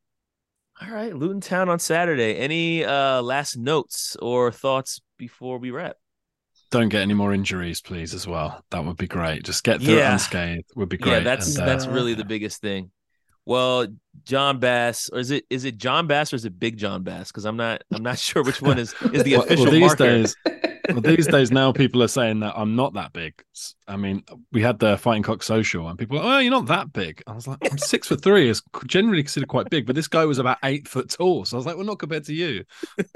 All 0.82 0.90
right, 0.90 1.14
Luton 1.14 1.40
Town 1.40 1.68
on 1.68 1.78
Saturday. 1.78 2.36
Any 2.36 2.84
uh 2.84 3.22
last 3.22 3.56
notes 3.56 4.16
or 4.20 4.50
thoughts 4.50 5.00
before 5.18 5.58
we 5.58 5.70
wrap? 5.70 5.96
Don't 6.70 6.88
get 6.88 7.02
any 7.02 7.14
more 7.14 7.34
injuries, 7.34 7.80
please, 7.80 8.14
as 8.14 8.26
well. 8.26 8.64
That 8.70 8.84
would 8.84 8.96
be 8.96 9.08
great. 9.08 9.42
Just 9.42 9.64
get 9.64 9.82
through 9.82 9.96
yeah. 9.96 10.10
it 10.10 10.12
unscathed 10.12 10.70
would 10.76 10.88
be 10.88 10.98
great. 10.98 11.12
Yeah, 11.12 11.20
that's 11.20 11.56
and, 11.56 11.64
uh, 11.64 11.66
that's 11.66 11.86
really 11.86 12.14
the 12.14 12.24
biggest 12.24 12.60
thing. 12.60 12.92
Well, 13.44 13.88
Jon 14.24 14.58
Bass, 14.60 15.10
or 15.12 15.18
is 15.18 15.32
it 15.32 15.44
is 15.50 15.64
it 15.64 15.76
Jon 15.76 16.06
Bass 16.06 16.32
or 16.32 16.36
is 16.36 16.44
it 16.44 16.58
Big 16.58 16.76
Jon 16.76 17.02
Bass? 17.02 17.28
Because 17.28 17.44
I'm 17.44 17.56
not 17.56 17.82
I'm 17.92 18.02
not 18.02 18.18
sure 18.20 18.44
which 18.44 18.62
one 18.62 18.78
is 18.78 18.94
is 19.12 19.24
the 19.24 19.34
official 19.34 19.64
well, 19.64 19.72
these 19.72 19.80
marker. 19.80 20.04
Days, 20.04 20.36
well, 20.92 21.00
these 21.00 21.26
days 21.26 21.50
now 21.50 21.72
people 21.72 22.02
are 22.02 22.08
saying 22.08 22.40
that 22.40 22.54
I'm 22.56 22.76
not 22.76 22.94
that 22.94 23.12
big. 23.12 23.34
I 23.86 23.96
mean, 23.96 24.22
we 24.52 24.62
had 24.62 24.78
the 24.78 24.96
Fighting 24.96 25.22
Cock 25.22 25.42
social, 25.42 25.88
and 25.88 25.98
people, 25.98 26.18
are, 26.18 26.36
oh, 26.36 26.38
you're 26.38 26.50
not 26.50 26.66
that 26.66 26.92
big. 26.92 27.22
I 27.26 27.32
was 27.32 27.46
like, 27.46 27.58
I'm 27.70 27.78
six 27.78 28.08
foot 28.08 28.22
three, 28.22 28.48
is 28.48 28.62
generally 28.86 29.22
considered 29.22 29.48
quite 29.48 29.70
big, 29.70 29.86
but 29.86 29.94
this 29.94 30.08
guy 30.08 30.24
was 30.24 30.38
about 30.38 30.58
eight 30.64 30.88
foot 30.88 31.10
tall. 31.10 31.44
So 31.44 31.56
I 31.56 31.58
was 31.58 31.66
like, 31.66 31.76
well, 31.76 31.86
not 31.86 31.98
compared 31.98 32.24
to 32.24 32.34
you. 32.34 32.64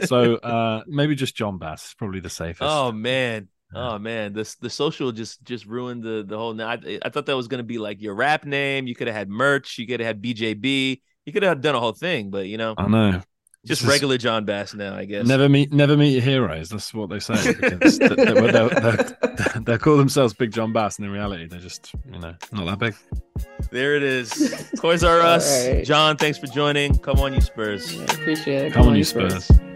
So 0.04 0.36
uh, 0.42 0.82
maybe 0.86 1.14
just 1.14 1.36
Jon 1.36 1.58
Bass, 1.58 1.94
probably 1.94 2.20
the 2.20 2.30
safest. 2.30 2.70
Oh 2.70 2.92
man, 2.92 3.48
Oh 3.74 3.98
man, 3.98 4.32
this 4.32 4.54
the 4.56 4.70
social 4.70 5.10
just 5.10 5.42
just 5.42 5.66
ruined 5.66 6.02
the 6.02 6.24
the 6.26 6.38
whole. 6.38 6.60
I, 6.60 6.78
I 7.02 7.08
thought 7.08 7.26
that 7.26 7.36
was 7.36 7.48
gonna 7.48 7.64
be 7.64 7.78
like 7.78 8.00
your 8.00 8.14
rap 8.14 8.44
name. 8.44 8.86
You 8.86 8.94
could 8.94 9.08
have 9.08 9.16
had 9.16 9.28
merch. 9.28 9.78
You 9.78 9.86
could 9.86 10.00
have 10.00 10.06
had 10.06 10.22
BJB. 10.22 11.00
You 11.26 11.32
could 11.32 11.42
have 11.42 11.60
done 11.60 11.74
a 11.74 11.80
whole 11.80 11.92
thing, 11.92 12.30
but 12.30 12.46
you 12.46 12.56
know, 12.56 12.74
I 12.78 12.86
know. 12.86 13.22
Just 13.64 13.82
this 13.82 13.90
regular 13.90 14.18
Jon 14.18 14.44
Bass 14.44 14.74
now, 14.74 14.94
I 14.94 15.06
guess. 15.06 15.26
Never 15.26 15.48
meet, 15.48 15.72
never 15.72 15.96
meet 15.96 16.10
your 16.10 16.22
heroes. 16.22 16.68
That's 16.68 16.92
what 16.92 17.08
they 17.08 17.18
say. 17.18 17.54
Because 17.54 17.98
they, 17.98 18.08
they, 18.08 18.24
they, 18.24 19.60
they, 19.60 19.78
call 19.78 19.96
themselves 19.96 20.34
Big 20.34 20.52
Jon 20.52 20.72
Bass, 20.72 20.98
and 20.98 21.06
in 21.06 21.12
reality, 21.12 21.46
they're 21.46 21.60
just, 21.60 21.92
you 22.12 22.18
know, 22.18 22.34
not 22.52 22.66
that 22.66 22.78
big. 22.78 22.94
There 23.70 23.96
it 23.96 24.02
is. 24.02 24.70
Toys 24.78 25.02
R 25.02 25.20
Us. 25.20 25.66
Right. 25.66 25.84
Jon, 25.84 26.18
thanks 26.18 26.38
for 26.38 26.46
joining. 26.46 26.98
Come 26.98 27.20
on, 27.20 27.32
you 27.32 27.40
Spurs. 27.40 27.94
Yeah, 27.94 28.02
appreciate 28.02 28.66
it. 28.66 28.72
Come, 28.72 28.82
Come 28.82 28.90
on, 28.92 28.96
you 28.96 29.04
Spurs. 29.04 29.46
Spurs. 29.46 29.73